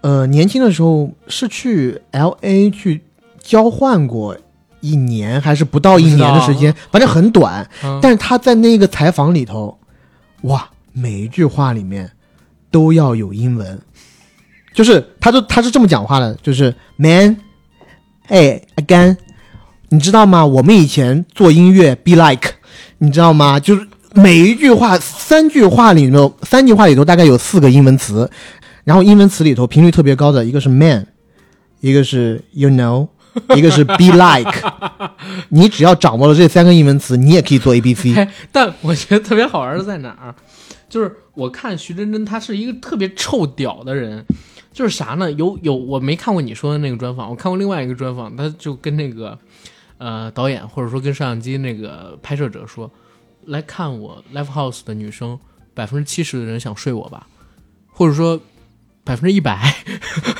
[0.00, 3.02] 呃，年轻的时候是去 L A 去
[3.40, 4.36] 交换过
[4.80, 7.68] 一年，还是不到一年的时间，反正很短。
[7.82, 9.78] 嗯但是他在那个采访里头，
[10.42, 12.10] 哇，每一句话里面
[12.70, 13.80] 都要有英文，
[14.74, 17.36] 就是他就他是这么讲话的，就是 Man，
[18.28, 19.16] 哎，again，
[19.90, 20.44] 你知道吗？
[20.46, 22.52] 我们以前做音乐，be like，
[22.98, 23.60] 你知道吗？
[23.60, 28.30] 就是每一句话，三句话里头，三句话里头大概有四个英文词，
[28.84, 31.06] 然后英文词里头频率特别高的一个是 man，
[31.80, 33.08] 一个是 you know，
[33.54, 34.72] 一个是 be like。
[35.50, 38.14] 你只要掌握了这三个英文词，你也可以做 A B C。
[38.16, 40.34] 哎，但我觉得特别好玩的在哪儿？
[40.88, 44.24] 就是我看徐真真，她是一个特别臭屌的人。
[44.74, 45.30] 就是啥呢？
[45.32, 49.38] 有有，我没看过你说的那个专访，我看过另外一个专访，他就跟那个
[49.98, 52.90] 呃导演或者说跟摄像机那个拍摄者说，
[53.46, 55.38] 来看我 live house 的女生，
[55.72, 57.28] 百分之七十的人想睡我吧，
[57.92, 58.40] 或者说
[59.04, 59.76] 百分之一百，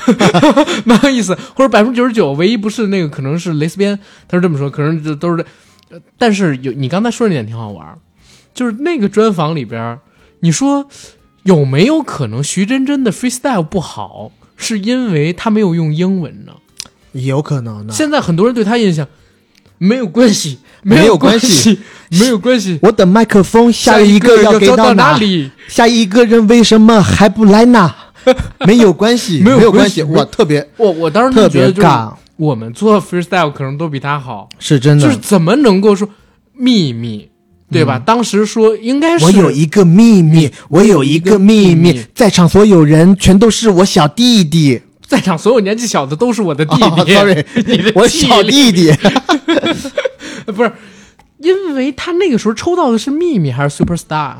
[0.83, 3.97] 蛮有意思，或者百分之九十九，唯一不是那个可能是蕾丝边，
[4.27, 5.45] 他是这么说，可能就都是，
[6.17, 7.97] 但是有你刚才说那点挺好玩，
[8.53, 9.97] 就是那个专访里边，
[10.41, 10.89] 你说
[11.45, 16.53] 有没有可能徐真真的 freestyle 不好，是因为他没有用英文呢？
[17.13, 17.93] 有可能的。
[17.93, 19.07] 现在很多人对他印象
[19.77, 22.79] 没有关系，没有关关系，没有关系。
[22.81, 25.17] 我的麦克风下一个要给走到哪？
[25.17, 25.51] 里？
[25.67, 27.93] 下一个人为什么还不来呢？
[28.65, 35.03] 没有关系，没有有关系，我特别我我当时特别尬，我们做 freestyle 可能都比他好，是真的。
[35.05, 36.09] 就是怎么能够说
[36.53, 37.29] 秘密，
[37.71, 37.99] 对吧？
[37.99, 44.81] 当时说应该是我有一个秘密，我有一个秘密秘密，在场所有人全都是我小弟弟。
[45.07, 47.13] 在场所有年纪小的都是我的弟哦弟。
[47.13, 48.91] sorry， 你的我小弟弟。
[50.45, 50.71] 不是，
[51.39, 54.35] 因为他那个时候抽到的是秘密还是 superstar？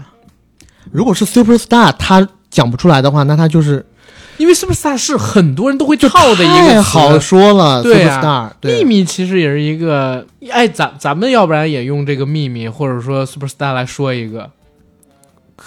[0.91, 3.85] 如果是 super star，他讲不出来的话，那他就是
[4.37, 7.81] 因为 superstar 是很多人都会套的一个词太好说了。
[7.81, 14.49] 对 super 啊 star，对秘密其实也是一个，哎，咱咱们要不然也用这个秘密或者说 superstar 来说一个，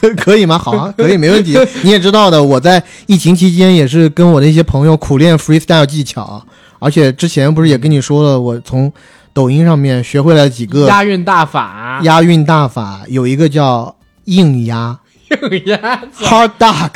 [0.00, 0.58] 可可以吗？
[0.58, 1.58] 好啊，可以，没问题。
[1.82, 6.44] 你也知道的，我在疫情期间也是跟我的一些朋友苦练 freestyle 技巧，
[6.78, 8.92] 而且之前不是也跟你说了，我从
[9.32, 13.96] 抖音上面学会了几个押韵大法，押韵大法，有一个叫
[14.26, 14.98] 硬押
[15.50, 16.90] 硬押 hard duck，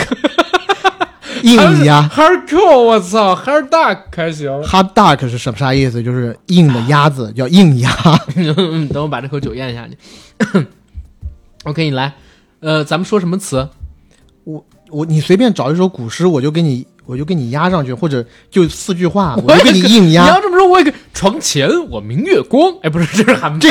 [1.54, 4.50] 硬压 hardcore，我操，hard duck 还行。
[4.62, 6.02] hard duck 是什么啥意思？
[6.02, 7.90] 就是硬的鸭子，叫硬鸭。
[8.36, 10.66] 嗯等我把这口酒咽下去。
[11.64, 12.14] OK，你来，
[12.60, 13.68] 呃，咱们说什么词？
[14.44, 20.28] 我我你随便找一首古诗，我就给你我就给你压上去，或者就四句话， 我就给你硬压你。
[20.28, 20.94] 要这么说，我也可以。
[21.12, 23.68] 床前我明月光， 哎，不是，这是喊麦，这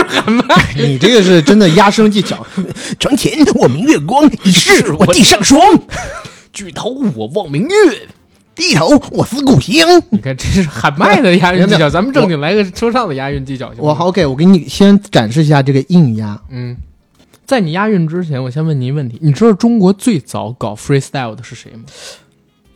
[0.00, 0.44] 是喊麦。
[0.76, 2.46] 你这个是真的压声技巧。
[3.00, 5.58] 床前我明月光，疑是我地上霜。
[6.52, 8.08] 举头我望明月。
[8.54, 9.72] 低头我思故乡。
[10.10, 13.68] 你看，这是喊麦的押韵技巧，咱们正经来个说唱的押韵技巧。
[13.68, 16.38] 行吗我好 OK，我给你先展示一下这个硬押。
[16.50, 16.76] 嗯，
[17.46, 21.84] 在你押韵之前，我先问你一个问题：你知道中国最早搞 freestyle 的是谁吗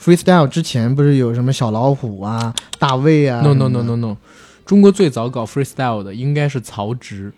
[0.02, 4.16] freestyle 之前不是有什么小老虎啊、大卫啊？No No No No No，
[4.64, 7.30] 中国最早搞 freestyle 的应该是曹植，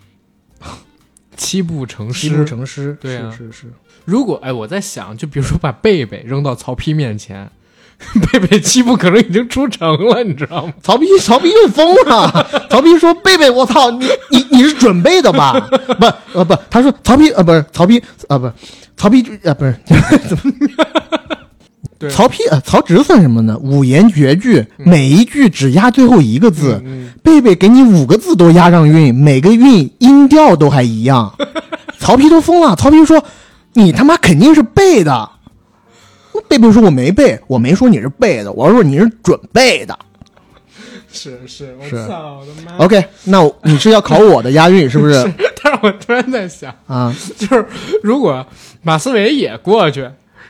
[1.38, 2.28] 七步成诗。
[2.28, 2.94] 七步成诗。
[3.00, 3.66] 对啊是是是。
[4.04, 7.50] 如果哎，我在想，就比如说把贝贝扔到曹丕面前，
[8.32, 10.72] 贝贝七步可能已经出城了，你知道吗？
[10.82, 12.46] 曹丕，曹丕又疯了。
[12.68, 15.52] 曹丕说：“贝贝，我操，你你你是准备的吧？
[15.98, 16.06] 不
[16.38, 18.52] 呃不，他说曹丕呃不是曹丕啊不是
[18.96, 19.74] 曹丕呃不是
[21.98, 23.58] 对曹丕呃曹植算什么呢？
[23.60, 26.80] 五言绝句，每一句只押最后一个字。
[26.84, 31.34] 嗯，贝贝给你五个字都押上韵，每个韵音调都还一样。
[31.98, 33.22] 曹丕都疯了，曹丕说
[33.74, 35.28] ：“你他妈肯定是背的。”
[36.48, 39.98] 贝贝说：“我没背，我没说你是背的，我说你是准备的。
[41.10, 45.14] 是是，我是操我的妈！”OK，那你是要考我的押韵是不是？
[45.62, 47.66] 但是我突然在想，啊，就是
[48.02, 48.46] 如果
[48.82, 50.08] 马思唯也过去，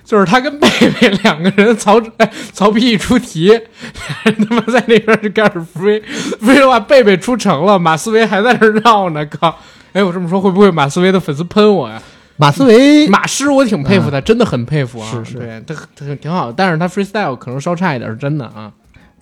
[0.09, 0.67] 就是他跟贝
[0.99, 3.53] 贝两个人，曹哎曹丕一出题，
[4.25, 6.01] 他妈在那边就开始飞
[6.41, 9.55] 飞的话，贝贝出城了，马思唯还在那儿绕呢，靠！
[9.93, 12.01] 哎，我这么说会不会马思唯的粉丝喷我呀？
[12.39, 18.73] 马思唯马师我挺佩服他，真的很佩服啊，是是对他他挺好，但是他 freestyle 可能稍差一点，是真的啊。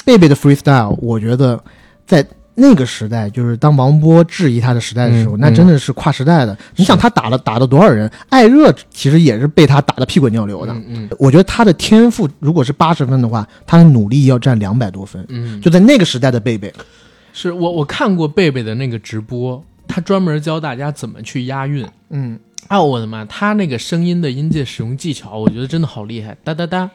[0.05, 1.59] 贝贝的 freestyle，我觉得
[2.07, 2.25] 在
[2.59, 6.57] 那个时代，就是当王波质疑他的时代的时候，嗯那真的是跨时代的。
[6.75, 8.11] 你想他打了打了多少人？
[8.31, 10.73] 艾热其实也是被他打得屁滚尿流的。
[10.73, 15.25] 嗯嗯我觉得他的天赋如果是八十分的话，他的努力要占两百多分。
[15.29, 16.73] 嗯，就在那个时代的贝贝，
[17.33, 21.87] 是我我看过贝贝的那个直播，他专门教大家怎么去押韵。
[22.09, 22.39] 嗯，
[22.69, 23.25] 啊，我的妈！
[23.27, 26.91] 他那个声音的音阶使用技巧，我觉得真的好厉害，哒哒哒，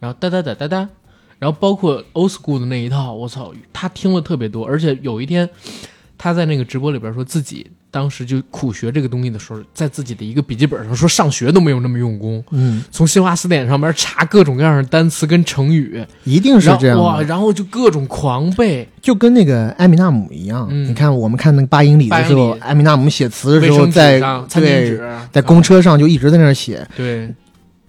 [0.00, 0.88] 然后哒哒哒哒哒，
[1.42, 5.48] 然后包括 old school 的那一套，我操，他听了特别多，而且有一天
[6.16, 20.68] 他在那个直播里边说自己当时就苦学这个东西的时候，在自己的一个笔记本上说上学都没有那么用功，嗯，从新华词典上面查各种各样的单词跟成语，一定是这样哇，然后就各种狂背，就跟那个艾米纳姆一样。
[20.70, 24.62] 嗯你看我们看那个八英里的时候，艾米纳姆写词的时候，在、餐
[25.32, 26.86] 在公车上就一直在那儿写。
[26.96, 27.28] 对，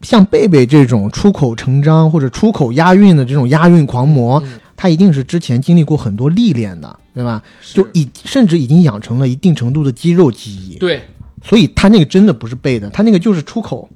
[0.04, 7.42] 像贝贝这种出口成章或者出口押韵的这种押韵狂魔，嗯他一定是之前经历过很多历练的，对吧？
[7.74, 11.02] 就已甚至已经养成了一定程度的肌肉记忆，对，
[11.44, 13.90] 所以他那个真的不是背的，他那个就是出口。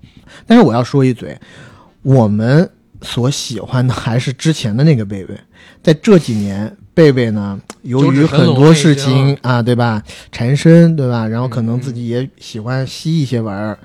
[0.45, 1.37] 但是我要说一嘴，
[2.03, 2.69] 我们
[3.01, 5.37] 所喜欢的还是之前的那个贝贝，
[5.83, 6.75] 在这几年。
[6.97, 10.01] 贝贝呢，由于很多事情啊，对吧，
[10.31, 11.27] 缠身，对吧？
[11.27, 13.77] 然后可能自己也喜欢吸一些玩意儿，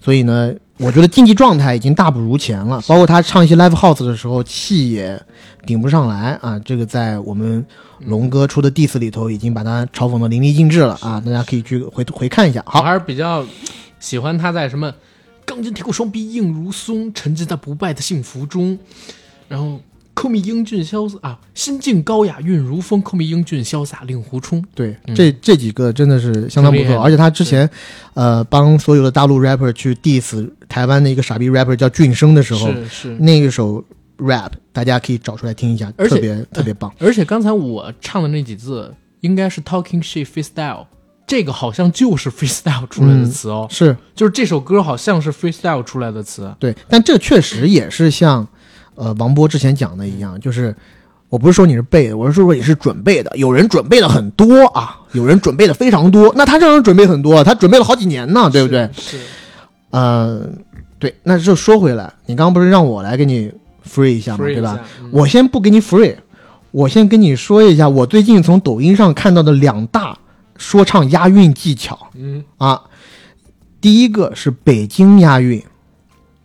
[0.00, 2.80] 所以呢，我觉得竞技状态已经大不如前了。
[2.86, 5.20] 包括他唱一些 live house 的时候，气也
[5.66, 6.56] 顶不上来啊。
[6.60, 7.66] 这个在我们
[8.06, 12.62] 龙哥出的 diss 里头已经把他嘲讽的淋漓尽致了啊，大家可以去回回看一下。
[12.66, 13.44] 好，我还是比较
[13.98, 14.94] 喜欢他在什么
[15.44, 18.78] 钢筋铁骨双臂硬如松，沉浸在不败的幸福中，
[19.48, 19.80] 然后
[20.28, 24.62] me 英俊潇洒啊，心境高雅韵如风 me 英俊潇洒令狐冲。
[24.74, 27.68] 对，嗯这这几个真的是相当不错，而且他之前，
[28.14, 33.82] 呃，帮所有的大陆 rapper 去 diss 台湾的一个傻逼 rapper 叫俊生的时候，是是，那一首
[34.18, 36.92] rap 大家可以找出来听一下，而特别特别棒。
[37.00, 40.86] 而且刚才我唱的那几字应该是 talking shit freestyle，
[41.26, 46.52] 这个好像就是 freestyle 出来的词哦，是就是这首歌好像是 freestyle 出来的词。
[46.58, 48.46] 对，但这确实也是像，
[48.94, 50.74] 呃，王波之前讲的一样，就是
[51.28, 53.36] 我不是说你是背的，我是说你是准备的。
[53.36, 58.88] 有人准备了很多啊，有人准备的非常多，那他这人准备很多，他准备了好几年呢，对不对？
[58.92, 59.18] 是。
[59.18, 59.24] 是
[59.90, 60.46] 呃，
[60.98, 63.50] 对，那就说回来，你刚刚不是让我来给你
[63.84, 64.78] free 一下嘛，free 对吧？
[65.00, 66.14] 嗯我先不给你 free，
[66.70, 70.16] 我先跟你说一下我最近从抖音上看到的两大
[70.56, 72.82] 说唱押韵技巧嗯啊。
[73.80, 75.60] 第一个是北京押韵，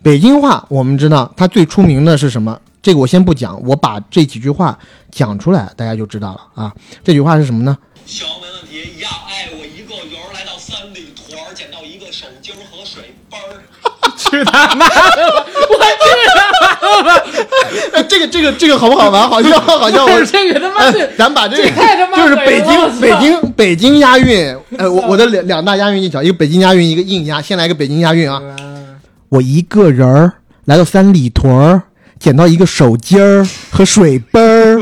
[0.06, 2.62] 北京话我们知道它最出名的是什么？
[2.84, 4.78] 这个我先不讲，我把这几句话
[5.10, 6.72] 讲出来，大家就知道了啊。
[7.04, 7.76] 这句话是什么呢？
[8.06, 13.66] 小没问题呀，哎，我一个人儿来到三里屯儿，捡到一个手巾儿和水杯儿。
[14.16, 14.96] 去他妈的！
[17.94, 19.28] 哎， 这个这个这个好不好玩？
[19.28, 21.72] 好笑好笑我我 这个他妈咱把这个
[22.16, 27.42] 就是北京北京北京押韵，呃，我我的两两大押韵技巧，一个北京押韵，一个硬押。
[27.42, 28.40] 先来个北京押韵啊！
[29.36, 30.32] 我一个人儿
[30.66, 31.82] 来到三里屯儿，
[32.20, 34.82] 捡到一个手机儿和水杯儿，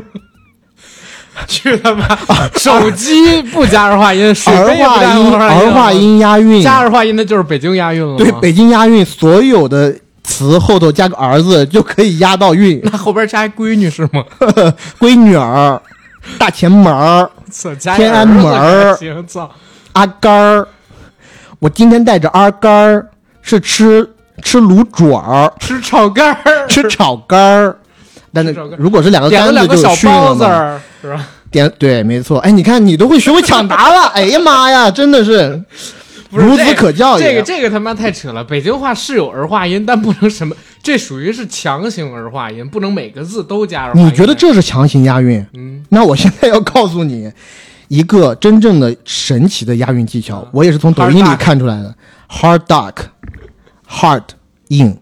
[1.48, 2.08] 去他妈！
[2.56, 8.16] 手机不加儿化音，水儿杯也不化音加儿儿化音押韵，加儿化音的就是北京押韵了。
[8.18, 9.94] 对北京押韵，所有的
[10.24, 14.24] 词后头加个儿子就可以押到韵， 那后边加一闺女是吗？
[15.00, 15.82] 闺女儿、
[16.38, 17.28] 大前门儿、
[17.96, 18.96] 天安门儿
[19.94, 20.68] 阿甘儿。
[21.60, 23.08] 我今天带着阿甘儿
[23.42, 24.08] 是吃
[24.42, 25.54] 吃卤爪儿。
[25.60, 27.78] 吃炒肝儿，吃炒肝儿，
[28.34, 30.28] 但是如果是两个点了杆两个小就有训了嘛。
[30.30, 31.28] 包子儿，是吧？
[31.52, 32.40] 点对，没错。
[32.40, 35.62] 哎，你看你都会学会抢答了， 哎呀妈呀，真的是
[36.32, 37.28] 不是孺子可教也。
[37.28, 38.44] 这个这个他妈太扯了！
[38.44, 44.08] 北京话是有儿化音，但不能什么，这属于是强行儿化音，不能每个字都加儿化音。
[44.08, 44.34] 你觉得？
[44.34, 45.46] 这是强行押韵？
[45.54, 47.32] 嗯，那我现在要告诉你
[47.88, 51.94] 一个真正的神奇的押韵技巧，我也是从抖音里 duck 看出来的。
[52.32, 52.62] Hard
[53.94, 54.24] Hard
[54.70, 55.00] 硬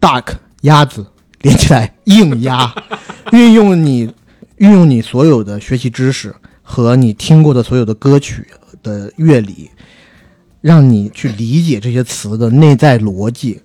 [0.00, 1.06] ，duck 鸭子
[1.42, 2.74] 连起来硬鸭，
[3.30, 4.12] 运用你
[4.56, 8.44] 运用你所有的学习知识和你听过的所有的歌曲
[8.82, 9.70] 的乐理，
[10.60, 13.62] 让你去理解这些词的内在逻辑，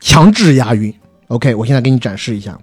[0.00, 0.92] 强制押韵。
[1.28, 2.58] OK，我现在给你展示一下。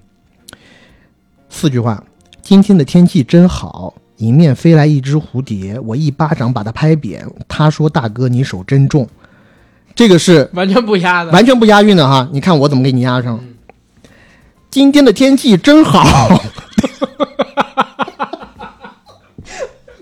[1.50, 2.04] 四句话：
[2.42, 7.26] 今天的天气真好，迎面飞来一只蝴蝶，我一巴掌把它拍扁。
[7.48, 9.08] 他说：“大哥，你手真重。”
[9.98, 11.32] 这个是完全不押的。
[11.32, 13.44] 完全不押韵的哈，你看我怎么给你押上。
[14.70, 16.06] 今天的天气真好。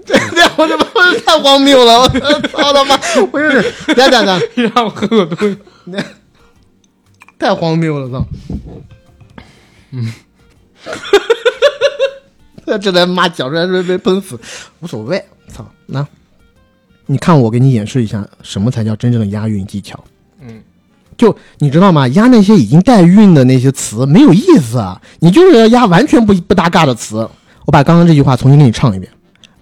[0.06, 0.86] 这这我他妈
[1.26, 2.02] 太荒谬了！
[2.02, 2.10] 我
[2.50, 3.00] 操他妈！
[3.32, 3.64] 我有点，
[3.96, 5.58] 等等等，你让我喝口东西。
[7.40, 8.10] 太荒谬了！
[8.10, 8.26] 操！
[9.92, 10.14] 嗯，
[12.82, 14.38] 这他妈讲出来被被喷死，
[14.82, 15.24] 无所谓。
[15.48, 16.06] 操，那
[17.08, 20.04] 你看我给你演示一下，什么才叫真正的押韵技巧？
[20.42, 20.62] 嗯，
[21.18, 22.08] 就你知道吗？
[22.10, 27.30] 押那些已经带韵的那些词没有意思啊，你就是要押完全不不搭嘎的词。
[27.66, 29.12] 我把刚刚这句话重新给你唱一遍。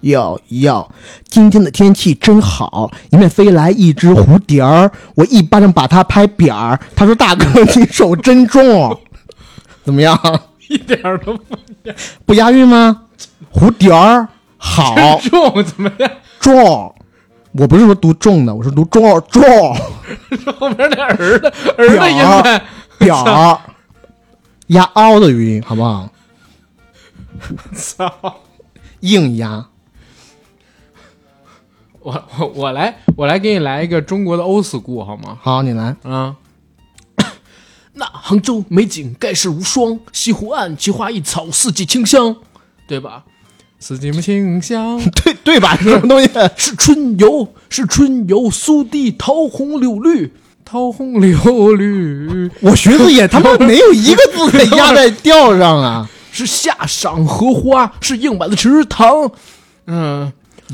[0.00, 0.90] 哟哟，
[1.28, 6.78] 今天的天气真好，迎面飞来一只蝴蝶儿，我一巴掌把它拍扁儿。
[6.94, 7.46] 他说：“大哥，
[7.76, 8.98] 你手真重。
[9.82, 10.18] ”怎么样？
[10.68, 11.56] 一点儿都不
[12.26, 13.02] 不押韵吗？
[13.52, 16.10] 蝴蝶儿好重，怎么样？
[16.38, 16.94] 重，
[17.56, 19.42] 我不是说读重的，我是读重重
[20.58, 21.48] 后边那儿的
[21.78, 22.60] 儿的音呗。
[22.98, 23.60] 表儿，
[24.68, 26.08] 押凹的韵，好不好？
[27.74, 28.12] 操！
[29.00, 29.66] 硬压。
[32.00, 35.38] 我我我来我来给你来一个中国的 old school 好吗？
[35.40, 35.96] 好，你来。
[36.02, 36.34] 啊。
[37.94, 42.34] 那杭州美景盖世无双，西湖岸奇花异草，四季清香，
[42.88, 43.24] 对吧？
[43.86, 45.76] 四季清香 对对吧？
[45.76, 46.30] 什么东西？
[46.56, 50.32] 是春游，是春游，苏堤桃红柳绿，
[50.64, 56.08] 桃红柳绿，我寻思也他妈没有一个字可以压在调上啊！
[56.32, 59.30] 是夏赏荷花，是硬板的池塘，
[59.86, 60.32] 嗯。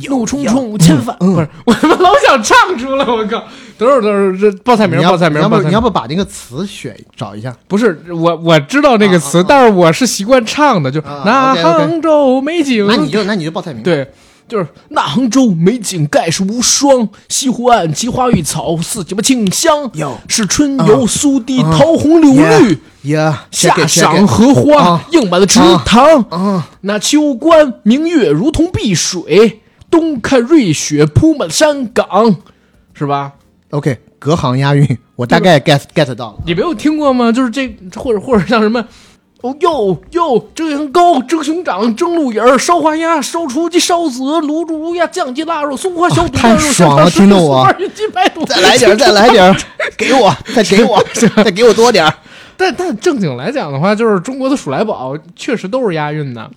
[0.09, 3.43] 怒冲冲，千帆、不是， 我他妈老想唱出来，我靠！
[3.77, 7.55] 等会儿，等会儿，这报菜名报菜名，你要不把那个词选找一下？
[7.67, 12.87] 不是我，我知道那个词，但是我是习惯唱的，就是那杭州美景。
[12.87, 14.09] 那你就那你就报菜名。，对，
[14.47, 19.91] 就是那杭州美景盖世无双，西湖岸奇花异草，四季吧清香。
[19.95, 22.79] 有是春游啊苏堤，啊桃红柳绿，
[23.11, 26.21] 呀，夏赏荷花啊，映满了池塘。
[26.31, 29.61] 啊，那秋观明月如同碧水，
[29.91, 32.37] 冬看瑞雪铺满山岗，
[32.95, 33.33] 是吧
[33.71, 36.39] ？OK，隔行押韵，我大概 get get 到了。
[36.47, 37.33] 你没有听过吗？
[37.33, 38.85] 就是这，或者或者像什么，
[39.43, 47.67] 哦哟哟，蒸羊羔、蒸熊掌、蒸鹿眼儿、烧花鸭、烧雏鸡、烧子鹅、卤煮乌鸦、酱鸡腊肉、松花小肚、太羊肉爽了听得我
[48.47, 49.57] 再来点儿，再来点儿，
[49.97, 51.03] 给我， 再给我，
[51.43, 52.15] 再给我多点儿。
[52.57, 56.51] 但但正经来讲的话，就是中国的鼠来宝确实都是押韵的。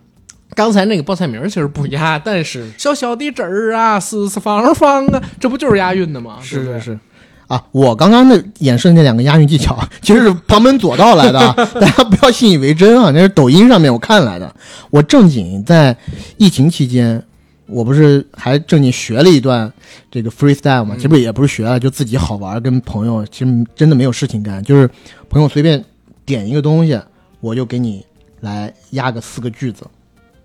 [0.56, 6.38] 刚才那个报菜名儿其实不押，但是小小的纸儿啊，四四方方啊，这不就是押韵的吗？
[6.42, 7.00] 是是是。
[7.48, 11.40] 啊，我刚刚的演示的那两个押韵技巧， 其实是旁门左道来的，
[11.80, 13.12] 大家不要信以为真啊！
[13.12, 14.56] 那是抖音上面我看来的。
[14.90, 15.96] 我正经在
[16.38, 17.22] 疫情期间，
[17.68, 19.72] 我不是还正经学了一段
[20.10, 20.96] 这个 freestyle 嘛？
[20.98, 24.90] 其实也不是学了，就自己好玩，跟朋友其实真的没有事情干，就是
[25.30, 25.84] 朋友随便
[26.26, 26.98] 点一个东西，
[27.42, 28.04] 我就给你
[28.40, 29.86] 来押个四个句子。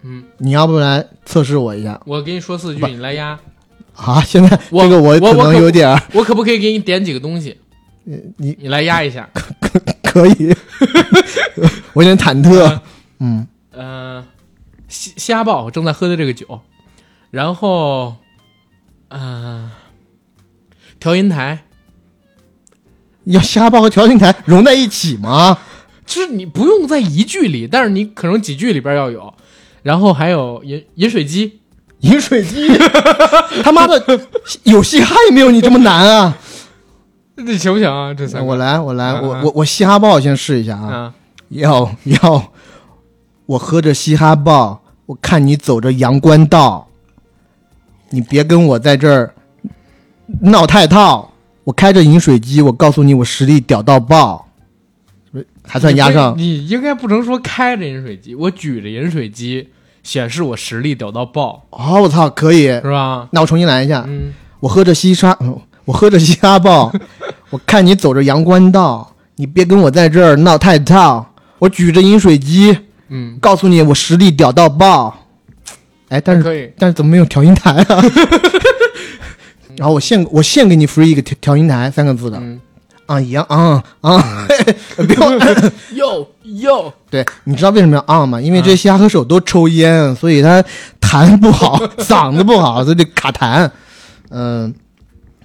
[0.03, 3.39] 嗯，你要不来测试我一下我给你说四句，你来压。
[3.97, 4.21] 啊？
[4.27, 7.59] 现在我这个我可我我可能有点儿，我可不可以给你点几个东西？
[8.05, 9.29] 你你来压一下。
[9.61, 10.55] 可可以，
[11.93, 12.63] 我有点忐忑。
[12.65, 12.83] 啊
[13.19, 14.25] 嗯，呃，
[14.89, 16.61] 虾虾爆我正在喝的这个酒，
[17.33, 18.15] 然后，
[19.09, 19.71] 呃，
[21.01, 21.65] 调音台，
[23.25, 25.59] 要虾爆和调音台融在一起吗？
[26.07, 29.35] 就是你不用在一句里，但是你可能几句里边要有。
[29.89, 31.61] 然后还有饮饮水机，
[32.01, 32.69] 饮水机，
[33.65, 34.21] 他妈的，
[34.65, 36.37] 有嘻哈也没有你这么难啊！
[37.35, 38.13] 这行不行啊？
[38.13, 40.93] 这三个我来，我来，我我我嘻哈爆先试一下啊！
[40.93, 41.15] 啊，
[41.49, 42.53] 要要，
[43.47, 46.91] 我喝着嘻哈爆，我看你走着阳关道，
[48.11, 49.33] 你别跟我在这儿
[50.43, 51.33] 闹太套。
[51.65, 54.47] 我开着饮水机，我告诉你，我实力屌到爆，
[55.63, 56.35] 还算压上？
[56.37, 59.67] 你你应该不能说开着饮水机，我举着饮水机，
[60.09, 62.63] 显示我实力屌到爆，哦，我操，可以！
[62.69, 63.29] 是吧？
[63.31, 64.03] 那我重新来一下。
[64.09, 65.55] 嗯，我喝着西沙，嗯
[65.85, 66.91] 我喝着嘻哈爆，
[67.51, 71.35] 我看你走着阳关道，你别跟我在这儿闹太套。
[71.59, 72.75] 我举着饮水机，
[73.09, 75.15] 嗯，告诉你我实力屌到爆。
[76.09, 76.73] 哎，但是可以。
[76.79, 78.03] 但是怎么没有调音台啊？
[79.77, 82.59] 然后我现我现给你 free 一个调调音台三个字的，嗯
[83.09, 84.47] 啊一样啊啊，
[84.97, 85.33] 不要
[85.95, 86.29] 哟
[86.61, 88.41] 哟， 对，你知道为什么要啊吗？
[88.41, 90.63] 因为这些嘻哈歌手都抽烟，所以他
[91.01, 93.69] 弹不好，嗓子不好，所以得卡痰。
[94.31, 94.75] 嗯、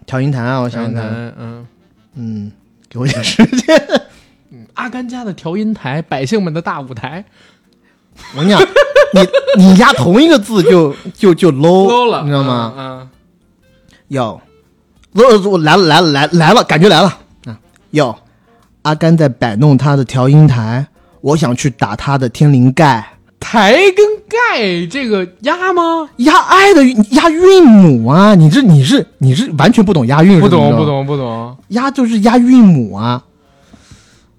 [0.06, 1.04] 调音台啊，我想想看，
[1.40, 1.66] 嗯。
[2.16, 2.52] 嗯，
[2.90, 3.82] 给我点时间。
[4.76, 7.24] 阿甘家的调音台，百姓们的大舞台
[8.36, 8.62] 我跟你讲，
[9.14, 12.74] 你你压同一个字就就就 low, low 了，你知道吗？
[12.78, 13.10] 嗯，
[14.10, 14.40] 有，
[15.14, 17.18] 我我来了来了来来了，感觉来了
[17.94, 17.98] 啊！
[17.98, 18.16] 有，
[18.82, 20.88] 阿甘在摆弄他的调音台，
[21.22, 26.10] 我想去打他的天灵盖，台跟盖这个押吗？
[26.18, 28.34] 押爱的押韵母啊！
[28.36, 31.56] 你这你是你是完全不懂押韵，不懂不，懂不懂。
[31.70, 33.24] 押就是押韵母啊！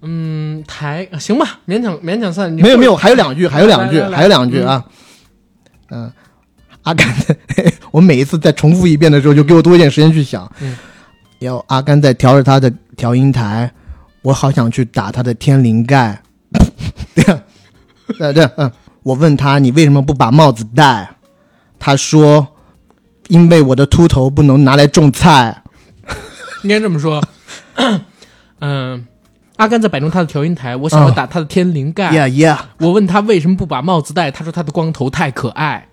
[0.01, 2.51] 嗯，台行吧，勉强勉强算。
[2.51, 4.83] 没有没有，还有两句，还有两句，还有两句啊！
[5.89, 6.11] 嗯、
[6.83, 7.35] 阿甘的，
[7.89, 10.51] 我每一次再重复一遍的时候，就给我多一点时间去想。
[10.61, 10.75] 嗯，
[11.45, 13.71] 有阿甘在调着他的调音台，
[14.21, 16.21] 我好想去打他的天灵盖。
[17.15, 17.41] 这样，
[18.17, 18.71] 对对，嗯，
[19.03, 21.09] 我问他你为什么不把帽子戴？
[21.79, 22.47] 他说，
[23.27, 25.63] 因为我的秃头不能拿来种菜。
[26.63, 27.23] 应该这么说。
[28.59, 29.05] 嗯，
[29.57, 32.11] 阿甘在摆弄他的调音台，我想要啊打他的天灵盖。
[32.11, 35.87] Yeah yeah，我问他为什么不把帽子戴，他说他的光头太可爱，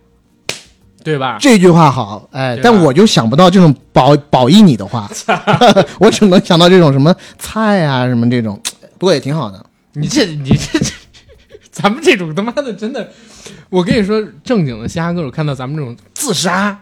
[1.04, 1.38] 对吧？
[1.40, 5.10] 这句话好，哎，但我就想不到这种褒褒义你的话，
[6.00, 8.60] 我只能想到这种什么菜啊什么这种，
[8.98, 9.64] 不过也挺好的。
[9.94, 10.90] 你这你这这，
[11.70, 13.08] 咱们这种他妈的真的，
[13.68, 16.78] 我跟你说，正经的嘻哈歌手看到咱们这种自杀，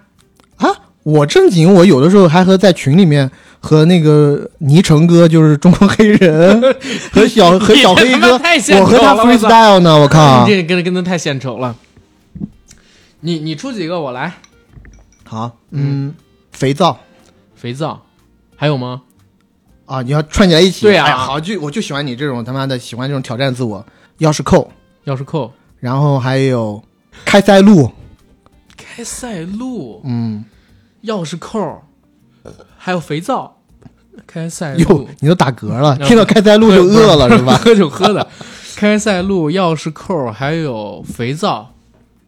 [0.56, 0.68] 啊，
[1.02, 3.28] 我正经，我有的时候还和在群里面
[3.58, 6.62] 和那个倪成哥，就是中国黑人，
[7.12, 10.54] 和小和小黑哥，我和他 freestyle 呢，我靠你！
[10.54, 11.74] 这跟跟他太献丑了。
[13.20, 14.34] 你你出几个我来，
[15.24, 16.14] 好，嗯，
[16.52, 16.98] 肥皂。
[17.54, 18.00] 肥皂，
[18.56, 19.02] 还有吗？
[19.84, 20.86] 啊，你要串起来一起。
[20.86, 21.04] 对啊。
[21.04, 23.84] 哎好，就我就喜欢你这种他妈的喜欢这种挑战自我。
[24.20, 24.70] 钥匙扣，
[25.04, 26.82] 钥匙扣，然后还有
[27.24, 27.92] 开塞露，
[28.76, 30.44] 开塞露，嗯，
[31.04, 31.82] 钥匙扣，
[32.78, 33.58] 还有肥皂，
[34.26, 37.58] 开塞哟露，，你都打嗝了， 嗯听到开塞露就饿了是吧？
[37.58, 38.26] 喝酒喝的，
[38.76, 41.74] 开塞露、钥匙扣，还有肥皂，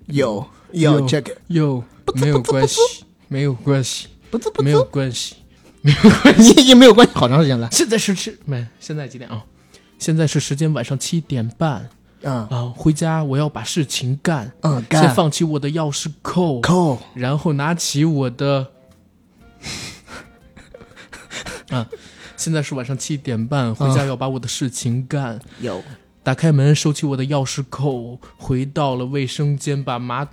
[0.08, 0.36] 有。
[0.36, 1.82] 要有 check，有
[2.14, 2.80] 没有关系，
[3.28, 5.36] 没有关系，不滋不没有滋，关系。
[5.82, 7.68] 你已经没有关系好长时间了。
[7.72, 8.66] 现在是吃没？
[8.78, 9.44] 现在几点啊？
[9.98, 11.88] 现在是时间晚上七点半
[12.22, 12.72] 嗯啊！
[12.76, 18.68] 回家我要把事情干，嗯，先放弃我的钥匙扣，扣，然后拿起我的，
[21.70, 21.88] 啊，
[22.36, 25.40] 现在是晚上七点半，回家要把我的事情干。
[25.60, 25.82] 有
[26.22, 30.28] 打开门，收起我的钥匙扣，回到了卫生间，把马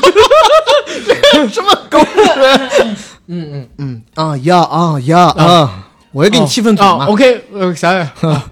[1.50, 2.84] 什么狗屎？
[3.26, 5.88] 嗯嗯嗯啊呀啊呀啊！
[6.12, 7.06] 我要给你气氛组哦嘛。
[7.06, 8.50] OK，呃，想想，啊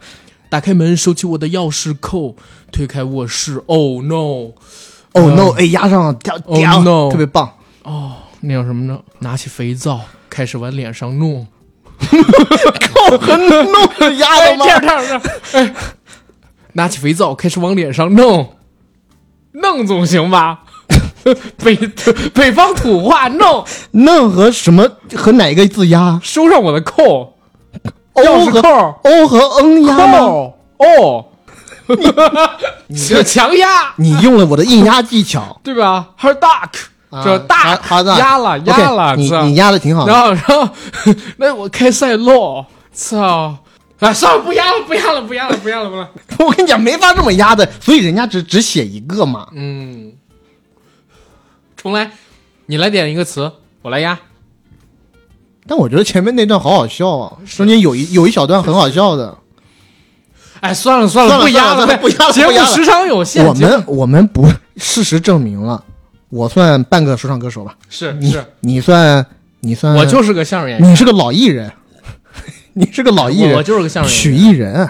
[0.49, 2.37] 打开门，收起我的钥匙扣，
[2.71, 3.63] 推开卧室。
[3.67, 7.51] Oh no！Oh no，哎压上了，屌 Oh 屌 no 特别棒。
[7.83, 9.01] 哦，那叫什么呢？
[9.21, 11.47] 拿起肥皂，开始往脸上弄。
[12.01, 14.65] 扣和弄压的吗？
[14.65, 15.75] 这样这样这样，哎，
[16.73, 18.57] 拿起肥皂开始往脸上弄，
[19.53, 20.65] 弄总行吧？
[21.63, 21.77] 北
[22.35, 24.87] 北方土话弄，弄和什么
[25.17, 26.19] 和哪个字押？
[26.23, 27.35] 收上我的扣，
[28.15, 28.69] 钥哦和匙扣，
[29.05, 30.19] 哦和嗯压吗？
[30.19, 31.25] 扣哦，
[32.95, 36.69] 是 强压，你用了我的硬压技巧，对吧？Hard duck，
[37.11, 37.79] 啊这大
[38.19, 40.13] 压了压了你操你压的挺好的。
[40.13, 40.69] 然后然后
[41.37, 43.57] 那我开赛洛，操！
[44.01, 46.11] 啊，算了，不压了，不压了，不压了，不压了，不压了。
[46.41, 49.47] 我跟你讲，没法这么压的，所以人家只只写一个嘛。
[49.55, 50.11] 嗯，
[51.83, 52.13] 重来，
[52.67, 53.51] 你来点一个词，
[53.83, 54.17] 我来压。
[55.67, 59.37] 但我觉得前面那段好好笑啊，中间有一有一小段很好笑的。
[60.61, 63.45] 哎，算了算了，不压算了不压了节目时长有限。
[63.45, 65.85] 我们我们不事实证明了，
[66.29, 67.77] 我算半个说唱歌手吧，
[68.21, 69.27] 你是是，你算
[69.59, 71.73] 你算，我就是个相声演员，你是个老艺人，
[72.75, 74.53] 你是个老艺人，我我就是个相声曲演员。
[74.53, 74.89] 艺人。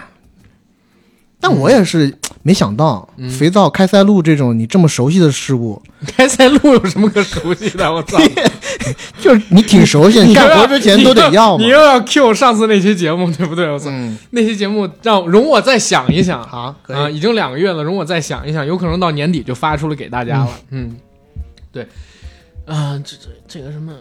[1.41, 7.93] 但我也是没想到，嗯肥皂开塞露这种你这么熟悉的事物， 开塞露有什么可熟悉的？
[7.93, 8.19] 我操！
[9.21, 11.71] 就是你挺熟悉， 你干活之前都得要嘛你。
[11.71, 13.71] 又要 Q 上次那期节目，对不对？
[13.71, 13.91] 我操！
[13.91, 16.43] 嗯，那期节目让容我再想一想。
[16.43, 20.51] 啊，啊，已经两个月了，容我再想一想，有可能到年底就发出来给大家了。
[20.71, 20.97] 嗯，
[21.71, 21.87] 对，
[22.67, 23.93] 啊，这这这个什么，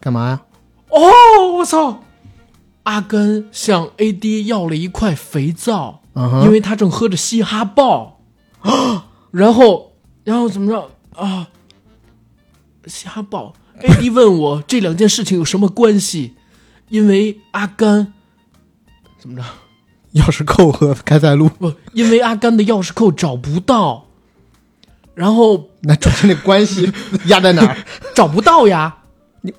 [0.00, 0.40] 干嘛呀？
[0.88, 2.02] 哦，我操！
[2.86, 8.20] 阿甘向 AD 要了一块肥皂，因为他正喝着嘻哈爆，
[9.32, 9.92] 然后
[10.22, 10.90] 然后怎么着
[11.20, 11.48] 啊？
[12.86, 16.34] 嘻哈爆，AD 问我这两件事情有什么关系？
[16.88, 18.12] 因为阿甘
[19.18, 19.42] 怎么着？
[20.14, 24.06] 钥匙扣和开塞露，不，因为阿甘的钥匙扣找不到，
[25.14, 26.92] 然后那中间的关系
[27.26, 27.76] 压在哪儿？
[28.14, 28.98] 找不到呀。
[29.40, 29.52] 你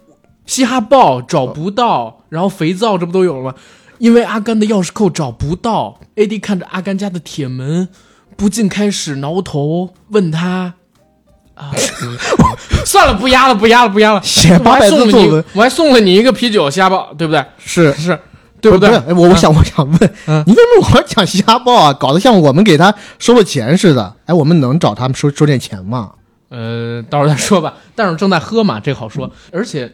[0.46, 3.56] 嘻哈爆找不到，然后肥皂这不都有了吗？
[4.00, 7.90] 因为阿甘的钥匙扣找不到，AD 看着阿甘家的铁门，
[8.36, 10.76] 不禁开始挠头，问他。
[11.56, 11.72] 啊，
[12.86, 14.22] 算了，不压了，不压了，不压了。
[14.22, 17.44] 写八百字作文，我还送了你一个啤酒，嘻哈爆，对不对？
[17.58, 18.20] 是是，
[18.62, 18.90] 对不对？
[19.16, 21.94] 我我想我想问，嗯你为什么老讲嘻哈报啊？
[21.94, 24.14] 搞得像我们给他收了钱似的。
[24.28, 26.12] 哎，我们能找他们收收点钱吗？
[26.50, 27.74] 呃，到时候再说吧。
[27.96, 29.32] 但是正在喝嘛，这好说。
[29.52, 29.92] 而且，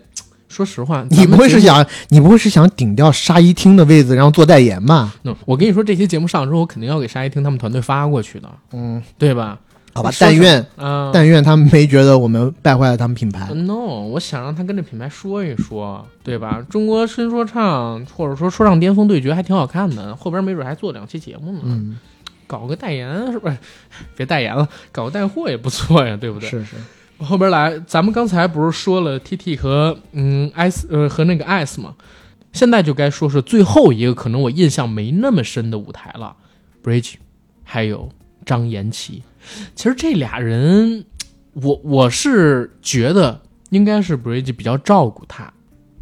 [0.54, 1.86] 说实话，你不会是想？
[2.10, 9.58] 你不会是想顶掉沙一厅的位子，然后做代言吧？no, 我跟你说，这期节目上之后，我肯定要给沙一听他们团队发过去的，嗯，对吧？
[9.96, 13.54] 好吧，但愿嗯、但愿他们没觉得我们败坏了他们品牌。
[13.54, 16.66] no，我想让他跟这品牌说一说，对吧？
[16.68, 21.60] 中国新说唱或者说说唱巅峰对决还挺好看的，后边没准还做两期节目呢。
[21.66, 22.00] 嗯，
[22.48, 23.56] 搞个代言是不是？
[24.18, 26.50] 别代言了，搞个带货也不错呀，对不对？
[26.50, 26.72] 是是，
[27.20, 31.96] 后边来，咱们刚才不是说了 T T 和嗯 S 呃和那个 S 吗？
[32.52, 36.36] 现在就该说说最后一个可能我印象没那么深的舞台了
[36.84, 37.16] ，Bridge，
[37.64, 38.10] 还有
[38.46, 39.24] 张延齐。
[39.74, 41.06] 其实这俩人，
[41.54, 43.42] 我我是觉得
[43.72, 45.52] 应该是 Bridge 比较照顾他，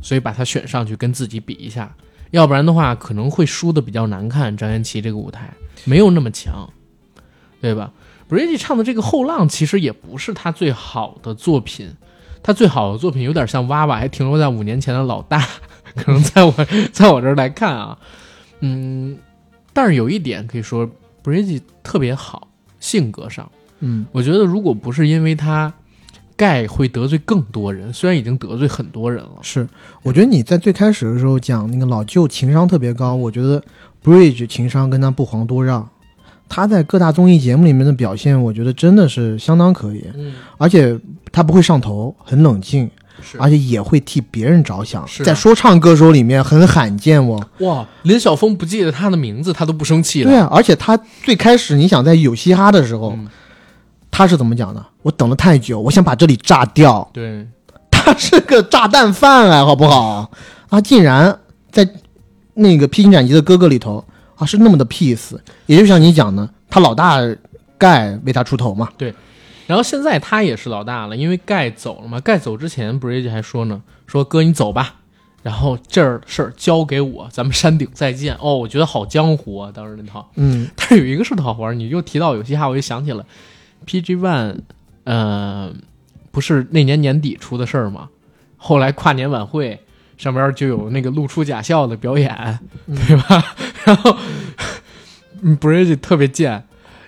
[0.01, 1.95] 所以把他选上去跟自己比一下，
[2.31, 4.55] 要不然的话可能会输的比较难看。
[4.57, 5.53] 张延齐这个舞台
[5.85, 6.69] 没有那么强，
[7.61, 7.91] 对吧
[8.31, 11.91] ？Bridge 唱的这个《后浪》其实也不是他最好的作品，
[12.41, 15.45] 他最好的作品有点像娃娃，还停留在五年前的老大，
[15.97, 16.53] 可能在我
[16.93, 17.97] 在我这儿来看啊，
[18.61, 19.17] 嗯，
[19.73, 20.89] 但是有一点可以说
[21.21, 22.47] ，Bridge 特别好，
[22.79, 23.51] 性格上，
[23.81, 25.73] 嗯，我觉得如果不是因为他
[26.37, 29.67] 盖会得罪更多人，虽然已经得罪很多人了，是。
[30.03, 33.61] 我觉得你在最开始的时候讲那个老舅情商特别高，我觉得
[34.01, 35.87] Bridge 情商跟他不遑多让。
[36.53, 40.99] 他在各大综艺节目里面的表现，我觉得真的是相当可以，嗯，而且
[41.31, 42.91] 他不会上头，很冷静。
[43.23, 47.39] 是而且也会替别人着想，是啊在说唱歌手里面很罕见哦。
[47.59, 50.31] 哇，林晓峰不记得他的名字，他都不生气了。
[50.31, 53.27] 对啊，而且他最开始你想在有嘻哈的时候，嗯
[54.09, 54.83] 他是怎么讲的？
[55.03, 57.07] 我等了太久，我想把这里炸掉。
[57.13, 57.47] 对，
[57.91, 60.31] 他是个炸弹犯啊，好不好？
[60.69, 61.37] 他，竟然
[61.71, 61.87] 在
[62.55, 64.03] 那个披荆斩棘的哥哥里头
[64.41, 65.38] 啊，是那么的 peace。
[65.68, 67.19] 也就像你讲的，他老大
[67.77, 68.89] 盖为他出头嘛。
[68.97, 69.13] 对
[69.68, 72.19] 然后现在他也是老大了，因为盖走了嘛。
[72.19, 74.95] 盖走之前，Bridge 还说呢，说哥你走吧，
[75.43, 78.35] 然后这儿事儿交给我，咱们山顶再见。
[78.41, 80.30] 哦，我觉得好江湖啊，当时那套。
[80.35, 83.26] 嗯，但是有一个是好玩，你又提到有嘻哈，我就想起了
[83.85, 84.57] PG One，
[85.05, 85.72] 呃，
[86.31, 88.09] 不是那年年底出的事儿吗？
[88.57, 89.80] 后来跨年晚会
[90.22, 93.43] 上边就有那个露出假笑的表演，对吧？
[93.84, 94.15] 然后
[95.41, 96.64] 嗯 Bridge 特别贱，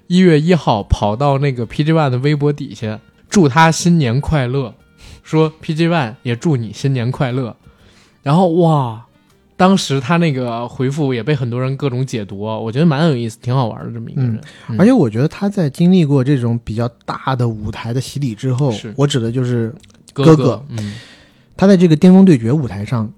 [0.08, 3.00] 一月一号跑到那个 PG One 的微博底下
[3.30, 4.74] 祝他新年快乐，
[5.22, 7.56] 说 PG One 也祝你新年快乐。
[8.24, 9.06] 然后哇，
[9.56, 14.42] 当时他那个回复也被很多人各种解读，我觉得蛮有意思，挺好玩的这么一个人。
[14.70, 19.72] 嗯而且我觉得他在经历过这种比较大的舞台的洗礼之后，我指的就是
[20.14, 20.96] 哥哥哥嗯，
[21.56, 23.12] 他在这个巅峰对决舞台上，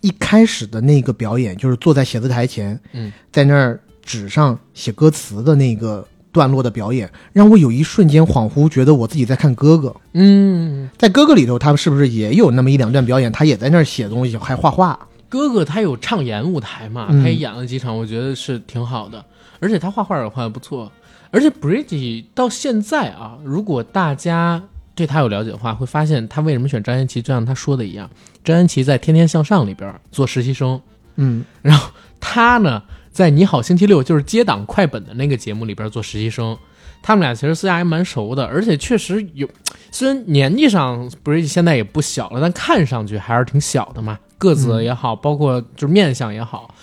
[0.00, 9.94] 一开始的那个表演，就是坐在写字台前，嗯，在那儿纸上写歌词的那个段落的表演，让我有一瞬间恍惚觉得我自己在看哥哥。
[10.12, 13.30] 嗯，在哥哥里头，他是不是也有那么一两段表演？
[13.32, 14.98] 他也在那儿写东西，还画画。
[15.28, 19.24] 哥哥他有唱演舞台嘛，嗯他也演了几场，我觉得是挺好的，
[19.60, 20.90] 而且他画画也画的不错。
[21.30, 24.62] 而且 Bridge 到现在啊，如果大家
[24.98, 28.10] 对他有了解的话，会发现他为什么选张颜齐，就像他说的一样，
[28.42, 30.80] 张颜齐在《天天向上》里边做实习生，
[31.14, 31.88] 嗯，然后
[32.18, 36.58] 他呢在《你好星期六》就是接档快本的那个节目里边做实习生，
[37.00, 39.48] 他们俩其实私下还蛮熟的，而且确实有，
[39.92, 46.74] 虽然年纪上 Bridge 现在也不小了，但看上去还是挺小的嘛，个子也好，包括就是面相也好，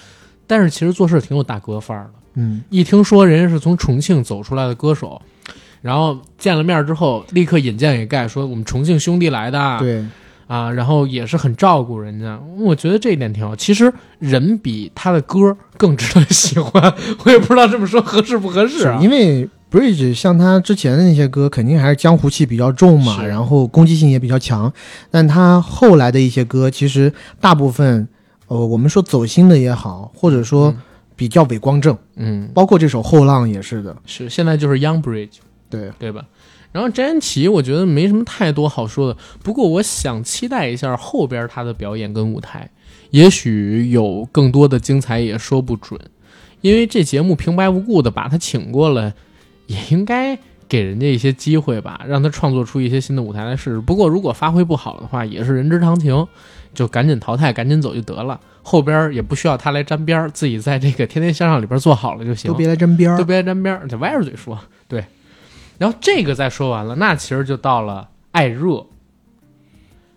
[0.48, 2.12] 但是其实做事挺有大哥范儿的。
[2.36, 5.22] 嗯，一听说人家是从重庆走出来的歌手，
[5.86, 10.04] 然后见了面之后，立刻引荐给盖说我们重庆兄弟来的，对，
[10.48, 13.56] 啊，然后也是很照顾人家，我觉得这一点挺好。
[13.56, 16.92] 其实人比他的歌更值得喜欢，
[17.24, 19.00] 我也不知道这么说合适不合适啊。
[19.00, 24.74] 因为 Bridge 像他之前的那些歌，肯定还是江湖气比较重嘛，然后攻击性也比较强。
[25.12, 28.08] 但他后来的一些歌，其实大部分，
[28.48, 30.78] 呃，我们说走心的也好，或者说嗯
[31.16, 33.96] 比较伪光正，嗯，包括这首《后浪》也是的。
[34.08, 35.36] 是现在就是 Young Bridge，
[35.70, 36.26] 对，对吧？
[36.72, 39.18] 然后詹奇，我觉得没什么太多好说的。
[39.42, 42.70] 不过我想期待一下后边他的表演跟舞台，
[43.12, 46.00] 也许有更多的精彩，也说不准。
[46.62, 49.14] 因为这节目平白无故的把他请过来，
[49.68, 50.38] 也应该
[50.68, 53.80] 给人家一些机会吧，让他创作出一些新的舞台来试试。
[53.80, 56.28] 不过如果发挥不好的话，也是人之常情，
[56.74, 58.40] 就赶紧淘汰，赶紧走就得了。
[58.64, 62.52] 后边也不需要他来沾边儿，自己在这个《天天向上》里边做好了就行。
[62.52, 63.24] 都别来沾边儿都。
[63.24, 64.60] 别来沾边儿，得歪着嘴说。
[64.88, 65.06] 对，
[65.78, 68.86] 然后这个再说完了，那其实就到了艾热，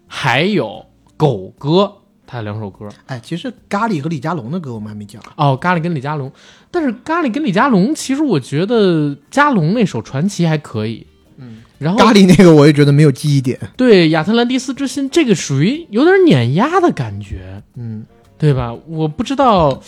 [0.07, 0.87] 还有
[1.17, 1.93] 狗哥
[2.27, 5.23] 他两首歌哎，其实咖喱和李佳隆的歌我们还没讲。
[5.37, 6.31] 哦，咖喱跟李佳隆，
[6.71, 11.07] 但是咖喱跟李佳隆，其实我觉得佳隆那首传奇还可以，
[11.39, 13.59] 嗯，然后咖喱那个我也觉得没有记忆点。
[13.77, 18.05] 对亚特兰蒂斯之心这个属于有点碾压的感觉，嗯，
[18.37, 18.75] 对吧？
[18.87, 19.83] 我不知道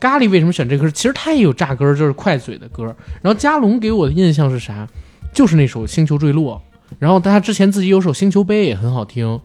[0.00, 2.84] 咖喱为什么选这歌，其实他也有炸歌，就是快嘴的歌。
[3.20, 4.88] 然后加隆给我的印象是啥？
[5.32, 6.62] 就是那首《星球坠落》，
[6.98, 9.40] 然后他之前自己有首《星球杯》也很好听，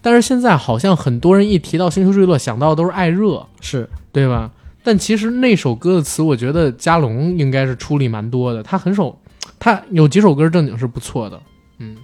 [0.00, 3.88] 但是现在好像很多人一提到《星球坠落》，想到的都是艾热，是。
[4.12, 4.50] 对吧？
[4.82, 9.16] 但其实那首歌的词，我觉得加隆应该是出力蛮多的，他很少，
[9.60, 11.40] 他有几首歌正经是不错的，
[11.78, 11.96] 嗯，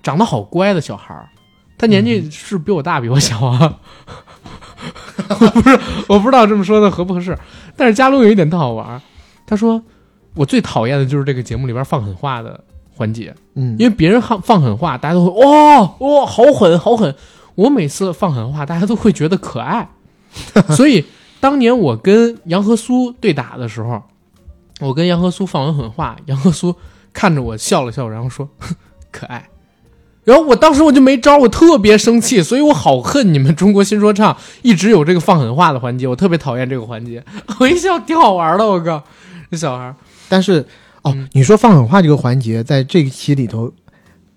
[0.00, 1.28] 长得好乖的小孩儿，
[1.76, 3.80] 他年纪是比我大，比我小啊。
[5.28, 7.36] 我不是，我不知道这么说的合不合适，
[7.76, 9.02] 但是加隆有一点特好玩儿，
[9.44, 9.82] 他说
[10.34, 12.62] 我最讨厌的就是这个节目里边放狠话的
[13.00, 17.14] 环节，嗯，因为别人放放狠话，大家都会哇哇好狠好狠。
[17.54, 19.88] 我每次放狠话，大家都会觉得可爱。
[20.76, 21.06] 所以
[21.40, 24.02] 当年我跟杨和苏对打的时候，
[24.80, 26.76] 我跟杨和苏放完狠话，杨和苏
[27.14, 28.74] 看着我笑了笑，然后说哼
[29.10, 29.48] 可爱。
[30.24, 37.24] 然后我当时我就没招，我特别生气，所以我好恨你们中国新说唱一直有这个放狠话的环节，我特别讨厌这个环节。
[37.58, 39.02] 我一笑挺好玩的，我靠，
[39.50, 39.94] 这小孩
[40.28, 40.64] 但是
[41.02, 41.28] 哦，嗯。
[41.32, 43.72] 你说放狠话这个环节，在这一期里头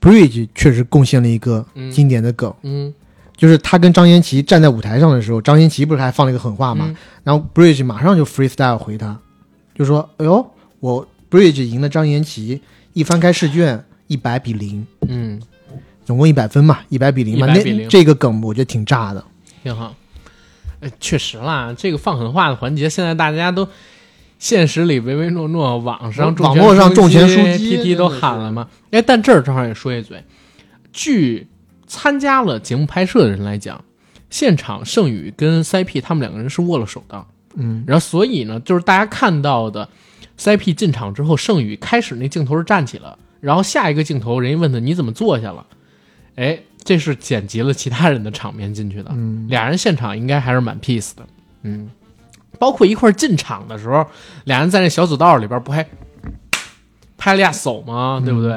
[0.02, 1.90] ，Bridge 确实贡献了一个嗯。
[1.91, 2.94] 经典的梗，嗯。
[3.35, 6.95] 就是他跟张颜齐站在舞台上的时候，张颜齐不是还放了一个狠话嘛，嗯。
[7.23, 9.19] 然后 Bridge 马上就 freestyle 回他，
[9.76, 10.45] 就说：“哎呦，
[10.80, 12.61] 我 Bridge 赢了张颜齐，
[12.94, 14.85] 一翻开试卷，一百比零。
[15.07, 15.41] 嗯，”
[16.06, 19.23] 总共一百分嘛，一百比零嘛，100比0那这个梗我觉得挺炸的。
[19.64, 19.95] 挺好。
[20.81, 23.68] 哎，确实啦，这个放狠话的环节，现在大家都
[24.43, 28.67] 现实里唯唯诺诺，网上网络上重拳出击，T T 都喊了嘛。
[28.91, 30.21] 哎，但这儿正好也说一嘴，
[30.91, 31.47] 据
[31.87, 33.81] 参加了节目拍摄的人来讲，
[34.29, 37.25] 现场盛宇跟 CP 他们两个人是握了手的，
[37.55, 39.87] 嗯，然后所以呢，就是大家看到的
[40.37, 45.65] CP 进场之后，盛宇开始那镜头是站起了，然后下一个镜头人家问他你怎么坐下了，
[46.35, 51.25] 哎，这是剪辑了其他人的场面进去的，嗯，俩人现场应该还是蛮 peace 的，
[51.61, 51.89] 嗯，
[52.59, 54.05] 包括一块儿进场的时候，
[54.45, 55.85] 俩人在那小走道里边不还
[57.17, 58.21] 拍了下手吗？
[58.23, 58.51] 对不对？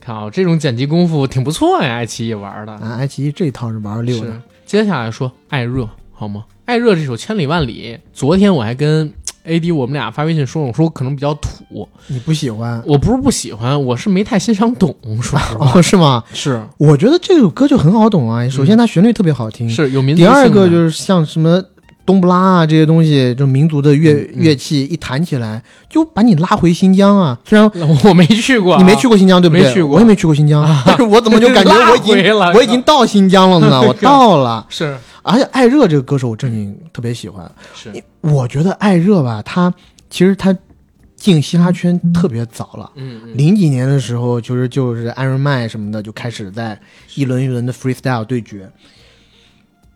[0.00, 2.72] 看啊，这种剪辑功夫挺不错呀，爱奇艺玩的。
[2.74, 4.32] 啊，爱奇艺这一套是玩的溜的。
[4.66, 6.44] 接下来说艾热好吗？
[6.66, 9.12] 艾热这首《千里万里》，昨天我还跟
[9.46, 12.82] AD 我们俩发微信说，我说可能比较土，你不喜欢？
[12.86, 15.72] 我不是不喜欢，我是没太欣赏懂，说实话。
[15.74, 16.24] 哦，是吗？
[16.32, 18.48] 是我觉得这首歌就很好懂啊。
[18.48, 19.68] 首先，它旋律特别好听。
[19.68, 21.62] 是有民族第二个就是像什么
[22.06, 27.38] 冬不拉啊这些东西，就民族的乐、乐器一弹起来，就把你拉回新疆啊。
[27.44, 27.70] 虽然
[28.04, 29.64] 我没去过啊，你没去过新疆，对不对？
[29.64, 32.14] 没去过我也没去过新疆，但是我怎么就感觉我已经
[32.54, 33.80] 我已经到新疆了呢？
[33.86, 37.50] 我到了，是而且艾热这个歌手我正经特别喜欢。
[37.74, 37.90] 是
[38.20, 39.72] 我觉得艾热吧，他
[40.10, 40.54] 其实他
[41.16, 42.90] 进嘻哈圈特别早了。
[42.96, 46.78] 嗯嗯零几年的时候，就是就是艾伦麦什么的就开始在
[47.14, 48.70] 一轮一轮的 freestyle 对决，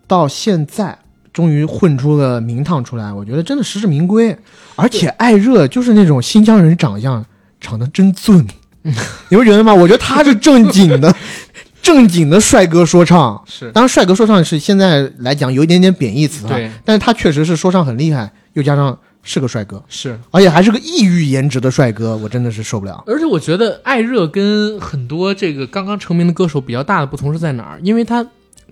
[0.07, 0.99] 到现在
[1.39, 4.37] 终于混出了名堂出来，我觉得真的实至名归。
[4.75, 7.25] 而且艾热就是那种新疆人长相，
[7.61, 8.45] 长得真俊，
[8.83, 9.73] 你不觉得吗？
[9.73, 11.15] 我觉得他是正经的，
[11.81, 13.41] 正经的帅哥说唱。
[13.47, 23.05] 是当然，帅哥说唱是现在来讲有一点点贬义词啊，对但是他确实是说唱很厉害，又加上是个帅哥，是，而且还是个异域颜值的帅哥，我真的是受不了。
[23.07, 27.79] 而且我觉得艾热跟很多这个刚刚成名的歌手比较大的不同是在哪儿？
[27.85, 28.27] 因为他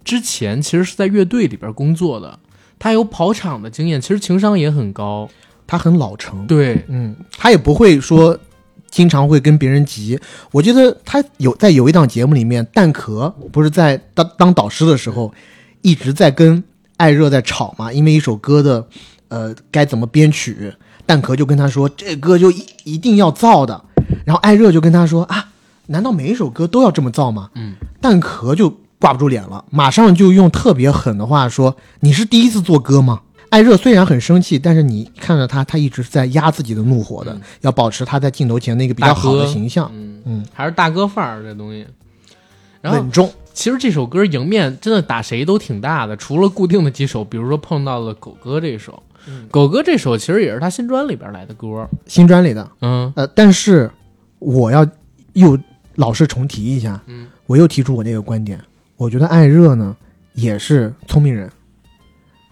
[0.04, 2.38] 之前其实是在乐队里边工作的，
[2.78, 5.28] 他有跑场的经验，其实情商也很高。
[5.68, 8.38] 他很老成，对，嗯，他也不会说
[8.88, 10.16] 经常会跟别人急。
[10.52, 15.34] 我记得他有在有一档节目里面，蛋壳不是在当当导师的时候，
[15.82, 16.62] 一直在跟
[16.98, 18.86] 艾热在吵嘛，因为一首歌的
[19.26, 20.72] 呃该怎么编曲，
[21.04, 23.84] 蛋壳就跟他说这歌就一一定要造的，
[24.24, 25.48] 然后艾热就跟他说啊，
[25.86, 27.50] 难道每一首歌都要这么造吗？
[27.56, 33.20] 嗯，蛋壳就挂不住脸了，马上就用特别狠的话说：“你是第一次做歌吗？”
[33.50, 37.40] 艾热虽然很生气，但是你看着他，他一直是在压自己的怒火的，嗯。
[37.60, 41.86] 要保持他在镜头前那个比较好的形象，嗯嗯，还是大哥范儿这东西。
[42.80, 43.30] 然后稳重。
[43.54, 49.02] 其实这首歌迎面真的打谁都挺大的，除了固定的几首，比如说碰到了狗哥这首，
[49.50, 53.10] 狗哥这首其实也是他新专里边来的歌，新专里的，嗯。
[53.16, 53.90] 呃，但是
[54.40, 54.86] 我要
[55.32, 55.58] 又
[55.94, 58.60] 老是重提一下，嗯，我又提出我那个观点，
[58.96, 59.94] 我觉得艾热呢
[60.34, 61.50] 也是聪明人，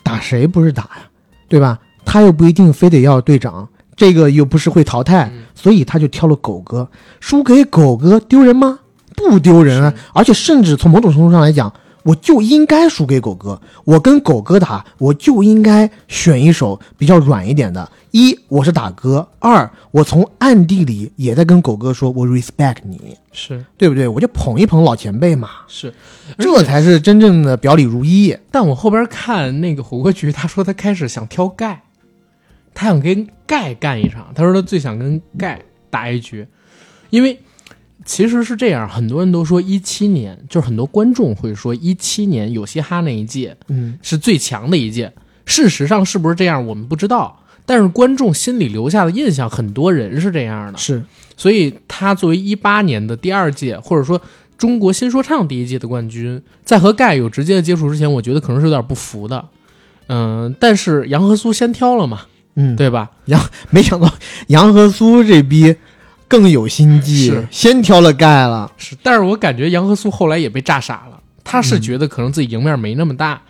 [0.02, 1.02] 打谁不是打呀，
[1.48, 1.78] 对吧？
[2.04, 6.88] 他又不一定非得要队长，这个又不是会淘汰，嗯所以他就挑了狗哥。
[7.20, 8.78] 输给狗哥丢人吗？
[9.16, 9.94] 不丢人啊！
[10.12, 11.72] 而且甚至从某种程度上来讲，
[12.04, 13.60] 我就应该输给狗哥。
[13.84, 17.90] 我跟狗哥打，我就应该选一首比较软一点的。
[18.12, 24.06] 一，我是打哥；二，我从暗地里也在跟狗哥说，我 respect 你，是对不对？
[24.06, 25.92] 我就捧一捧老前辈嘛，是，
[26.38, 28.36] 这才是真正的表里如一。
[28.52, 31.82] 但我后边看那个火锅局，他说他开始想挑盖，
[32.72, 34.30] 他想跟盖干一场。
[34.32, 35.60] 他说他最想跟盖
[35.90, 36.46] 打一局，
[37.10, 37.40] 因为
[38.04, 45.12] 其实是这样，很多人都说一七年，就是很多观众会说一七年有嘻哈那一届嗯，是最强的一届。
[45.46, 47.40] 事实上是不是这样，我们不知道。
[47.66, 50.78] 但是观众心里留下的印象，很多人是这样的。
[50.78, 51.02] 是
[51.36, 54.20] 所以他作为一八年的第二届，或者说
[54.58, 59.42] 中国新说唱第一届的冠军，在和盖有直接的接触之前，我觉得可能是有点不服的。
[60.08, 62.20] 嗯，但是杨和苏先挑了嘛，
[62.56, 63.10] 嗯，对吧？
[63.24, 63.40] 杨
[63.70, 64.12] 没想到
[64.48, 65.74] 杨和苏这逼
[66.28, 68.70] 更有心计是，先挑了盖了。
[68.76, 73.40] 是，但是我感觉杨和苏后来也被炸傻了，他是觉得可能自己赢面没那么大，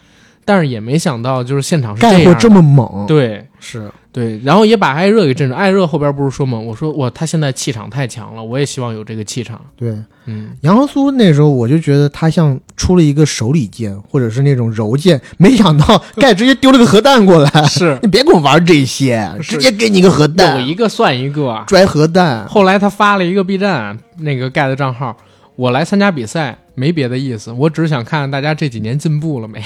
[0.45, 3.47] 但是也没想到就是现场是这样盖过这么猛，对。
[3.61, 5.55] 是对，然后也把艾热给震住。
[5.57, 9.61] 艾热后边不是说嘛，我说哇，他现在气场太强了，我也希望有这个气场。
[9.77, 9.93] 对。
[10.27, 17.65] 嗯，杨和苏那时候我就觉得他像出了一个手里剑，或者是那种柔剑，没想到 盖直接丢了个核弹过来。
[17.65, 21.65] 是 你别跟我玩这些，直接给你个核弹有弹，一个算一个。
[21.67, 22.47] 拽核弹。
[22.47, 25.17] 后来他发了一个 B 站那个盖的账号，
[25.57, 29.63] 我来参加比赛没别的意思，我只是想看看大家这几年进步了没。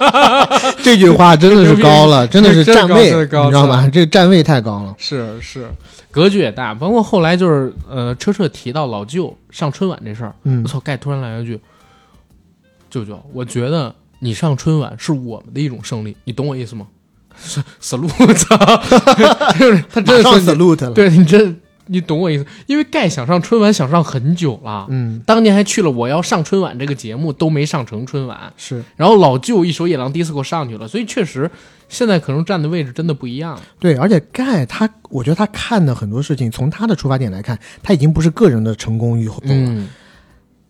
[0.82, 3.88] 这句话真的是高了， 真的是站位，你知道吗？
[3.92, 4.94] 这个站位太高了。
[4.98, 5.68] 是是，
[6.10, 6.74] 格局也大。
[6.74, 11.58] 包括后来就是呃，车车提到老舅上春晚这事儿，嗯我操，盖突然来了一句
[12.90, 16.86] ：“舅舅，我觉得你上春晚是我们的一种胜利，你懂我意思吗？”
[17.38, 18.56] 是 salute，操，
[19.58, 21.54] 就是他真的马上是 salute 了，对你这
[21.86, 22.44] 你懂我意思？
[22.66, 28.52] 因为盖想上春晚想上很久了，嗯，当年还去了《我要上春晚》这个节目，都没上成春晚。
[28.56, 31.50] 是然后老舅一首《野狼 DISCO》上去了，所以确实
[31.88, 33.60] 现在可能站的位置真的不一样。
[33.78, 39.88] 对，而且盖他，我觉得他看的很多事情，从他的出发点来看，他已经不是个人的成功与否了，嗯，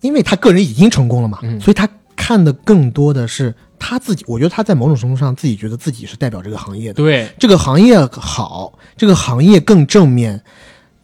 [0.01, 4.25] 因为他个人已经成功了嘛，嗯所以他看的更多的是他自己。
[4.27, 10.43] 我觉得他在某种程度上自己觉得自己是代表这个行业的，对，这个行业好，这个行业更正面，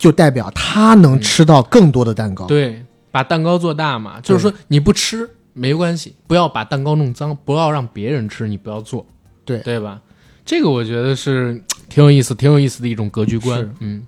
[0.02, 2.44] 就代表他能吃到更多的蛋糕。
[2.46, 9.06] 对，把蛋糕做大嘛，就是说你不吃没关系，不要把蛋糕弄脏，不要让别人吃，你不要做，
[9.44, 10.00] 对对吧？
[10.44, 13.72] 这个我觉得是挺有意思、挺有意思的一种格局观。
[13.78, 14.02] 嗯，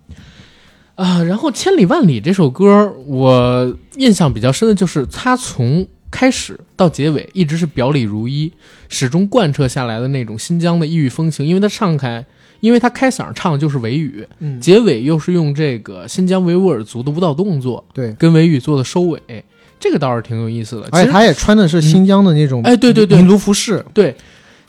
[0.96, 8.52] 啊，然后《千里万里》这首歌，我印象比较深的就是他从开始到结尾一直是表里如一，
[8.88, 12.26] 始终贯彻下来的那种新疆的异域风情，因为他唱开。
[12.64, 19.20] 因为他开嗓唱的就是维语，嗯结尾又是用这个新疆维吾尔族的舞蹈动作，对，跟维语做的收尾，
[19.78, 20.88] 这个倒是挺有意思的。
[20.90, 24.16] 而且他也穿的是新疆的那种，哎对对对民族服饰，对，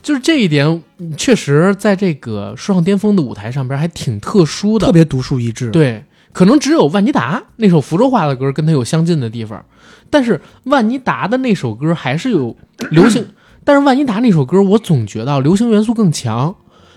[0.03, 0.67] 就是这一点，
[0.97, 4.87] 嗯确实在这个说唱巅峰的舞台上边还挺特殊的。
[4.87, 6.03] 特别独树一帜。，对，
[6.33, 9.63] 可能只有万妮达那首福州话的歌跟他有相近的地方，
[10.09, 12.53] 但是万妮达的那首歌还是有
[12.91, 13.25] 流行，
[13.63, 16.53] 但是万妮达那首歌我总觉得流行元素更强，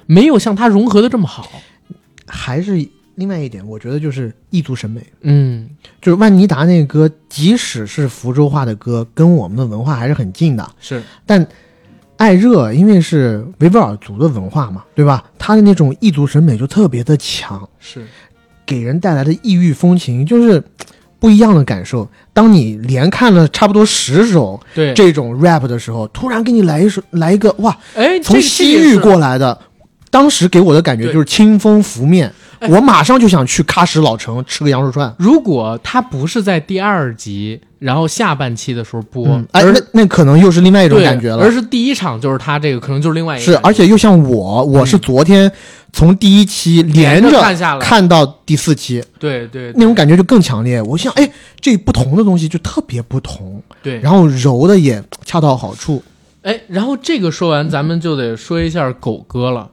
[0.09, 1.49] 没有像它融合的这么好。
[2.27, 5.01] 还是另外一点，我觉得就是异族审美。
[5.21, 5.69] 嗯，
[6.03, 10.69] 就是万妮达那个歌，即使是福州话的歌，跟我们的文化还是很近的。
[10.81, 11.47] 是但
[12.17, 15.25] 艾热因为是维吾尔族的文化嘛，对吧？
[15.39, 18.05] 他的那种异族审美就特别的强，是，
[18.67, 20.63] 给人带来的异域风情就是
[21.19, 22.09] 不一样的感受。
[22.33, 29.59] 当你连看了差不多十首对，这种 rap 的时候，突然给你来一首来一个哇，哎，从西域，过来的，
[30.11, 35.15] 当时给我的感觉就是清风拂面，哎我马上就想去喀什老城吃个羊肉串。
[35.19, 41.51] 如果他不是在第二集，然后下半期的时候播，嗯，哎，而那那可能又是另外一种感觉了而。
[41.51, 45.51] 是第一场就是他这个，可能就是另外一个是，而且又像我，我是昨天
[45.93, 50.81] 从第一期连连着着看下来看到第四期，对对那种感觉就更强烈。
[50.83, 51.31] 我想，哎，
[51.61, 56.03] 这不同的东西就特别不同，对，然后揉的也恰到好处。
[56.43, 59.69] 哎，然后这个说完，咱们就得说一下狗哥了。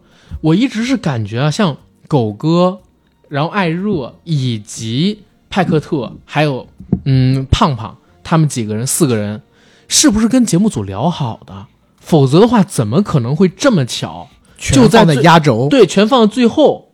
[0.46, 1.76] 我一直是感觉啊，像
[2.08, 2.82] 狗哥，
[3.30, 6.68] 然后艾热以及派克特，还有
[7.06, 9.42] 嗯胖胖，他们几个人四个人，
[9.88, 11.66] 是不是跟节目组聊好的？
[12.00, 14.28] 否则的话，怎么可能会这么巧？
[14.60, 16.85] 全放在就在那压轴，对，全放到最后。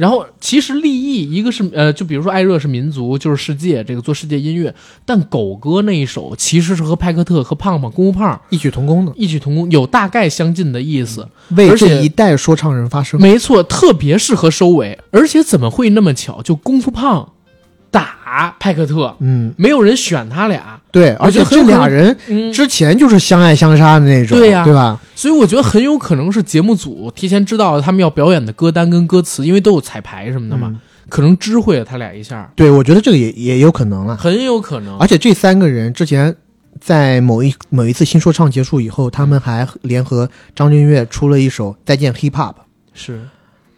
[0.00, 4.74] 然后其实立意一个是呃，就比如说艾热是民族，就是世界这个做世界音乐，
[5.04, 11.28] 但狗哥那一首其实是和派克特和胖胖功夫胖异曲同工的，异曲同工，有大概相近的意思。
[11.50, 13.20] 为而且这一代说唱人发声。
[13.20, 14.98] 没错，特别适合收尾。
[15.10, 16.40] 而且怎么会那么巧？
[16.40, 17.34] 就功夫胖
[17.90, 24.64] 打派克特，嗯，没有人选他俩，对，而且这俩人嗯，之前就是相爱相杀的那种，对呀。
[24.64, 25.00] 对吧？
[25.14, 30.80] 所以我觉得很有可能是节目组提前知道了他们要表演的歌单跟歌词，因为都有彩排什么的嘛，嗯。
[31.08, 34.06] 可能知会了他俩一下，对，我觉得这个也也有可能。
[34.06, 34.16] 了。
[34.16, 34.96] 很有可能。
[34.98, 36.32] 而且这三个人之前
[36.80, 42.52] 在某一某一次新说唱结束以后，他们还联合张震岳出了一首《再见 Hip Hop》，
[42.94, 43.22] 是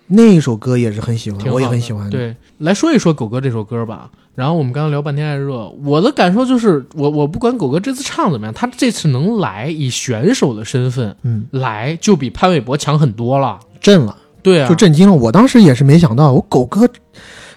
[0.06, 2.08] 那一首歌也是很喜欢，我也很喜欢。
[2.10, 4.10] 对，来说一说狗哥这首歌吧。
[4.34, 13.60] 然后我们刚刚聊半天爱热，我的感受就是，我我不管狗哥这次唱怎么样，他这次能来以选手的身份嗯，来，就比潘玮柏强很多了。
[13.80, 15.14] 震了，对啊，就震惊了。
[15.14, 16.88] 我当时也是没想到，我狗哥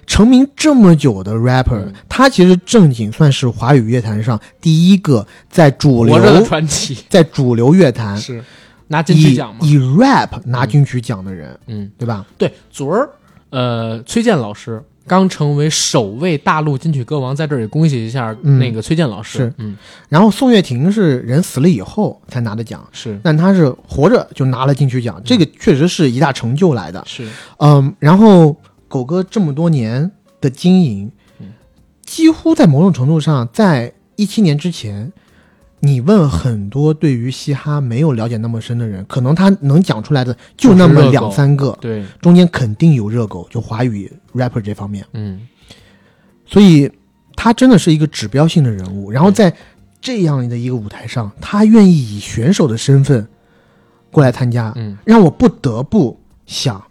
[0.05, 8.43] 成名这么久的 rapper，、嗯他其实正经算是华语乐坛上第一个在主流传奇在主流乐坛是
[8.87, 9.59] 拿金曲奖吗？
[9.63, 12.25] 以 rap 拿金曲奖的人，嗯，对吧？
[12.37, 13.09] 对，昨儿
[13.49, 19.37] 呃，崔健老师刚成为首位大陆金曲歌王，在这儿也恭喜一下嗯那个崔健老师。
[19.37, 19.77] 是嗯，
[20.09, 27.03] 然后宋岳庭是人死了以后才拿的奖，是但他是活着就拿了金曲奖，这个确实是一大成就来的。
[27.05, 27.27] 是，
[27.59, 28.55] 嗯，然后
[28.87, 31.53] 狗哥这么多年的经营嗯，
[32.03, 35.13] 几乎在某种程度上，在一七年之前，
[35.85, 45.41] 你问很多对于嘻哈没有了解那么深的人，可能他能讲出来的就那么两三个，对，中间肯定有热狗，就华语 rapper 这方面，嗯，
[46.45, 46.91] 所以
[47.35, 49.11] 他真的是一个指标性的人物。
[49.11, 49.53] 然后在
[50.01, 53.27] 这样的一个舞台上，他愿意以选手的身份
[54.11, 56.83] 过来参加，嗯，让我不得不想，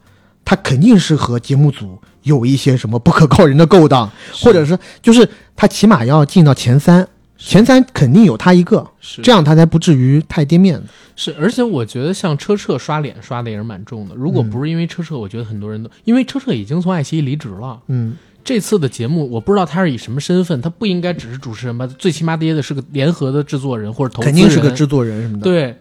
[0.44, 10.86] 他肯定是和节目组有一些什么不可告人的勾当，或者是就是他起码要进到前三，前三肯定有他一个，是这样他才不至于太跌面子。
[11.16, 14.14] 是，而且我觉得像车澈刷脸刷的也是蛮重的。
[14.14, 17.80] 如果嗯不是因为车澈，我觉得很多人都因为车澈已经从爱奇艺离职了。
[17.88, 21.86] 嗯，这次的节目我不知道他是以什么身份，他不应该只是主持人吧？
[21.86, 25.76] 最起码得也得是个联合的制作人或者投资人，肯定是个制作人什么的。，对，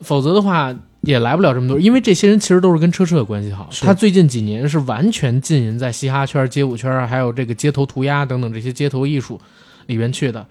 [0.00, 1.78] 否则的话也来不了这么多。
[1.78, 9.40] 因为这些人其实都是跟车澈关系好，他最近几年是完全浸淫在嘻哈圈、街舞圈，还有这个街头涂鸦等等这些街头艺术
[9.86, 10.46] 里边去的。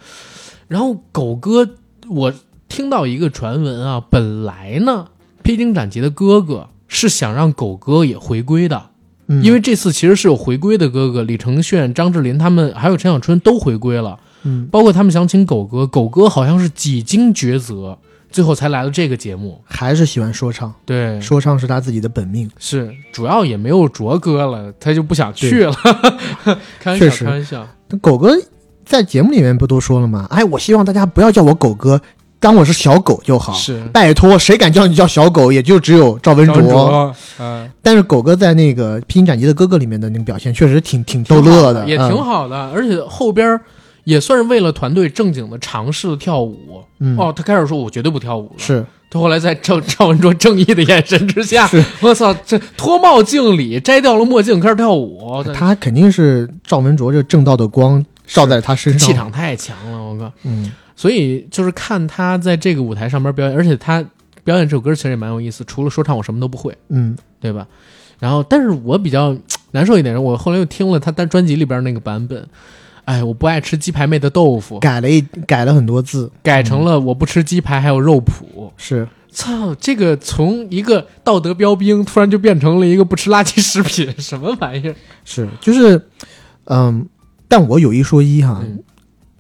[0.68, 1.70] 然后狗哥，
[2.10, 2.34] 我
[2.68, 5.08] 听到一个传闻啊，本来呢，
[5.44, 8.90] 披荆斩棘的哥哥是想让狗哥也回归的。
[9.30, 17.98] 嗯、因为这次其实是有回归的哥哥，李承铉、张智霖他们还有陈小春都回归了，嗯，包括他们想请狗哥，狗哥好像是几经抉择，
[18.32, 19.62] 最后才来了这个节目。
[19.66, 22.50] 还是喜欢说唱，对，说唱是他自己的本命。
[22.58, 25.74] 是主要也没有卓哥了，他就不想去了。
[26.80, 27.68] 开玩笑，确实开玩笑。
[27.90, 28.34] 那狗哥
[28.88, 30.26] 在节目里面不都说了吗？
[30.30, 32.00] 哎，我希望大家不要叫我狗哥，
[32.40, 33.52] 当我是小狗就好。
[33.54, 36.72] 是拜托，谁敢叫你叫小狗，也就只有赵文张卓。
[36.72, 42.24] 卓，嗯，但是狗哥在那个《披荆斩棘的哥哥》里面的那个表现，确实挺挺逗乐的，也挺嗯。
[42.24, 43.60] 好的，而且后边
[44.06, 46.82] 也算是为了团队正经的尝试跳舞。
[47.00, 51.70] 嗯，哦，他开始说我绝对不跳舞了，是他后来在赵赵文卓正义的眼神之下，
[52.02, 60.32] 我操，这脱帽敬礼，摘掉了墨镜，开始跳舞，他肯定是赵文卓这正道的光照在他身上，气场太强了，我靠！
[60.44, 64.04] 嗯，所以就是看他在这个舞台上面表演，而且他
[64.44, 67.68] 表演这首歌其实也蛮有意思，除了说唱我什么都不会，嗯对吧？
[68.20, 69.36] 然后，但是我比较
[69.72, 72.48] 难受一点，我后来又听了他单专辑里边那个版本，
[73.06, 78.72] 哎，我不爱吃鸡排妹的豆腐，改了一改了很多字，改成了我不吃鸡排，还有肉脯。
[78.76, 84.96] 是操，这个从一个道德标兵突然就变成了一个不吃垃圾食品， 什么玩意儿？
[85.24, 86.02] 是，就是，
[86.64, 87.08] 嗯，
[87.48, 88.84] 但我有一说一哈，嗯。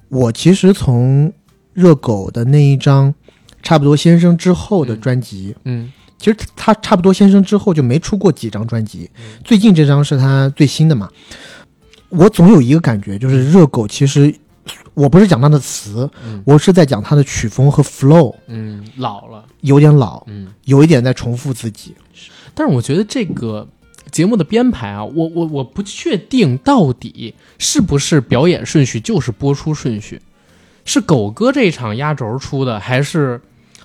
[0.09, 1.34] 我其实从
[1.73, 3.13] 热狗的那一张
[3.61, 5.91] 差不多先生之后的专辑，嗯。
[6.17, 9.07] 其实他差不多先生之后就没出过几张专辑，
[9.43, 11.07] 最近这张是他最新的嘛。
[12.09, 14.34] 我总有一个感觉，就是热狗其实
[14.93, 16.41] 我不是讲他的词，嗯。
[16.45, 20.47] 我是在讲他的曲风和 flow 嗯，老了，有点老，嗯。
[20.63, 21.93] 有一点在重复自己。
[22.55, 23.67] 但是我觉得这个
[24.11, 30.21] 节目的编排啊，我我我不确定到底是不是表演顺序就是播出顺序，
[30.85, 33.41] 是狗哥这一场压轴出的，还是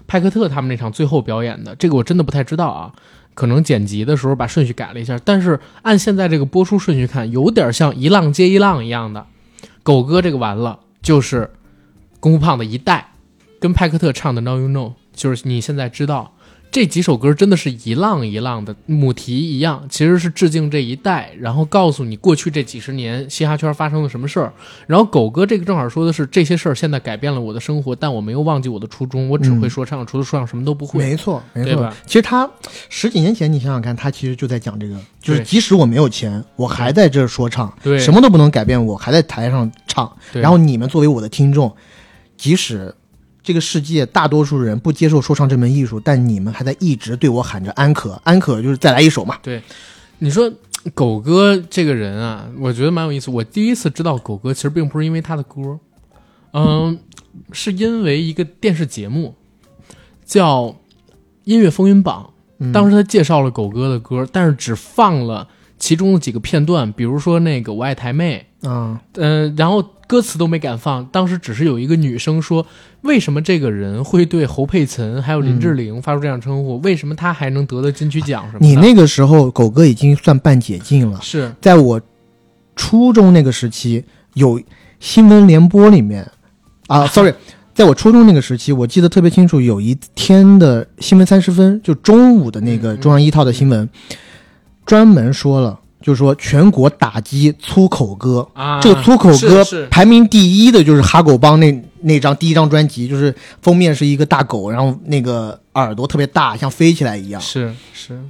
[0.07, 1.75] 派克特他们那场最后表演的？
[1.77, 2.93] 这个我真的不太知道啊。
[3.35, 9.27] 可能剪辑的时候把顺序改了一下，但是按现在这个播出顺序看，有点像一浪接一浪一样的。
[9.83, 11.51] 狗哥这个完了，就是
[12.21, 13.13] 功夫胖的一代，
[13.59, 16.35] 跟派克特唱的《Now You Know》，就是你现在知道。
[16.73, 24.51] 这几首歌真的是一浪一浪的，母题一样，其实是致敬这一代，然后告诉你过去这几十年嘻哈圈发生了什么事儿。
[24.87, 30.99] 然后狗哥这个正好说的是这些事儿现在改变了我的生活，但我没有忘记我的初衷，我只会说唱，除了说唱什么都不会。
[30.99, 31.93] 没错，没错。
[32.07, 32.51] 其实他
[32.89, 40.11] 十几年前，你想想看，他其实就在讲这个，就是即使我没有钱，我还在这儿说唱，对什么都不能改变我，还在台上唱。
[40.33, 41.71] 然后你们作为我的听众，
[42.39, 42.95] 即使
[43.43, 49.39] 这个世界大多数人不接受说唱这门艺术，但你们还在一直对我喊着安可，安可就是再来一首嘛。
[49.43, 49.63] 对
[50.19, 50.53] 你说
[50.95, 53.31] 狗哥这个人啊，我觉得蛮有意思。
[53.31, 55.79] 我第一次知道狗哥，其实并不是因为他的歌，
[56.53, 56.99] 嗯，
[57.53, 59.35] 是因为一个电视节目
[60.25, 60.65] 叫
[61.45, 62.27] 《音乐风云榜》。
[62.65, 65.49] 嗯当时他介绍了狗哥的歌，但是只放了
[65.81, 71.07] 其中的几个片段，比如说那个《我爱台妹》，啊、嗯、然后歌词都没敢放。
[71.07, 72.67] 当时只是有一个女生说，
[73.01, 76.77] 为什么这个人会对侯佩岑还有林志玲发出这样称呼？
[76.81, 78.67] 为什么他还能得了金曲奖什么的？
[78.67, 81.99] 你那个时候狗哥已经算半解禁了，是在我
[82.77, 84.61] 初中那个时期，有
[85.01, 86.31] 新闻联播里面
[86.89, 87.33] 啊，sorry，
[87.73, 93.89] 在我初中那个时期，我记得特别清楚，有一天的新闻三十分，就中午的那个中央一套的新闻，
[94.85, 98.47] 专门说了，就是说全国打击粗口歌。
[98.53, 107.41] 啊，这个粗口歌排名第一的就是哈狗帮那那张第一张专辑，就是封面是一个大狗，然后那个耳朵特别大，像飞起来一样。
[107.41, 108.21] 是是，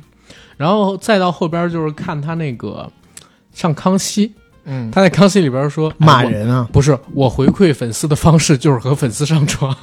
[0.57, 2.89] 然后再到后边就是看他那个
[3.55, 4.33] 上康熙，
[4.65, 9.75] 嗯，他在康熙里边说哎骂人啊，不是我回馈粉丝的方式就是和粉丝上床，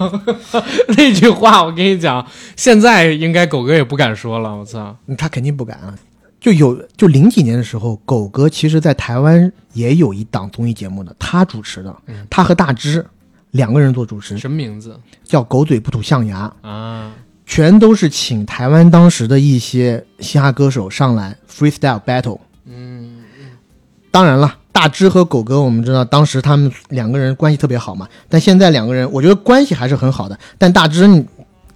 [0.96, 2.26] 那句话我跟你讲，
[2.56, 5.94] 现在应该狗哥也不敢说了，我操，他肯定不敢啊。
[6.40, 13.06] 就有就零几年的时候，狗哥其实在台湾也有一档综艺节目的，他主持的，嗯他和大芝
[13.52, 17.12] 两个人做主持，什么名字叫“狗嘴不吐象牙啊？”，
[17.46, 22.40] 全都是请台湾当时的一些嘻哈歌手上来 freestyle battle。
[22.66, 23.24] 嗯，
[24.12, 30.40] 当然了，大芝和狗哥，我们知道当时他们两个人关系特别好嘛，但现在两个人，我觉得关系还是很好的。
[30.60, 31.26] 但大芝，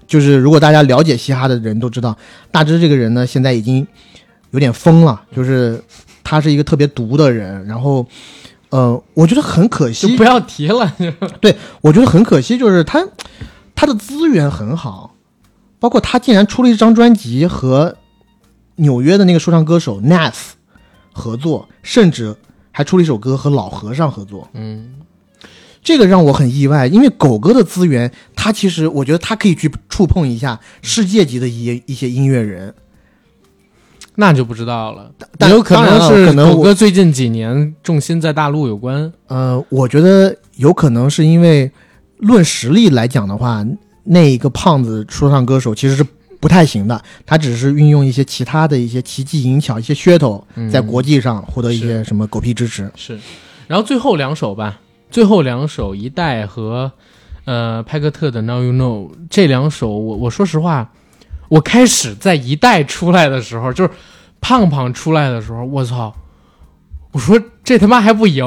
[0.06, 2.16] 就是如果大家了解嘻哈的人都知道，
[2.52, 3.86] 大芝这个人呢，现在已经
[4.54, 5.80] 有点疯了，就是
[6.24, 8.08] 他是一个特别毒的人，然后。
[8.70, 10.92] 呃，我觉得很可惜，就不要提了。
[11.40, 13.08] 对我觉得很可惜，就是他
[13.76, 15.14] 他的资源很好，
[15.78, 17.96] 包括他竟然出了一张专辑和
[18.78, 20.34] 纽约的那个说唱歌手 Nas
[21.12, 22.36] 合作，甚至
[22.72, 24.50] 还出了一首歌和老和尚合作。
[24.54, 24.96] 嗯，
[25.84, 32.74] 这个让我很意外，因为狗哥的资源，他其实我觉得他可以去触碰一下世界级的一一些音乐人。
[34.16, 39.12] 那就不知道了，但有可能是可能我狗哥最近几年重心在大陆有关。
[39.28, 41.72] 呃，我觉得有可能是因为
[42.18, 43.66] 论实力来讲的话，
[44.04, 46.06] 那一个胖子说唱歌手其实是
[46.40, 52.92] 不太行的，他只是运用一些其他的一些奇技淫巧、一些噱头，嗯在国际上获得一些什么狗屁支持。
[52.96, 53.18] 是，
[53.66, 54.80] 然后最后两首吧，
[55.10, 56.92] 最后两首一代和
[57.46, 60.92] 呃派克特的 Now You Know 这两首，我我说实话，
[61.54, 63.90] 我开始在一代出来的时候，就是
[64.42, 66.12] 胖胖出来的时候，我操，
[67.12, 68.44] 我说这他妈还不赢，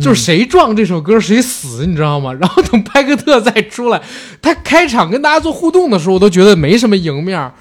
[0.00, 2.32] 就是谁撞这首歌谁死，你知道吗？
[2.40, 4.02] 然后等派克特再出来，
[4.42, 7.54] 他开场跟大家做互动的时候，我都觉得没什么赢面儿，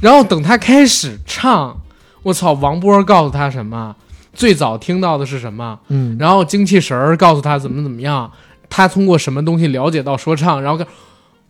[0.00, 1.78] 然后等他开始唱，
[2.22, 3.94] 我操，王波告诉他什么？
[4.32, 5.78] 最早听到的是什么？
[5.88, 8.30] 嗯，然后精气神儿告诉他怎么怎么样，
[8.70, 10.86] 他通过什么东西了解到说唱，然后跟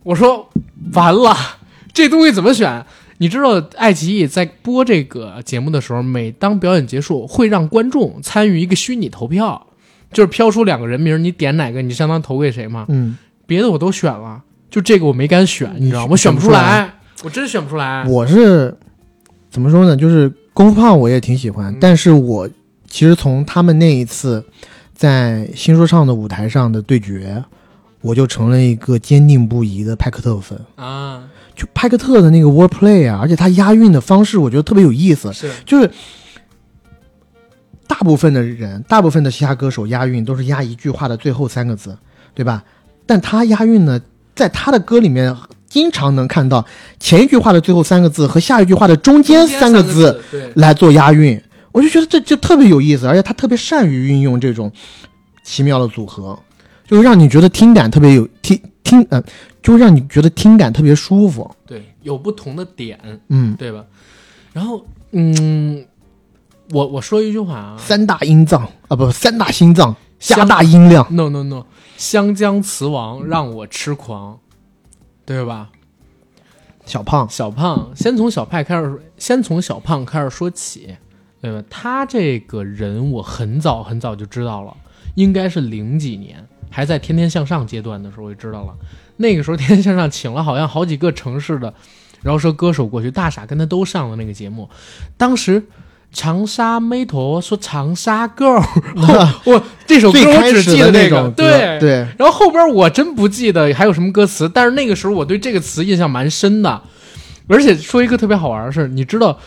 [0.03, 0.49] 我说
[0.91, 1.33] 完了，
[1.93, 2.85] 这东西怎么选？
[3.17, 9.67] 你知道爱奇艺在播这个节目的时候，每当表演结束，会让观众参与一个虚拟投票，
[10.11, 12.85] 就是飘出两个人名，你点哪个，你相当投给谁嘛。
[12.89, 13.15] 嗯，
[13.45, 14.41] 别的我都选了，
[14.71, 16.07] 就这个我没敢选，你知道吗？
[16.11, 16.91] 我选不出来，
[17.23, 18.03] 我真选不出来。
[18.05, 18.75] 我是
[19.51, 19.95] 怎么说呢？
[19.95, 22.49] 就是功夫胖我也挺喜欢，嗯但是我
[22.87, 24.43] 其实从他们那一次
[24.95, 27.43] 在新说唱的舞台上的对决，
[28.01, 30.59] 我就成了一个坚定不移的派克特粉。
[30.75, 31.23] 啊，
[31.61, 35.31] 就派克特的那个 wordplay 啊，而且他押韵的方式，我觉得特别有意思。
[35.31, 35.87] 是就是
[37.85, 41.95] 大部分的人，大部分的嘻哈歌手押韵都是押一句话的最后三个字，
[42.33, 42.63] 对吧？
[43.05, 44.01] 但他押韵呢，
[44.33, 45.37] 在他的歌里面
[45.69, 46.65] 经常能看到
[46.99, 50.19] 前一句话的最后三个字和下一句话的中间三个字，
[50.55, 51.39] 来做押韵，
[51.71, 54.71] 我就觉得这就特别有意思，而且他特别善于运用这种
[55.43, 56.39] 奇妙的组合，
[56.87, 59.23] 就是让你觉得听感特别有听听，呃，
[59.61, 61.49] 就让你觉得听感特别舒服。
[61.65, 63.85] 对，有不同的点，嗯，对吧？
[64.53, 65.85] 然后，嗯，
[66.71, 71.07] 我我说一句话啊三大音脏啊，不，三大心脏加大音量。
[71.15, 71.65] ，no no no，
[71.97, 74.39] 湘江词王让我痴狂，
[75.25, 75.69] 对吧？
[76.85, 80.97] 小胖，小胖，先从小派开始，先从小胖开始说起，
[81.39, 81.63] 对吧？
[81.69, 84.75] 他这个人我很早很早就知道了，
[85.15, 88.75] 应该是零几年，还在《天天向上》阶段的时候我就知道了。
[89.21, 91.73] 那个时候《天天向上》请了好像好几个城市的
[92.21, 94.69] 饶舌歌手过去，大傻跟他都上了那个节目。
[95.15, 95.63] 当时
[96.11, 98.61] 长沙妹头说长沙 girl，
[99.45, 106.81] 我这首歌我开始只记得那种对对，然后后边我真不记得还有什么歌词，但是那个时候我对这个词印象蛮深的。
[107.47, 109.37] 而且说一个特别好玩的事，你知道，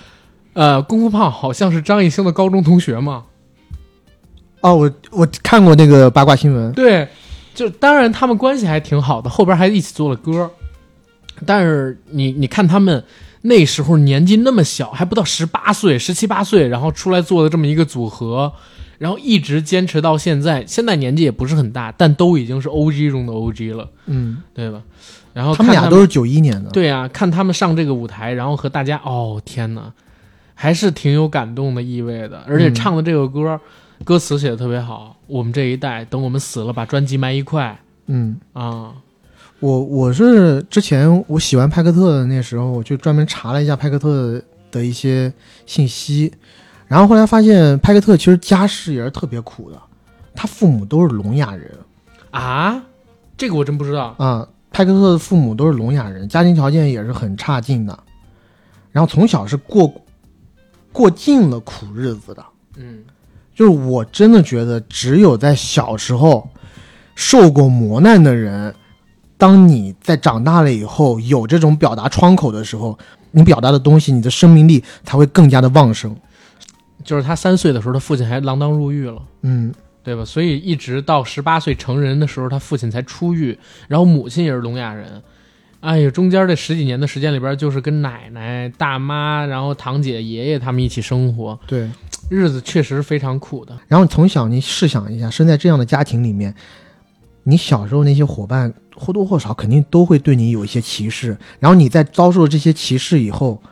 [0.52, 3.24] 呃，功夫胖好像是张艺兴的高中同学吗？
[4.60, 7.08] 哦，我我看过那个八卦新闻，对，
[7.54, 10.50] 就当然他们关系还挺好的，后边还一起做了歌。
[11.46, 13.02] 但是你你看他们
[13.42, 18.52] 那时候年纪那么小，还不到十八岁、十七八岁，然后出来做的这么一个组合，
[18.98, 24.82] 然后一直坚持到现在，现在年纪也不是很大，但都已经是 OG 中的 OG 了，嗯，对吧？
[25.32, 29.92] 然后他们看俩都是九一年的，对啊，看他们上这个舞台，然后和大家，哦天哪，
[30.54, 32.44] 还是挺有感动的意味的。
[32.46, 33.60] 而且嗯唱的这个歌，
[34.04, 35.16] 歌词写的特别好。
[35.26, 38.94] 我们这一代，等我们死了，把专辑埋一块嗯，啊。
[39.60, 45.32] 我我是之前我喜欢派克特的那时候，我就专门查了一下派克特的一些
[45.64, 46.30] 信息，
[46.86, 49.80] 然后后来发现派克特其实家世也是特别苦的，
[50.34, 51.70] 他父母都是聋哑人
[52.30, 52.82] 啊，
[53.38, 54.14] 这个我真不知道。
[54.18, 57.98] 啊，派克特的父母都是聋哑人，家庭条件也是很差劲的，
[58.92, 59.94] 然后从小是过
[60.92, 62.44] 过尽了苦日子的。
[62.76, 63.02] 嗯，
[63.54, 66.48] 就是我真的觉得，只有在小时候
[67.14, 68.74] 受过磨难的人，
[69.38, 72.98] 当你在长大了以后有这种表达窗口的时候，
[73.30, 76.16] 你表达的东西，你的生命力才会更加的旺盛。
[77.04, 79.22] 就是他三岁的时候，他父亲还锒铛入狱了。
[79.42, 79.72] 嗯，
[80.02, 80.24] 对吧？
[80.24, 83.58] 所以一直到十八岁成人的时候，他父亲才出狱，
[83.88, 85.22] 然后母亲也是聋哑人，
[85.84, 91.90] 哎呀，中间这十几年的时间里边，就是跟奶奶、大妈，然后堂姐、爷爷他们一起生活，对。
[92.30, 93.78] 日子确实非常苦的。
[93.86, 96.54] 然后从小你试想一下，生在这样的家庭里面，
[97.42, 101.36] 你小时候那些伙伴或多或少肯定都会对你有一些歧视。
[101.60, 103.62] 然后你在遭受了这些歧视以后，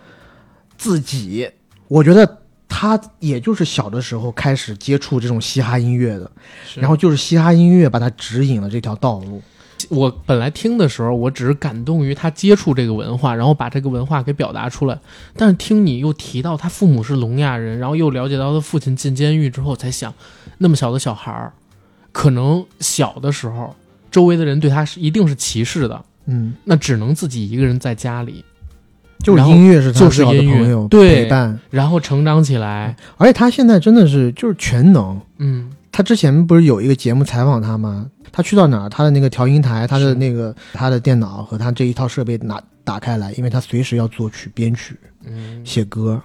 [0.76, 1.48] 自己，
[1.89, 6.30] 我觉得他也就是小的时候开始接触这种嘻哈音乐的，
[6.74, 9.40] 然后就是嘻哈音乐把他指引了这条道路。
[9.90, 14.98] 我本来听的时候，我只是感动于他接触这个文化，然后把这个文化给表达出来。
[15.36, 20.12] 但是听你又提到他父母是聋哑人，然后又了解到他父亲进监狱之后，才想，
[20.59, 21.52] 那么小的小孩儿，
[22.12, 23.74] 可能小的时候
[24.10, 28.44] 周围的人对他是一定是歧视的，嗯，那只能自己一个人在家里，
[29.20, 31.59] 就是音乐是他就是最好的朋友，对陪伴。
[31.70, 32.96] 然后成长起来。
[33.16, 35.20] 而且他现在真的是就是全能。
[35.38, 38.10] 嗯，他之前不是有一个节目采访他吗？
[38.32, 46.20] 他去到哪儿，他的那个调音台，他的那个他的电脑和他这一套设备拿打开来，因为他随时要作曲、编曲、嗯，写歌。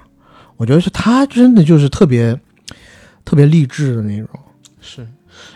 [0.56, 2.40] 我觉得是他真的就是特别
[3.26, 4.30] 特别励志的那种。
[4.80, 5.06] 是，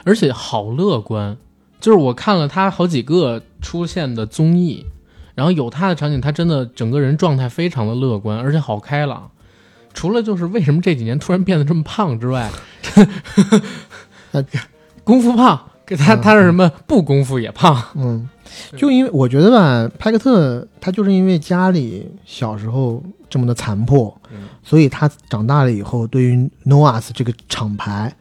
[0.04, 1.38] 而且好乐观。
[1.80, 4.86] 就是我看了他好几个出现的综艺，
[5.34, 9.32] 然后有他的场景，他真的整个人状态非常的乐观，而且好开朗。
[9.94, 12.50] 除了就是为什么这几年突然变得这么胖之外，
[14.32, 14.44] 呃
[15.04, 18.30] 功夫胖，给他嗯他是什么不功夫也胖，嗯，
[18.78, 28.16] 就因为我觉得吧，派克特他就是因为家里小时候这么的残破，嗯所以他长大了以后对于 Noahs 这个厂牌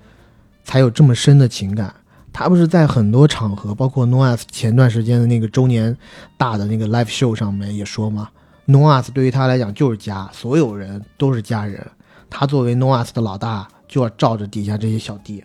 [0.65, 1.95] 才有这么深的情感。
[2.33, 5.95] 他不是在很多场合，包括 Noahs 前段时间的那个周年
[6.39, 8.29] 大的那个 live show 上面也说嘛
[8.69, 11.85] ，Noahs 对于他来讲就是家，所有人都是家人。
[12.31, 15.43] 他作为 Noahs 的老大，就要罩着底下这些小弟。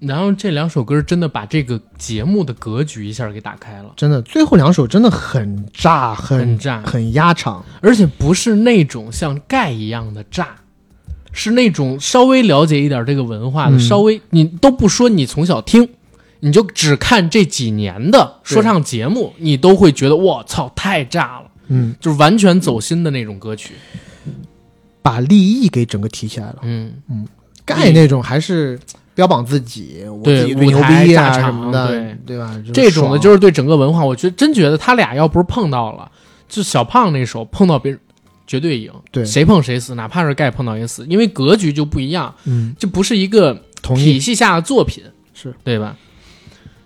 [0.00, 7.64] 然后这两首歌真的把这个节目的格局一下给打开了，真的，最后两首真的很炸，很很炸，很压场。
[7.80, 10.56] 而且不是那种像盖一样的炸，
[11.32, 13.80] 是那种稍微了解一点这个文化的，嗯。
[13.80, 15.88] 稍微你都不说你从小听，
[16.40, 23.74] 你就只看这几年的说唱节目，你都会觉得我操太炸了，嗯，就是完全走心的那种歌曲。
[25.02, 26.58] 把利益给整个提起来了。
[26.62, 26.92] 嗯。
[27.10, 27.26] 嗯，
[27.64, 28.78] 盖那种还是
[29.18, 32.54] 标榜自己，我对自己最牛逼啊什么的，对对吧？
[32.72, 36.08] 这种的就是对整个文化，我觉得真觉得他俩要不是碰到了，
[36.48, 38.00] 就小胖那首碰到别人
[38.46, 45.02] 绝对赢，对谁碰谁死，哪怕是盖碰到也死，因为格局就不一样，嗯，就不是一个同体系下的作品，
[45.34, 45.96] 是对吧？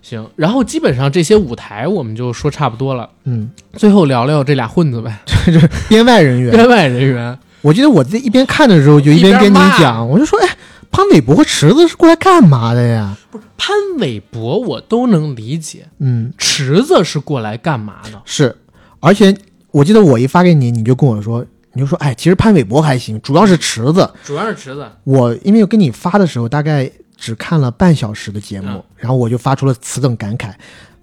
[0.01, 5.19] 行，然后基本上这些舞台我们就说差不多了，嗯，最后聊聊这俩混子呗，
[5.87, 6.49] 编外人员。
[6.49, 7.37] 编外人员。
[7.61, 10.49] 我记得我在一边看的时候，就一边跟你讲，我就说，哎，
[10.93, 13.17] 潘玮柏和池子是过来干嘛的呀？
[13.57, 18.21] 潘玮柏我都能理解，嗯，池子是过来干嘛的？
[18.25, 18.55] 是，
[18.99, 19.35] 而且
[19.71, 21.43] 我记得我一发给你，你就跟我说，
[21.73, 24.07] 你就说，哎，其实潘玮柏还行，主要是池子。
[24.23, 30.53] 主要是池子，我因为跟你发的时候，大概只看了半小时的节目，嗯然后我就发出了此等感慨，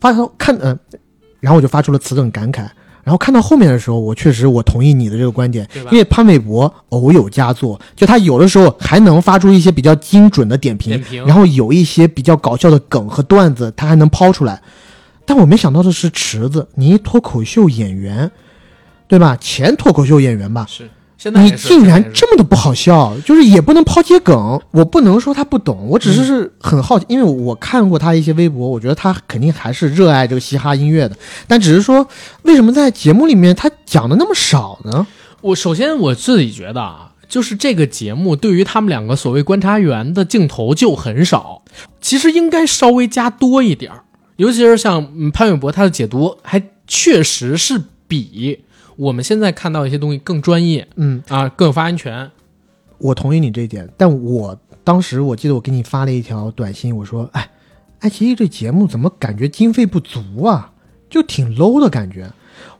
[0.00, 0.78] 发到看呃，
[1.40, 2.68] 然后我就发出了此等感慨。
[3.02, 14.60] 然后看到后面的时候，我确实我同意你的这个观点，因为潘玮柏偶有佳作，就他有的时候还能发出一些比较精准的点评，点评然后有一些比较搞笑的梗和段子，他还能抛出来。
[15.24, 18.30] 但我没想到的是，池子，你一脱口秀演员，
[19.06, 19.36] 对吧？
[19.40, 20.90] 前脱口秀演员吧，是
[21.22, 24.58] 现在你竟然这么的不好笑，就是也不能抛接梗。
[24.70, 31.14] 我不能说他不懂，我只是是很好奇，因为我看过他一些微博，我觉得他肯定还是热爱这个嘻哈音乐的，
[31.46, 32.08] 但只是说
[32.44, 35.06] 为什么在节目里面他讲的那么少呢？
[35.42, 41.60] 我首先我自己觉得啊，就是这个节目对于他们两个所谓观察员的镜头就很少，
[42.00, 44.04] 其实应该稍微加多一点儿。
[44.36, 47.78] 尤其是像嗯潘玮柏他的解读，还确实是
[48.08, 48.58] 比
[49.00, 52.30] 我们现在看到一些东西更专业嗯，啊，更有发言权。
[52.98, 57.50] 我同意你这一点，但我当时我记得我给你发了一条短信，我说，哎，
[58.00, 60.72] 爱奇艺这节目怎么感觉经费不足啊？
[61.08, 62.30] 就挺 low 的感觉。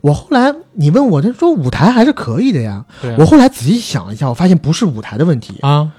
[0.01, 2.85] 我后来你问我，他说舞台还是可以的呀。
[3.01, 5.91] 啊我后来仔细想了一下，我发现不是舞台的问题，啊，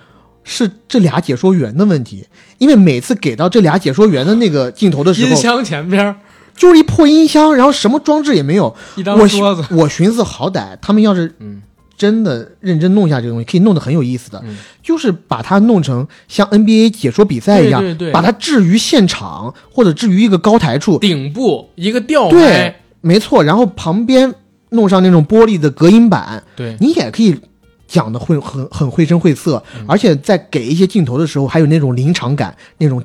[0.45, 2.29] 是这俩解说员的问题。
[2.59, 6.15] 因为每次给到这俩解说员的那个镜头的时候，音箱前边
[6.57, 8.75] 就是一破音箱，然后什么装置也没有。
[8.97, 11.63] 一张我桌子，我寻思，好歹他们要是嗯。
[11.95, 14.57] 真的认真弄一下这个东西，可以弄得很有意思的，嗯。
[14.83, 18.13] 就是把它弄成像 NBA 解说比赛一样，对对对。
[18.13, 20.99] 把它置于现场或者置于一个高台处。
[20.99, 23.45] 顶部一个吊对，，没错。
[23.45, 24.35] 然后旁边
[24.71, 26.77] 弄上那种玻璃的隔音板，对。
[26.81, 27.39] 你也可以
[27.87, 29.85] 讲的会很很绘声绘色，嗯。
[29.87, 33.01] 而且在给一些镜头的时候，还有那种临场感，那种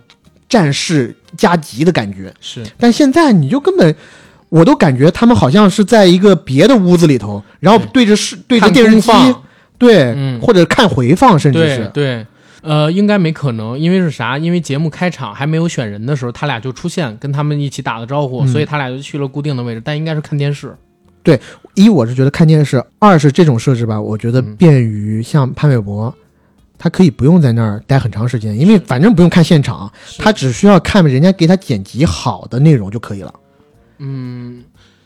[0.50, 2.34] 战士加急的感觉。
[2.40, 2.64] 是。
[2.78, 3.96] 但现在你就根本，
[4.50, 9.12] 我都感觉他们好像是在一个别的屋子里头，然后对着视对着电视机，
[9.78, 10.40] 对，嗯。
[10.40, 11.92] 或者看回放，甚至是。
[11.94, 12.26] 对，
[12.62, 14.38] 呃，应该没可能，因为是啥？
[14.38, 18.48] 因为节目开场还没有选人的时候，他俩就出现，跟他们一起打了招呼，嗯。
[18.48, 20.76] 所以他俩就去了固定的位置，但应该是看电视。
[21.24, 21.38] 对
[21.76, 24.56] 一我是觉得看电视，二是这种设置吧，我觉得嗯。
[24.56, 26.16] 便于像潘玮柏，
[26.78, 33.34] 他可以不用在那儿待很长时间，因为反正不用看现场，他只需要看人家给他剪辑好的内容就可以了。
[34.00, 34.64] 嗯，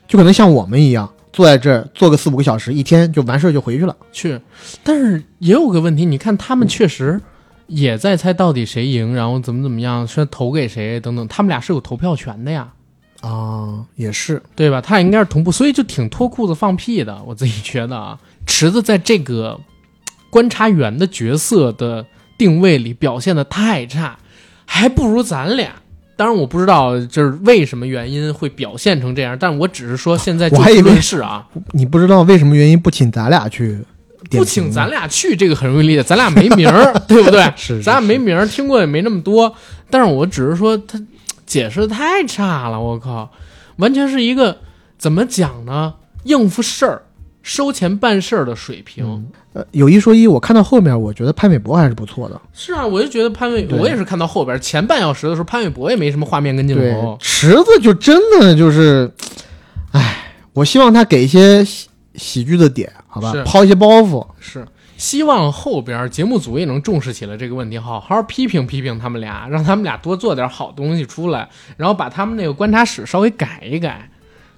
[0.07, 3.95] 就可能像我们一样，坐在这儿坐个四五个小时，一天就完事儿就回去了。
[4.11, 4.39] 去，
[4.83, 7.19] 但是也有个问题，你看他们确实
[7.67, 12.73] 也在猜到底谁赢，然后怎么怎么样，说投给谁等等，他们俩是有投票权的呀。
[13.21, 14.81] 啊，也是，对吧？
[14.81, 17.21] 他俩应该是同步，所以就挺脱裤子放屁的。
[17.23, 19.57] 我自己觉得啊，池子在这个
[20.31, 22.03] 观察员的角色的
[22.39, 24.17] 定位里表现的太差，
[24.65, 25.73] 还不如咱俩。
[26.15, 33.79] 当然我不知道就是为什么原因会表现成这样，但我只是说现在就我还以为事论事啊，你不知道为什么原因不请咱俩去？
[34.29, 37.43] 不请咱俩去这个很容易理解，咱俩没名儿， 对不对？
[37.57, 39.53] 是是咱俩没名儿，听过也没那么多。
[39.89, 41.01] 但是我只是说他
[41.45, 43.29] 解释的太差了，我靠，
[43.77, 44.59] 完全是一个
[44.97, 45.95] 怎么讲呢？
[46.23, 47.01] 应付事儿、
[47.41, 49.27] 收钱办事儿的水平。
[49.53, 52.39] 呃，有一说一，我看到后面，我觉得潘玮柏还是不错的。
[52.53, 57.17] 是啊，我就觉得潘玮，对我也是看到后边前半小时的时候，潘玮柏也没什么画面跟镜头，。
[57.19, 59.11] 池子就真的就是，
[59.91, 64.25] 唉，我希望他给一些喜喜剧的点，好吧，抛一些包袱。
[64.39, 64.65] 是，
[64.95, 74.09] 希望后边节目组也能重视起来这个问题，好好批评批评他们俩，让他们俩多做点好东西出来，然后把他们那个观察室稍微改一改，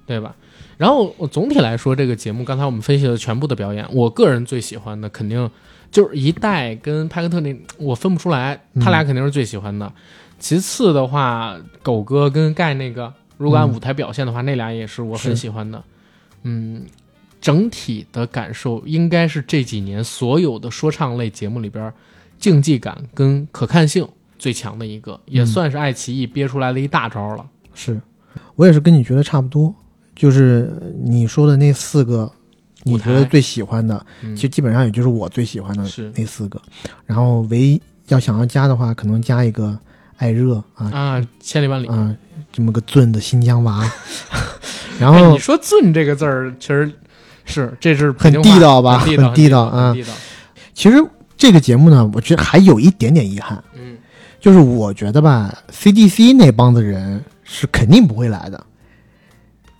[0.06, 0.36] 对吧？
[0.76, 5.50] 然后我总体来说，这个节目刚才我们分析了全部的表演，我个人最喜欢的肯定
[5.90, 9.92] 就是一代跟派克特那，我分不出来，他俩肯定是最喜欢的。
[10.38, 15.82] 其次的话，狗哥跟盖那个，如果按舞台表现的话，那俩也是我很喜欢的。
[16.42, 16.84] 嗯，
[17.40, 21.90] 整体的感受应该是这几年所有的说唱类节目里边，
[22.38, 24.06] 竞技感跟可看性
[24.38, 27.46] 最强的一个，也算是爱奇艺憋出来的一大招了。
[27.72, 28.00] 是
[28.56, 29.74] 我也是跟你觉得差不多，
[30.14, 30.72] 就是
[31.02, 32.30] 你说的那四个，
[32.82, 35.84] 你觉得最喜欢的，嗯其实基本上也就是我最喜欢的
[36.14, 36.60] 那四个。
[37.06, 39.76] 然后唯一要想要加的话，可能加一个
[40.16, 41.86] 艾热啊啊，千里万里。
[41.88, 42.14] 啊，
[42.52, 43.90] 这么个俊的新疆娃。
[45.00, 46.92] 然哎，后你说“俊”这个字儿，确实
[47.44, 50.12] 是，这是很地道吧很地道，啊地道。
[50.72, 50.96] 其实
[51.36, 53.96] 这个节目呢，我觉得还有一点点遗憾，嗯，
[54.40, 58.64] 就是我觉得吧，CDC 那帮子人是肯定不会来的。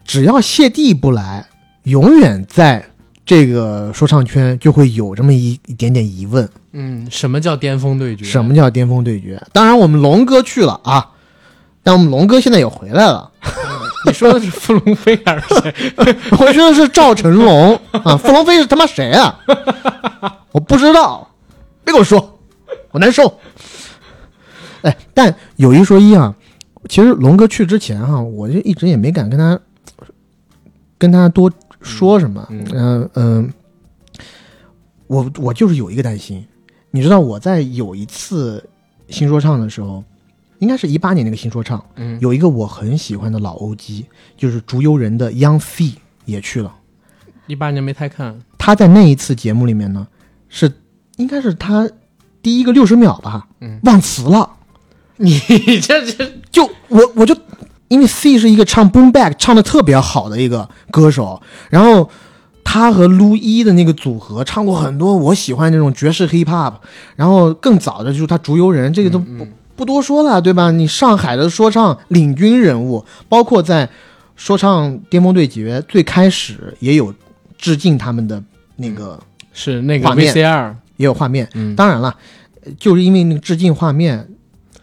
[0.05, 1.47] 只要谢帝不来，
[1.85, 2.85] 永远在
[3.25, 8.25] 这个说唱圈就会有这么一一点点疑问：嗯，什么叫巅峰对决？
[8.25, 9.43] 什么叫巅峰对决？
[9.53, 11.11] 当然，我们龙哥去了啊，
[11.83, 13.31] 但我们龙哥现在也回来了。
[14.07, 15.75] 你说的是傅龙飞还是谁？
[16.39, 19.41] 我说的是赵成龙啊，傅龙飞是他妈谁啊？
[20.53, 21.27] 我不知道，
[21.83, 22.39] 别跟我说，
[22.91, 23.39] 我难受。
[24.83, 26.35] 哎，但有一说一啊，
[26.91, 29.59] 其实龙哥去之前哈、我就一直也没敢跟他
[30.99, 31.51] 跟他多
[31.81, 32.47] 说什么。
[32.51, 33.53] 嗯嗯嗯、
[35.07, 36.45] 我我就是有一个担心，
[36.91, 38.69] 你知道我在有一次
[39.09, 40.03] 新说唱的时候，
[40.59, 44.07] 应该是一八年那个新说唱，嗯，有一个我很喜欢的老欧 G，
[44.37, 46.75] 就是竹游人的 Young Fee 也去了。
[47.47, 48.41] 一八年没太看。
[48.57, 50.09] 他在那一次节目里面呢，
[50.49, 50.73] 是
[51.17, 51.91] 应该是他
[52.41, 54.51] 第一个六十秒吧，嗯忘词了。
[55.17, 55.39] 你
[55.81, 57.37] 这这就我我就
[57.95, 61.41] 因为 C 是一个唱 boom back 唱的特别好的一个歌手，
[61.71, 62.11] 然后
[62.65, 66.75] 他和陆一的那个组合唱过很多我喜欢那种爵士 hip hop，
[67.15, 70.71] 然后更早的就是他竹游人，这个都不、不多说了，对吧？
[70.73, 73.89] 你上海的说唱领军人物，包括在
[74.35, 77.15] 说唱巅峰对决最开始也有
[77.57, 78.43] 致敬他们的
[78.77, 79.19] 那个、
[79.53, 82.17] 是那个画面 VCR，也有画面，嗯，当然了，
[82.65, 84.29] 呃就是因为那个致敬画面，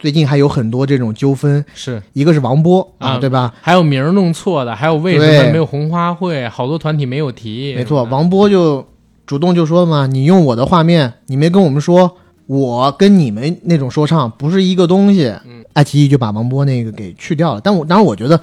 [0.02, 3.54] 最近还有很多这种纠纷，是一个是王波啊，啊对吧？
[3.62, 7.74] 还有名儿弄错的，还有为什么没有红花会，好多团体没有提。
[7.76, 8.86] 没错，王波就
[9.26, 15.28] 主动就说嘛，你用我的画面，你没跟我们说，我跟你们那种说唱不是一个东西。
[15.46, 18.38] 嗯爱奇艺就把王波那个给去掉了，但我当然我觉得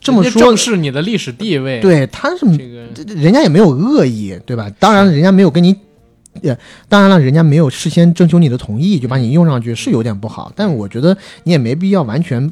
[0.00, 1.78] 这么说正，视你的历史地位。
[1.78, 4.68] 对他是这个人家也没有恶意，对吧？
[4.80, 5.76] 当然，人家没有跟你，
[6.40, 6.56] 也
[6.88, 10.50] 当然了，人家没有事先征求你的同意就把你用上去，是有点不好。
[10.56, 12.50] 但我觉得你也没必要完全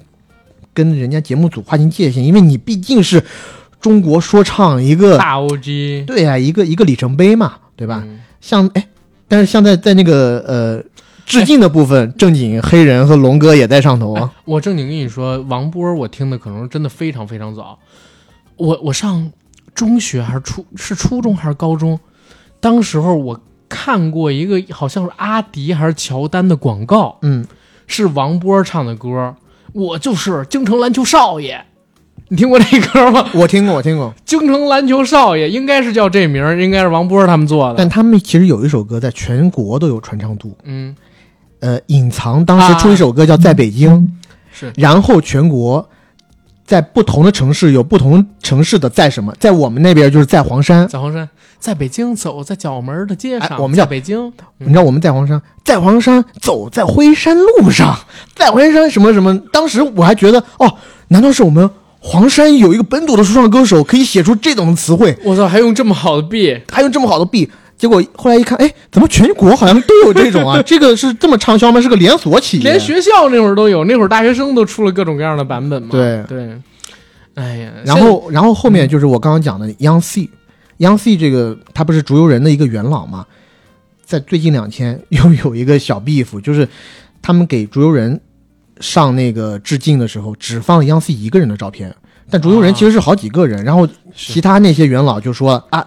[0.75, 3.25] 跟人家节目组划清界限，因为你毕竟是
[3.81, 8.03] 中国说唱一个，大 OG 对呀、一个一个里程碑嘛，对吧？
[8.05, 8.89] 嗯像哎，
[9.29, 10.83] 但是像在在那个呃
[11.27, 14.33] 致敬的部分，正经黑人和龙哥也在上头啊。
[14.47, 17.79] 我正经跟你说，王波我听的可能真的非常非常早。
[18.57, 19.31] 我我上
[19.75, 22.01] 中学还是初是初中还是高中，
[22.61, 23.39] 当时候我
[23.71, 27.47] 看过一个好像是阿迪还是乔丹的广告，嗯，
[27.87, 29.35] 是王波唱的歌，
[29.73, 31.65] 我就是京城篮球少爷。
[32.29, 33.29] 你听过这歌吗？
[33.35, 34.13] 我听过，我听过。
[34.25, 37.75] 京城篮球少爷应该是叫这名儿，应该是王波他们做的。
[37.79, 40.95] 但他们其实有一首歌在全国都有传唱度，嗯，
[41.61, 43.91] 呃，隐藏当时出一首歌叫《在北京》，
[44.53, 45.89] 是然后全国
[46.71, 57.99] 在不同的城市有不同城市的在什么，在我们那边就是在黄山，在黄山，在北京走在角门的街上，哎我们叫在北京，你知道我们在黄山，在黄山走在辉山路上，
[58.37, 60.73] 在黄山什么什么，当时我还觉得哦，
[61.09, 61.69] 难道是我们
[61.99, 67.51] 黄山有一个本土的说唱歌手可以写出这种的词汇，我操，还用这么好的 B，还用这么好的 B？
[67.81, 70.61] 结果后来一看，哎，怎么全国好像都有这种啊？
[70.67, 71.81] 这个是这么畅销吗？
[71.81, 75.89] 是个连锁企业，连学校那会儿都有，那会儿大学生都出了各种各样的版本嘛。
[75.91, 76.23] 对。
[76.29, 76.61] 对，
[77.37, 83.25] 哎呀，然后，然后后面就是我刚刚讲的 Young C，Young C 这个他不是竹游人的一个元老嘛，
[84.05, 86.67] 在最近两天又有一个小 beef，就是
[87.23, 88.21] 他他们给竹游人
[88.81, 91.95] 上那个致敬的时候，只放了 Young C 一个人的照片，
[92.29, 95.87] 但竹游人其实是好几个人，然后其他那些元老就说啊，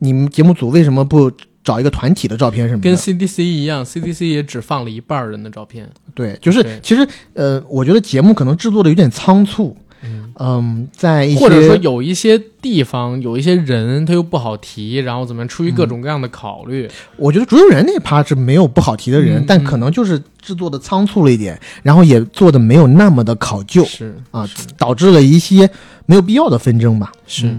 [0.00, 1.30] 你们节目组为什么不
[1.62, 5.88] 找一个团体的照片什么跟？CDC 一样，CDC 也只放了一半儿人的照片。
[6.14, 25.68] 对，就是其实呃，我觉得节目可能制作的有点仓促，嗯，嗯，在一些或者说有一些地方有一些人他又不好提，然后怎么样，出于各种各样的考虑，我觉得竹游人那趴是没有不好提的人，嗯但可能就是制作的仓促了一点，然后也做的没有那么的考究是啊是，导致了一些
[26.06, 27.12] 没有必要的纷争吧。
[27.26, 27.54] 是。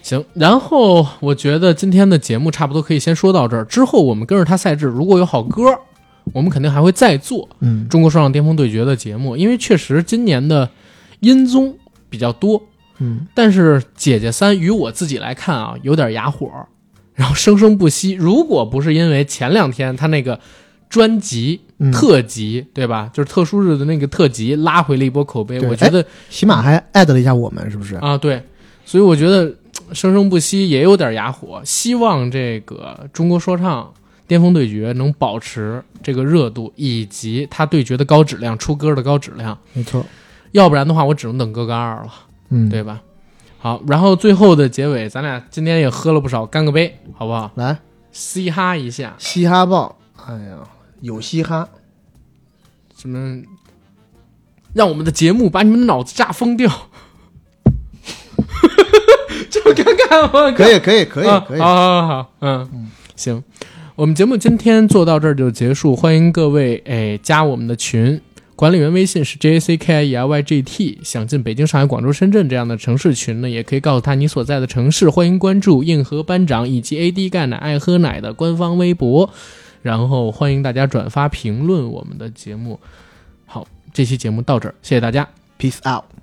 [0.00, 3.64] 嗯行，然后我觉得今天的节目差不多可以先说到这儿。
[3.64, 5.62] 之后我们跟着他赛制，如果有好歌，
[6.32, 10.68] 我们肯定还会再做嗯，中国说唱巅峰对决的节目，因为确实今年的
[11.20, 11.76] 音综
[12.08, 12.62] 比较多，
[12.98, 16.48] 嗯，但是姐姐三与我自己来看啊，有点哑火，
[17.14, 18.12] 然后生生不息。
[18.12, 20.38] 如果不是因为前两天他那个
[20.88, 23.10] 专辑、嗯特辑，对吧？
[23.12, 27.94] 就是特殊日的那个特辑拉回了一波口碑，对我觉得起码还艾特了一下我们，是不是？
[27.96, 28.42] 啊，对，
[28.84, 29.54] 所以我觉得嘖
[29.92, 31.60] 生生不息也有点哑火。
[31.64, 33.92] 希望这个中国说唱
[34.26, 39.58] 巅峰对决能保持这个热度，以及他对决的高质量，出歌的高质量。
[39.72, 40.04] 没错，
[40.52, 42.12] 要不然的话，我只能等哥哥二了，
[42.50, 43.00] 嗯，，对吧？
[43.58, 47.50] 好，然后最后的结尾，咱俩今天也喝了不少，干个杯，好不好？
[47.56, 47.78] 来
[48.12, 50.58] 嘻哈一下，嘻哈爆，哎呀，
[51.00, 51.68] 有嘻哈，
[52.96, 53.42] 什么？
[54.72, 56.70] 让我们的节目把你们的脑子炸疯掉，
[59.50, 60.52] 这么尴尬吗？
[60.52, 63.42] 可以，可以，可以啊，可以，好好好好，嗯，行，
[63.96, 68.20] 我们节目今天做到这儿就结束，欢迎各位哎加我们的群，
[68.54, 79.28] 管理员微信是 J A C K I E L Y G T，想进北京、上海、广州、深圳这样的城市群呢，也可以告诉他你所在的城市，欢迎关注硬核班长以及 A D 钙奶爱喝奶的官方微博，
[79.82, 82.78] 然后欢迎大家转发评论我们的节目。
[83.46, 85.26] 好，这期节目到这儿，谢谢大家。
[85.58, 86.19] ，peace out。